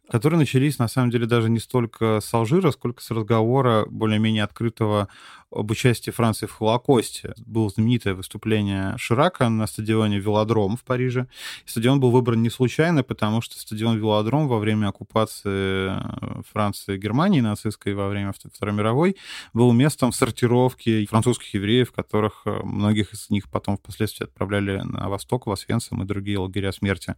которые 0.09 0.39
начались, 0.39 0.79
на 0.79 0.87
самом 0.87 1.09
деле, 1.09 1.25
даже 1.25 1.49
не 1.49 1.59
столько 1.59 2.19
с 2.21 2.33
Алжира, 2.33 2.71
сколько 2.71 3.01
с 3.01 3.09
разговора 3.11 3.85
более-менее 3.89 4.43
открытого 4.43 5.07
об 5.53 5.71
участии 5.71 6.11
Франции 6.11 6.45
в 6.45 6.53
Холокосте. 6.53 7.33
Было 7.45 7.69
знаменитое 7.69 8.15
выступление 8.15 8.95
Ширака 8.97 9.49
на 9.49 9.67
стадионе 9.67 10.19
Велодром 10.19 10.77
в 10.77 10.83
Париже. 10.83 11.27
Стадион 11.65 11.99
был 11.99 12.11
выбран 12.11 12.41
не 12.41 12.49
случайно, 12.49 13.03
потому 13.03 13.41
что 13.41 13.59
стадион 13.59 13.97
Велодром 13.97 14.47
во 14.47 14.59
время 14.59 14.87
оккупации 14.87 15.91
э, 15.91 16.41
Франции 16.51 16.97
Германии 16.97 17.41
нацистской 17.41 17.93
во 17.93 18.09
время 18.09 18.33
Второй 18.33 18.73
мировой 18.73 19.17
был 19.53 19.71
местом 19.73 20.11
сортировки 20.11 21.05
французских 21.05 21.53
евреев, 21.53 21.91
которых 21.91 22.41
э, 22.45 22.61
многих 22.63 23.13
из 23.13 23.29
них 23.29 23.49
потом 23.49 23.77
впоследствии 23.77 24.25
отправляли 24.25 24.81
на 24.83 25.09
восток, 25.09 25.47
в 25.47 25.51
Освенцим 25.51 26.01
и 26.01 26.05
другие 26.05 26.39
лагеря 26.39 26.71
смерти. 26.71 27.15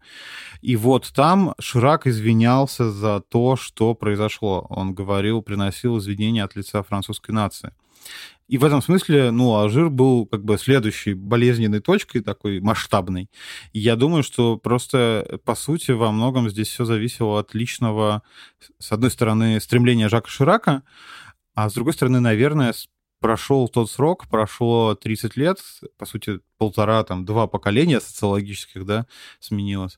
И 0.62 0.76
вот 0.76 1.12
там 1.16 1.54
Ширак 1.60 2.08
извинялся 2.08 2.85
за 2.90 3.22
то, 3.22 3.56
что 3.56 3.94
произошло. 3.96 4.66
Он 4.70 4.94
говорил, 4.94 5.42
приносил 5.42 5.98
извинения 5.98 6.44
от 6.44 6.56
лица 6.56 6.84
французской 6.84 7.32
нации. 7.32 7.74
И 8.48 8.60
в 8.60 8.66
этом 8.66 8.82
смысле, 8.82 9.32
ну, 9.32 9.56
Алжир 9.56 9.90
был 9.90 10.28
как 10.28 10.44
бы 10.44 10.58
следующей 10.58 11.16
болезненной 11.16 11.80
точкой, 11.80 12.22
такой 12.22 12.60
масштабной. 12.60 13.30
Я 13.74 13.96
думаю, 13.96 14.22
что 14.22 14.58
просто, 14.58 15.40
по 15.46 15.56
сути, 15.56 15.92
во 15.92 16.12
многом 16.12 16.50
здесь 16.50 16.68
все 16.68 16.86
зависело 16.86 17.40
от 17.40 17.56
личного, 17.56 18.22
с 18.78 18.92
одной 18.92 19.10
стороны, 19.10 19.60
стремления 19.60 20.10
Жака 20.10 20.30
Ширака, 20.30 20.84
а 21.56 21.70
с 21.70 21.74
другой 21.74 21.94
стороны, 21.94 22.20
наверное, 22.20 22.74
прошел 23.20 23.68
тот 23.68 23.90
срок, 23.90 24.28
прошло 24.30 24.94
30 24.94 25.36
лет, 25.38 25.58
по 25.98 26.06
сути, 26.06 26.40
полтора, 26.60 27.04
там, 27.04 27.26
два 27.26 27.48
поколения 27.48 28.00
социологических, 28.00 28.86
да, 28.86 29.08
сменилось 29.40 29.98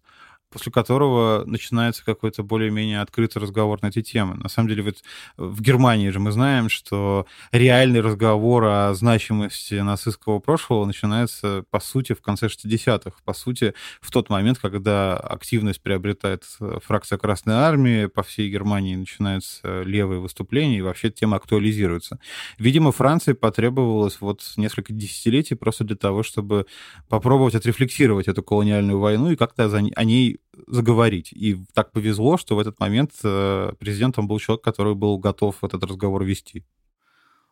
после 0.49 0.71
которого 0.71 1.43
начинается 1.45 2.05
какой-то 2.05 2.43
более-менее 2.43 3.01
открытый 3.01 3.41
разговор 3.41 3.79
на 3.81 3.87
эти 3.87 4.01
темы. 4.01 4.35
На 4.35 4.49
самом 4.49 4.69
деле, 4.69 4.83
вот 4.83 4.95
в 5.35 5.61
Германии 5.61 6.09
же 6.09 6.19
мы 6.19 6.31
знаем, 6.31 6.69
что 6.69 7.25
реальный 7.51 8.01
разговор 8.01 8.63
о 8.63 8.93
значимости 8.93 9.75
нацистского 9.75 10.39
прошлого 10.39 10.85
начинается, 10.85 11.65
по 11.69 11.79
сути, 11.79 12.13
в 12.13 12.21
конце 12.21 12.47
60-х. 12.47 13.17
По 13.25 13.33
сути, 13.33 13.73
в 13.99 14.11
тот 14.11 14.29
момент, 14.29 14.57
когда 14.59 15.17
активность 15.17 15.81
приобретает 15.81 16.45
фракция 16.83 17.17
Красной 17.17 17.55
Армии, 17.55 18.05
по 18.05 18.23
всей 18.23 18.49
Германии 18.49 18.95
начинаются 18.95 19.81
левые 19.81 20.19
выступления, 20.19 20.77
и 20.77 20.81
вообще 20.81 21.09
тема 21.09 21.37
актуализируется. 21.37 22.19
Видимо, 22.57 22.91
Франции 22.91 23.33
потребовалось 23.33 24.21
вот 24.21 24.41
несколько 24.55 24.93
десятилетий 24.93 25.55
просто 25.55 25.83
для 25.83 25.95
того, 25.95 26.23
чтобы 26.23 26.65
попробовать 27.09 27.55
отрефлексировать 27.55 28.27
эту 28.27 28.43
колониальную 28.43 28.99
войну 28.99 29.31
и 29.31 29.35
как-то 29.35 29.65
о 29.65 30.03
ней 30.03 30.39
заговорить. 30.67 31.31
И 31.31 31.57
так 31.73 31.91
повезло, 31.91 32.37
что 32.37 32.55
в 32.55 32.59
этот 32.59 32.79
момент 32.79 33.11
э, 33.23 33.73
президентом 33.79 34.27
был 34.27 34.39
человек, 34.39 34.63
который 34.63 34.95
был 34.95 35.17
готов 35.17 35.63
этот 35.63 35.83
разговор 35.83 36.23
вести. 36.23 36.65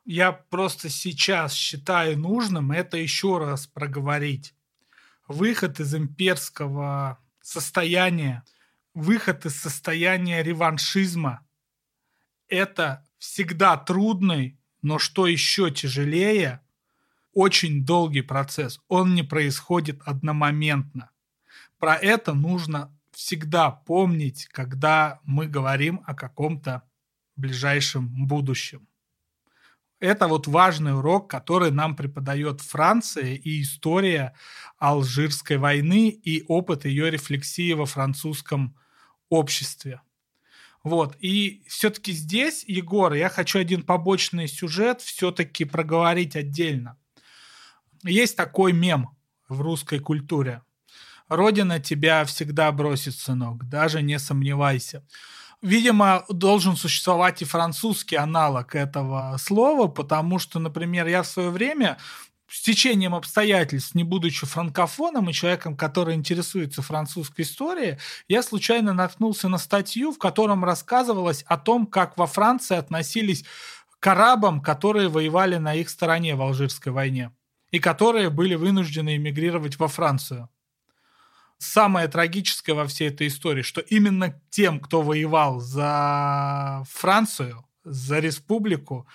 Я 0.06 0.32
просто 0.32 0.90
сейчас 0.90 1.54
считаю 1.54 2.18
нужным 2.18 2.72
это 2.72 2.98
еще 2.98 3.38
раз 3.38 3.68
проговорить. 3.68 4.54
Выход 5.28 5.80
из 5.80 5.96
имперского 5.96 7.20
состояния, 7.42 8.44
выход 8.94 9.46
из 9.46 9.56
состояния 9.56 10.44
реваншизма– 10.44 11.42
это 12.48 13.04
всегда 13.18 13.78
трудный, 13.78 14.60
но 14.82 15.00
что 15.00 15.26
еще 15.26 15.72
тяжелее– 15.72 16.62
очень 17.36 17.86
долгий 17.86 18.22
процесс, 18.22 18.80
он 18.88 19.14
не 19.14 19.22
происходит 19.22 20.02
одномоментно. 20.06 21.12
Про 21.80 21.96
это 21.96 22.34
нужно 22.34 22.96
всегда 23.12 23.72
помнить, 23.72 24.48
когда 24.48 25.20
мы 25.24 25.48
говорим 25.48 26.02
о 26.06 26.14
каком-то 26.14 26.84
ближайшем 27.36 28.28
будущем. 28.28 28.88
Это 30.00 30.28
вот 30.28 30.48
важный 30.48 30.96
урок, 30.98 31.30
который 31.30 31.72
нам 31.72 31.96
преподает 31.96 32.62
Франция 32.62 33.36
и 33.36 33.62
история 33.62 34.36
Алжирской 34.78 35.58
войны 35.58 36.10
и 36.10 36.44
опыт 36.48 36.86
ее 36.86 37.10
рефлексии 37.10 37.74
во 37.74 37.86
французском 37.86 38.78
обществе. 39.30 40.02
Вот. 40.84 41.16
И 41.20 41.64
все-таки 41.68 42.12
здесь, 42.12 42.64
Егор, 42.68 43.14
я 43.14 43.30
хочу 43.30 43.60
один 43.60 43.82
побочный 43.82 44.48
сюжет 44.48 45.02
все-таки 45.02 45.66
проговорить 45.66 46.36
отдельно. 46.36 46.98
Есть 48.04 48.36
такой 48.36 48.74
мем 48.74 49.10
в 49.48 49.62
русской 49.62 50.00
культуре. 50.00 50.62
Родина 51.28 51.80
тебя 51.80 52.24
всегда 52.26 52.72
бросит, 52.72 53.16
сынок, 53.16 53.68
даже 53.68 54.02
не 54.02 54.20
сомневайся. 54.20 55.04
Видимо, 55.62 56.24
должен 56.30 56.76
существовать 56.76 57.42
и 57.42 57.46
французский 57.46 58.18
аналог 58.18 58.76
этого 58.76 59.36
слова, 59.40 59.88
потому 59.88 60.38
что, 60.38 60.60
например, 60.60 61.08
я 61.08 61.24
в 61.24 61.28
свое 61.28 61.50
время 61.50 61.98
с 62.48 62.62
течением 62.62 63.16
обстоятельств, 63.16 63.96
не 63.96 64.04
будучи 64.04 64.46
франкофоном 64.46 65.30
и 65.30 65.34
человеком, 65.34 65.76
который 65.76 66.14
интересуется 66.14 66.84
французской 66.84 67.42
историей, 67.42 67.98
я 68.28 68.44
случайно 68.44 68.94
наткнулся 68.94 69.50
на 69.50 69.58
статью, 69.58 70.12
в 70.12 70.20
котором 70.20 70.64
рассказывалось 70.64 71.44
о 71.48 71.58
том, 71.58 71.88
как 71.88 72.18
во 72.18 72.28
Франции 72.28 72.78
относились 72.78 73.44
к 74.00 74.06
арабам, 74.06 74.62
которые 74.62 75.10
воевали 75.10 75.56
на 75.56 75.74
их 75.74 75.90
стороне 75.90 76.36
в 76.36 76.42
Алжирской 76.44 76.92
войне 76.92 77.32
и 77.72 77.80
которые 77.80 78.30
были 78.30 78.54
вынуждены 78.54 79.16
эмигрировать 79.16 79.80
во 79.80 79.88
Францию 79.88 80.50
самое 81.58 82.08
трагическое 82.08 82.76
во 82.76 82.88
всей 82.88 83.10
этой 83.10 83.28
истории, 83.28 83.62
что 83.62 83.82
именно 83.82 84.40
тем, 84.50 84.80
кто 84.80 85.02
воевал 85.02 85.60
за 85.60 86.84
Францию, 86.90 87.66
за 87.84 88.20
республику, 88.20 89.08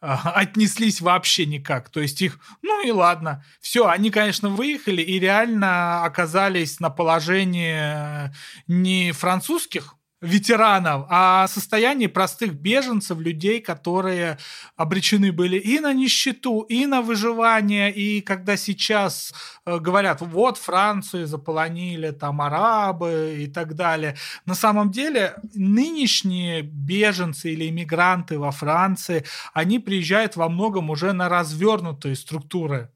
а, 0.00 0.32
отнеслись 0.32 1.00
вообще 1.00 1.46
никак. 1.46 1.88
То 1.88 2.00
есть 2.00 2.20
их, 2.20 2.38
ну 2.62 2.86
и 2.86 2.90
ладно. 2.90 3.44
Все, 3.60 3.88
они, 3.88 4.10
конечно, 4.10 4.50
выехали 4.50 5.00
и 5.00 5.18
реально 5.18 6.04
оказались 6.04 6.78
на 6.78 6.90
положении 6.90 8.30
не 8.66 9.12
французских 9.12 9.94
ветеранов, 10.20 11.06
а 11.10 11.46
состояние 11.48 12.08
простых 12.08 12.54
беженцев, 12.54 13.18
людей, 13.18 13.60
которые 13.60 14.38
обречены 14.76 15.32
были 15.32 15.58
и 15.58 15.80
на 15.80 15.92
нищету, 15.92 16.60
и 16.62 16.86
на 16.86 17.02
выживание. 17.02 17.92
И 17.92 18.20
когда 18.22 18.56
сейчас 18.56 19.34
э, 19.66 19.78
говорят, 19.78 20.20
вот 20.20 20.58
Францию 20.58 21.26
заполонили 21.26 22.10
там 22.10 22.40
арабы 22.40 23.36
и 23.40 23.46
так 23.46 23.74
далее, 23.74 24.16
на 24.46 24.54
самом 24.54 24.90
деле 24.90 25.36
нынешние 25.54 26.62
беженцы 26.62 27.52
или 27.52 27.68
иммигранты 27.68 28.38
во 28.38 28.50
Франции, 28.50 29.24
они 29.52 29.78
приезжают 29.78 30.36
во 30.36 30.48
многом 30.48 30.90
уже 30.90 31.12
на 31.12 31.28
развернутые 31.28 32.16
структуры 32.16 32.90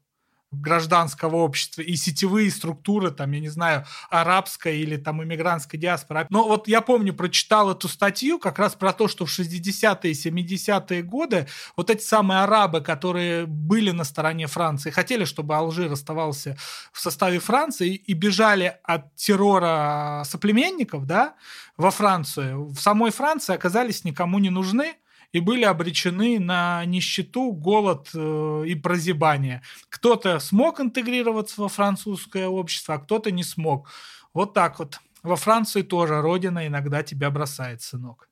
гражданского 0.51 1.37
общества 1.37 1.81
и 1.81 1.95
сетевые 1.95 2.49
структуры, 2.49 3.11
там, 3.11 3.31
я 3.31 3.39
не 3.39 3.49
знаю, 3.49 3.85
арабской 4.09 4.79
или 4.79 4.97
там 4.97 5.23
иммигрантской 5.23 5.79
диаспоры. 5.79 6.25
Но 6.29 6.47
вот 6.47 6.67
я 6.67 6.81
помню, 6.81 7.13
прочитал 7.13 7.71
эту 7.71 7.87
статью 7.87 8.39
как 8.39 8.57
раз 8.57 8.75
про 8.75 8.91
то, 8.93 9.07
что 9.07 9.25
в 9.25 9.29
60-е, 9.29 10.11
70-е 10.11 11.03
годы 11.03 11.47
вот 11.77 11.89
эти 11.89 12.01
самые 12.01 12.41
арабы, 12.41 12.81
которые 12.81 13.45
были 13.45 13.91
на 13.91 14.03
стороне 14.03 14.47
Франции, 14.47 14.89
хотели, 14.89 15.25
чтобы 15.25 15.55
Алжир 15.55 15.91
оставался 15.91 16.57
в 16.91 16.99
составе 16.99 17.39
Франции 17.39 17.95
и 17.95 18.13
бежали 18.13 18.77
от 18.83 19.15
террора 19.15 20.23
соплеменников, 20.25 21.05
да, 21.05 21.35
во 21.77 21.91
Францию. 21.91 22.69
В 22.69 22.79
самой 22.79 23.11
Франции 23.11 23.53
оказались 23.53 24.03
никому 24.03 24.39
не 24.39 24.49
нужны, 24.49 24.95
и 25.31 25.39
были 25.39 25.63
обречены 25.63 26.39
на 26.39 26.83
нищету, 26.85 27.51
голод 27.51 28.09
э, 28.13 28.63
и 28.67 28.75
прозябание. 28.75 29.61
Кто-то 29.89 30.39
смог 30.39 30.79
интегрироваться 30.79 31.61
во 31.61 31.69
французское 31.69 32.47
общество, 32.47 32.95
а 32.95 32.99
кто-то 32.99 33.31
не 33.31 33.43
смог. 33.43 33.89
Вот 34.33 34.53
так 34.53 34.79
вот. 34.79 34.99
Во 35.21 35.35
Франции 35.35 35.81
тоже 35.81 36.21
родина 36.21 36.65
иногда 36.65 37.03
тебя 37.03 37.29
бросает, 37.29 37.81
сынок. 37.81 38.28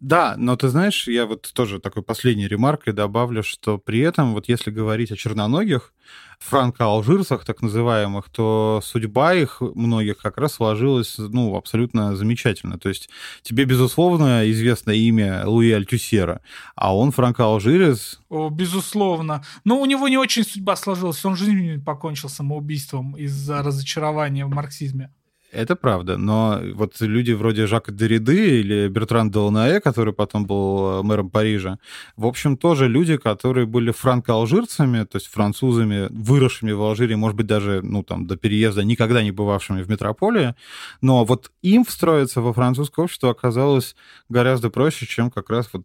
Да, 0.00 0.34
но 0.38 0.56
ты 0.56 0.68
знаешь, 0.68 1.08
я 1.08 1.26
вот 1.26 1.50
тоже 1.52 1.78
такой 1.78 2.02
последней 2.02 2.48
ремаркой 2.48 2.92
добавлю, 2.92 3.42
что 3.42 3.78
при 3.78 4.00
этом, 4.00 4.32
вот 4.34 4.48
если 4.48 4.70
говорить 4.70 5.12
о 5.12 5.16
черноногих, 5.16 5.92
франко-алжирцах 6.40 7.44
так 7.44 7.60
называемых, 7.60 8.30
то 8.30 8.80
судьба 8.82 9.34
их 9.34 9.60
многих 9.60 10.16
как 10.18 10.38
раз 10.38 10.54
сложилась, 10.54 11.16
ну, 11.18 11.54
абсолютно 11.54 12.16
замечательно. 12.16 12.78
То 12.78 12.88
есть 12.88 13.10
тебе, 13.42 13.64
безусловно, 13.64 14.50
известно 14.50 14.90
имя 14.90 15.42
Луи 15.46 15.70
Альтюсера, 15.70 16.40
а 16.74 16.96
он 16.96 17.12
франко-алжирец. 17.12 18.20
О, 18.30 18.48
безусловно. 18.48 19.44
Но 19.64 19.80
у 19.80 19.86
него 19.86 20.08
не 20.08 20.16
очень 20.16 20.44
судьба 20.44 20.76
сложилась, 20.76 21.24
он 21.24 21.36
жизнь 21.36 21.84
покончил 21.84 22.28
самоубийством 22.30 23.16
из-за 23.16 23.62
разочарования 23.62 24.46
в 24.46 24.50
марксизме. 24.50 25.12
Это 25.52 25.74
правда, 25.74 26.16
но 26.16 26.60
вот 26.74 27.00
люди 27.00 27.32
вроде 27.32 27.66
Жака 27.66 27.90
Derrida 27.90 28.32
или 28.32 28.86
Бертран 28.86 29.30
Деланаэ, 29.30 29.80
который 29.80 30.14
потом 30.14 30.46
был 30.46 31.00
э, 31.00 31.02
мэром 31.02 31.28
Парижа, 31.28 31.78
в 32.16 32.26
общем, 32.26 32.56
тоже 32.56 32.86
люди, 32.86 33.16
которые 33.16 33.66
были 33.66 33.90
франко-алжирцами, 33.90 35.04
то 35.04 35.16
есть 35.16 35.26
французами, 35.26 36.06
выросшими 36.10 36.70
в 36.70 36.80
Алжире, 36.82 37.16
может 37.16 37.36
быть, 37.36 37.46
даже, 37.46 37.80
ну, 37.82 38.04
там, 38.04 38.28
до 38.28 38.36
переезда 38.36 38.84
никогда 38.84 39.24
не 39.24 39.32
бывавшими 39.32 39.82
в 39.82 39.90
метрополии, 39.90 40.54
но 41.00 41.24
вот 41.24 41.50
им 41.62 41.84
встроиться 41.84 42.40
во 42.40 42.52
французское 42.52 43.04
общество 43.04 43.30
оказалось 43.30 43.96
гораздо 44.28 44.70
проще, 44.70 45.06
чем 45.06 45.32
как 45.32 45.50
раз 45.50 45.68
вот 45.72 45.84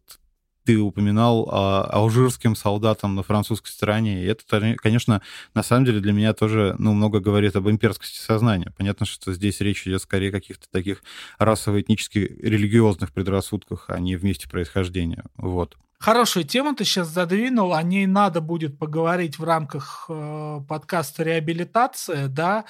ты 0.65 0.77
упоминал 0.79 1.47
а, 1.51 1.83
алжирским 1.91 2.55
солдатам 2.55 3.15
на 3.15 3.23
французской 3.23 3.69
стороне. 3.69 4.23
И 4.23 4.25
это, 4.25 4.75
конечно, 4.77 5.21
на 5.53 5.63
самом 5.63 5.85
деле 5.85 5.99
для 5.99 6.11
меня 6.11 6.33
тоже 6.33 6.75
ну, 6.79 6.93
много 6.93 7.19
говорит 7.19 7.55
об 7.55 7.69
имперскости 7.69 8.19
сознания. 8.19 8.73
Понятно, 8.77 9.05
что 9.05 9.31
здесь 9.33 9.61
речь 9.61 9.87
идет 9.87 10.01
скорее 10.01 10.29
о 10.29 10.31
каких-то 10.33 10.67
таких 10.69 11.03
расово-этнических 11.37 12.41
религиозных 12.41 13.13
предрассудках, 13.13 13.85
а 13.89 13.99
не 13.99 14.15
вместе 14.15 14.49
происхождения. 14.49 15.23
Вот. 15.37 15.77
Хорошую 15.99 16.45
тему 16.45 16.75
ты 16.75 16.83
сейчас 16.83 17.07
задвинул, 17.07 17.73
о 17.73 17.81
ней 17.81 18.05
надо 18.05 18.41
будет 18.41 18.77
поговорить 18.77 19.39
в 19.39 19.43
рамках 19.43 20.05
э, 20.09 20.59
подкаста 20.67 21.23
«Реабилитация», 21.23 22.27
да, 22.27 22.65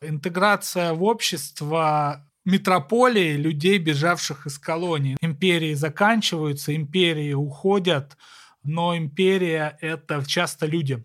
интеграция 0.00 0.94
в 0.94 1.02
общество 1.02 2.24
метрополии 2.44 3.36
людей, 3.36 3.78
бежавших 3.78 4.46
из 4.46 4.58
колонии. 4.58 5.16
Империи 5.20 5.74
заканчиваются, 5.74 6.74
империи 6.74 7.32
уходят, 7.32 8.16
но 8.62 8.96
империя— 8.96 9.76
это 9.80 10.24
часто 10.26 10.66
люди. 10.66 11.04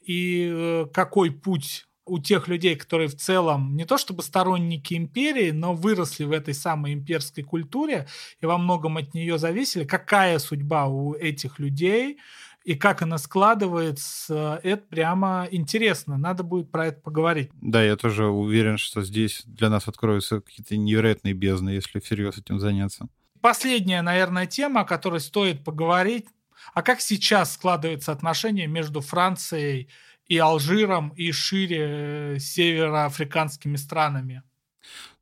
И 0.00 0.48
э, 0.50 0.86
какой 0.92 1.30
путь 1.30 1.86
у 2.04 2.18
тех 2.18 2.48
людей, 2.48 2.74
которые 2.74 3.08
в 3.08 3.16
целом 3.16 3.76
не 3.76 3.84
то 3.84 3.98
чтобы 3.98 4.22
сторонники 4.22 4.94
империи, 4.94 5.50
но 5.50 5.74
выросли 5.74 6.24
в 6.24 6.32
этой 6.32 6.54
самой 6.54 6.94
имперской 6.94 7.44
культуре 7.44 8.06
и 8.40 8.46
во 8.46 8.56
многом 8.56 8.96
от 8.96 9.12
нее 9.12 9.38
зависели, 9.38 9.84
какая 9.84 10.38
судьба 10.38 10.86
у 10.86 11.14
этих 11.14 11.58
людей— 11.58 12.18
и 12.68 12.74
как 12.74 13.00
она 13.00 13.16
складывается, 13.16 14.60
это 14.62 14.82
прямо 14.90 15.48
интересно. 15.50 16.18
Надо 16.18 16.42
будет 16.42 16.70
про 16.70 16.88
это 16.88 17.00
поговорить. 17.00 17.48
Да, 17.62 17.82
я 17.82 17.96
тоже 17.96 18.26
уверен, 18.26 18.76
что 18.76 19.02
здесь 19.02 19.42
для 19.46 19.70
нас 19.70 19.88
откроются 19.88 20.42
какие-то 20.42 20.76
невероятные 20.76 21.32
бездны, 21.32 21.70
если 21.70 21.98
всерьез 21.98 22.36
этим 22.36 22.60
заняться. 22.60 23.08
Последняя, 23.40 24.02
наверное, 24.02 24.44
тема, 24.44 24.82
о 24.82 24.84
которой 24.84 25.20
стоит 25.20 25.64
поговорить. 25.64 26.26
А 26.74 26.82
как 26.82 27.00
сейчас 27.00 27.54
складываются 27.54 28.12
отношения 28.12 28.66
между 28.66 29.00
Францией 29.00 29.88
и 30.26 30.36
Алжиром 30.36 31.08
и 31.16 31.32
шире 31.32 32.34
э, 32.34 32.38
североафриканскими 32.38 33.76
странами? 33.76 34.42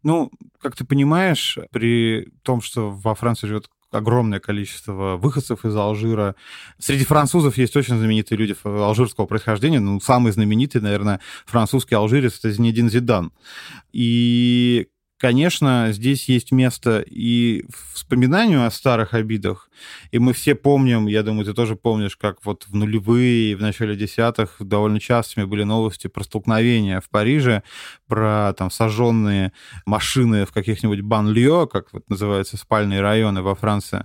Ну, 0.02 0.32
как 0.60 0.74
ты 0.74 0.84
понимаешь, 0.84 1.58
при 1.70 2.32
том, 2.42 2.60
что 2.60 2.90
во 2.90 3.14
Франции 3.14 3.46
живет 3.46 3.70
огромное 3.96 4.40
количество 4.40 5.16
выходцев 5.16 5.64
из 5.64 5.76
Алжира. 5.76 6.34
Среди 6.78 7.04
французов 7.04 7.58
есть 7.58 7.76
очень 7.76 7.96
знаменитые 7.96 8.38
люди 8.38 8.54
алжирского 8.64 9.26
происхождения. 9.26 9.80
Ну, 9.80 10.00
самый 10.00 10.32
знаменитый, 10.32 10.80
наверное, 10.80 11.20
французский 11.46 11.94
алжирец— 11.94 12.38
это 12.38 12.50
Зинедин 12.50 12.90
Зидан. 12.90 13.32
И 13.92 14.88
Конечно, 15.18 15.88
здесь 15.92 16.28
есть 16.28 16.52
место 16.52 17.00
и 17.00 17.64
вспоминанию 17.94 18.66
о 18.66 18.70
старых 18.70 19.14
обидах, 19.14 19.70
и 20.10 20.18
мы 20.18 20.34
все 20.34 20.54
помним, 20.54 21.06
я 21.06 21.22
думаю, 21.22 21.46
ты 21.46 21.54
тоже 21.54 21.74
помнишь, 21.74 22.18
как 22.18 22.44
вот 22.44 22.66
в 22.68 22.74
нулевые 22.74 23.56
в 23.56 23.62
начале 23.62 23.96
десятых 23.96 24.56
довольно 24.60 25.00
частыми 25.00 25.44
были 25.44 25.62
новости 25.62 26.06
про 26.08 26.22
столкновения 26.22 27.00
в 27.00 27.08
Париже, 27.08 27.62
про 28.06 28.52
там 28.58 28.70
сожженные 28.70 29.52
машины 29.86 30.44
в 30.44 30.52
каких-нибудь 30.52 31.00
банлио, 31.00 31.66
как 31.66 31.94
вот 31.94 32.06
называются 32.10 32.58
спальные 32.58 33.00
районы 33.00 33.40
во 33.40 33.54
Франции, 33.54 34.04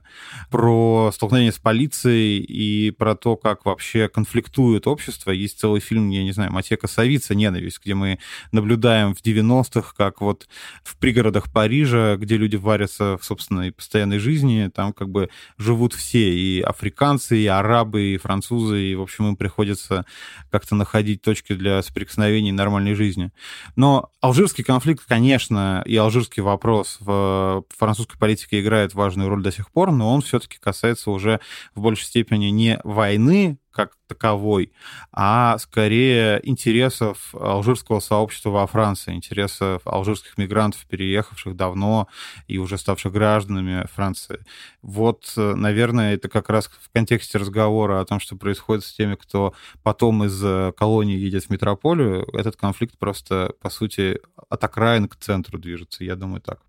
про 0.50 1.12
столкновения 1.14 1.52
с 1.52 1.60
полицией 1.60 2.38
и 2.40 2.92
про 2.92 3.16
то, 3.16 3.36
как 3.36 3.66
вообще 3.66 4.08
конфликтует 4.08 4.88
общество. 4.88 5.32
Есть 5.32 5.60
целый 5.60 5.82
фильм, 5.82 6.10
я 6.10 6.24
не 6.24 6.32
знаю, 6.32 6.54
Матека 6.54 6.88
Савица 6.88 7.36
«Ненависть», 7.36 7.82
где 7.84 7.96
мы 7.96 8.20
наблюдаем 8.54 9.14
в 9.14 9.22
90-х, 9.22 9.94
как 9.98 10.22
вот 10.22 10.48
в 10.84 11.01
пригородах 11.02 11.52
Парижа, 11.52 12.16
где 12.16 12.38
люди 12.38 12.56
варятся 12.56 13.18
в 13.18 13.26
собственной 13.26 13.74
постоянной 13.74 14.20
жизни, 14.20 14.72
там 14.74 14.94
как 14.94 15.10
бы 15.10 15.30
живут 15.58 15.94
все, 15.94 16.32
и 16.32 16.62
африканцы, 16.62 17.38
и 17.40 17.48
арабы, 17.48 18.14
и 18.14 18.18
французы, 18.18 18.82
и, 18.82 18.96
в 18.96 19.02
общем, 19.02 19.28
им 19.28 19.36
приходится 19.36 20.06
как-то 20.52 20.76
находить 20.76 21.22
точки 21.22 21.54
для 21.54 21.82
соприкосновений 21.82 22.52
нормальной 22.52 22.94
жизни. 22.94 23.32
Но 23.76 24.12
алжирский 24.22 24.64
конфликт, 24.64 25.04
конечно, 25.06 25.84
и 25.86 25.96
алжирский 25.98 26.44
вопрос 26.44 26.98
в 27.00 27.66
французской 27.76 28.18
политике 28.18 28.62
играет 28.62 28.94
важную 28.94 29.28
роль 29.28 29.42
до 29.42 29.52
сих 29.52 29.72
пор, 29.72 29.92
но 29.92 30.14
он 30.14 30.22
все-таки 30.22 30.58
касается 30.60 31.10
уже 31.10 31.40
в 31.74 31.82
большей 31.82 32.06
степени 32.06 32.46
не 32.48 32.80
войны 32.84 33.58
как 33.72 33.94
таковой, 34.08 34.74
а 35.12 35.58
скорее 35.58 36.42
интересов 36.44 37.34
алжирского 37.34 38.02
сообщества 38.02 38.50
во 38.50 38.68
Франции, 38.68 39.14
интересов 39.14 39.82
алжирских 39.86 40.38
мигрантов, 40.38 40.86
переехавших 40.88 41.56
давно 41.56 42.08
и 42.48 42.58
уже 42.58 42.78
ставших 42.78 43.14
гражданами 43.14 43.88
Франции. 43.94 44.40
Вот, 44.82 45.34
наверное, 45.36 46.16
это 46.16 46.28
как 46.28 46.50
раз 46.50 46.68
в 46.68 46.92
контексте 46.92 47.38
разговора 47.38 48.02
о 48.02 48.06
том, 48.06 48.20
что 48.20 48.36
происходит 48.36 48.84
с 48.84 48.94
теми, 48.94 49.16
кто 49.16 49.54
потом 49.84 50.24
из 50.26 50.74
колонии 50.76 51.18
едет 51.18 51.46
в 51.46 51.50
метрополию, 51.50 52.28
этот 52.34 52.58
конфликт 52.58 52.98
просто, 52.98 53.54
по 53.62 53.70
сути, 53.70 54.20
от 54.50 54.64
окраин 54.64 55.08
к 55.08 55.16
центру 55.16 55.58
движется, 55.58 56.04
я 56.04 56.16
думаю, 56.16 56.42
так. 56.42 56.60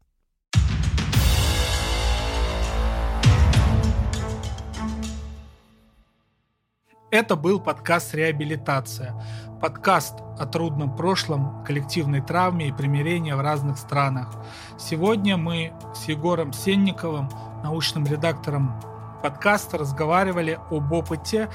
Это 7.13 7.37
был 7.37 7.61
подкаст 7.61 8.15
«Реабилитация». 8.15 9.15
Подкаст 9.61 10.15
о 10.39 10.47
трудном 10.47 10.97
прошлом, 10.97 11.63
коллективной 11.63 12.23
травме 12.23 12.69
и 12.69 12.73
примирении 12.73 13.33
в 13.33 13.41
разных 13.43 13.77
странах. 13.77 14.35
Сегодня 14.79 15.37
мы 15.37 15.75
с 15.95 16.09
Егором 16.09 16.55
Сенниковым, 16.55 17.29
научным 17.63 18.07
редактором 18.07 18.81
подкаста, 19.23 19.77
разговаривали 19.77 20.59
об 20.71 20.91
опыте 20.91 21.51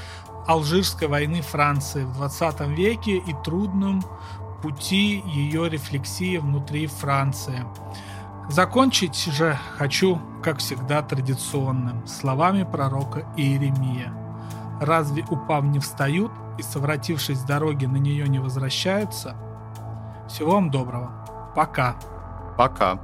Алжирской 0.45 1.08
войны 1.08 1.41
Франции 1.41 2.03
в 2.03 2.14
20 2.14 2.60
веке 2.78 3.18
и 3.18 3.36
трудном 3.43 4.03
пути 4.62 5.24
ее 5.26 5.70
рефлексии 5.70 6.38
внутри 6.38 6.86
Франции. 6.86 7.66
Закончить 8.47 9.18
же 9.18 9.58
хочу, 9.76 10.22
как 10.43 10.60
всегда, 10.60 11.01
традиционным 11.01 12.05
словами 12.05 12.62
пророка 12.62 13.26
Иеремия– 13.36 14.14
Разве 14.80 15.25
упав 15.30 15.63
не 15.65 15.80
встают 15.80 16.32
и, 16.57 16.61
совратившись 16.61 17.39
с 17.39 17.43
дороги, 17.43 17.86
на 17.86 17.97
нее 17.97 18.28
не 18.28 18.39
возвращаются? 18.39 19.36
Всего 20.28 20.51
вам 20.51 20.69
доброго. 20.69 21.11
Пока. 21.55 21.95
Пока. 22.57 22.99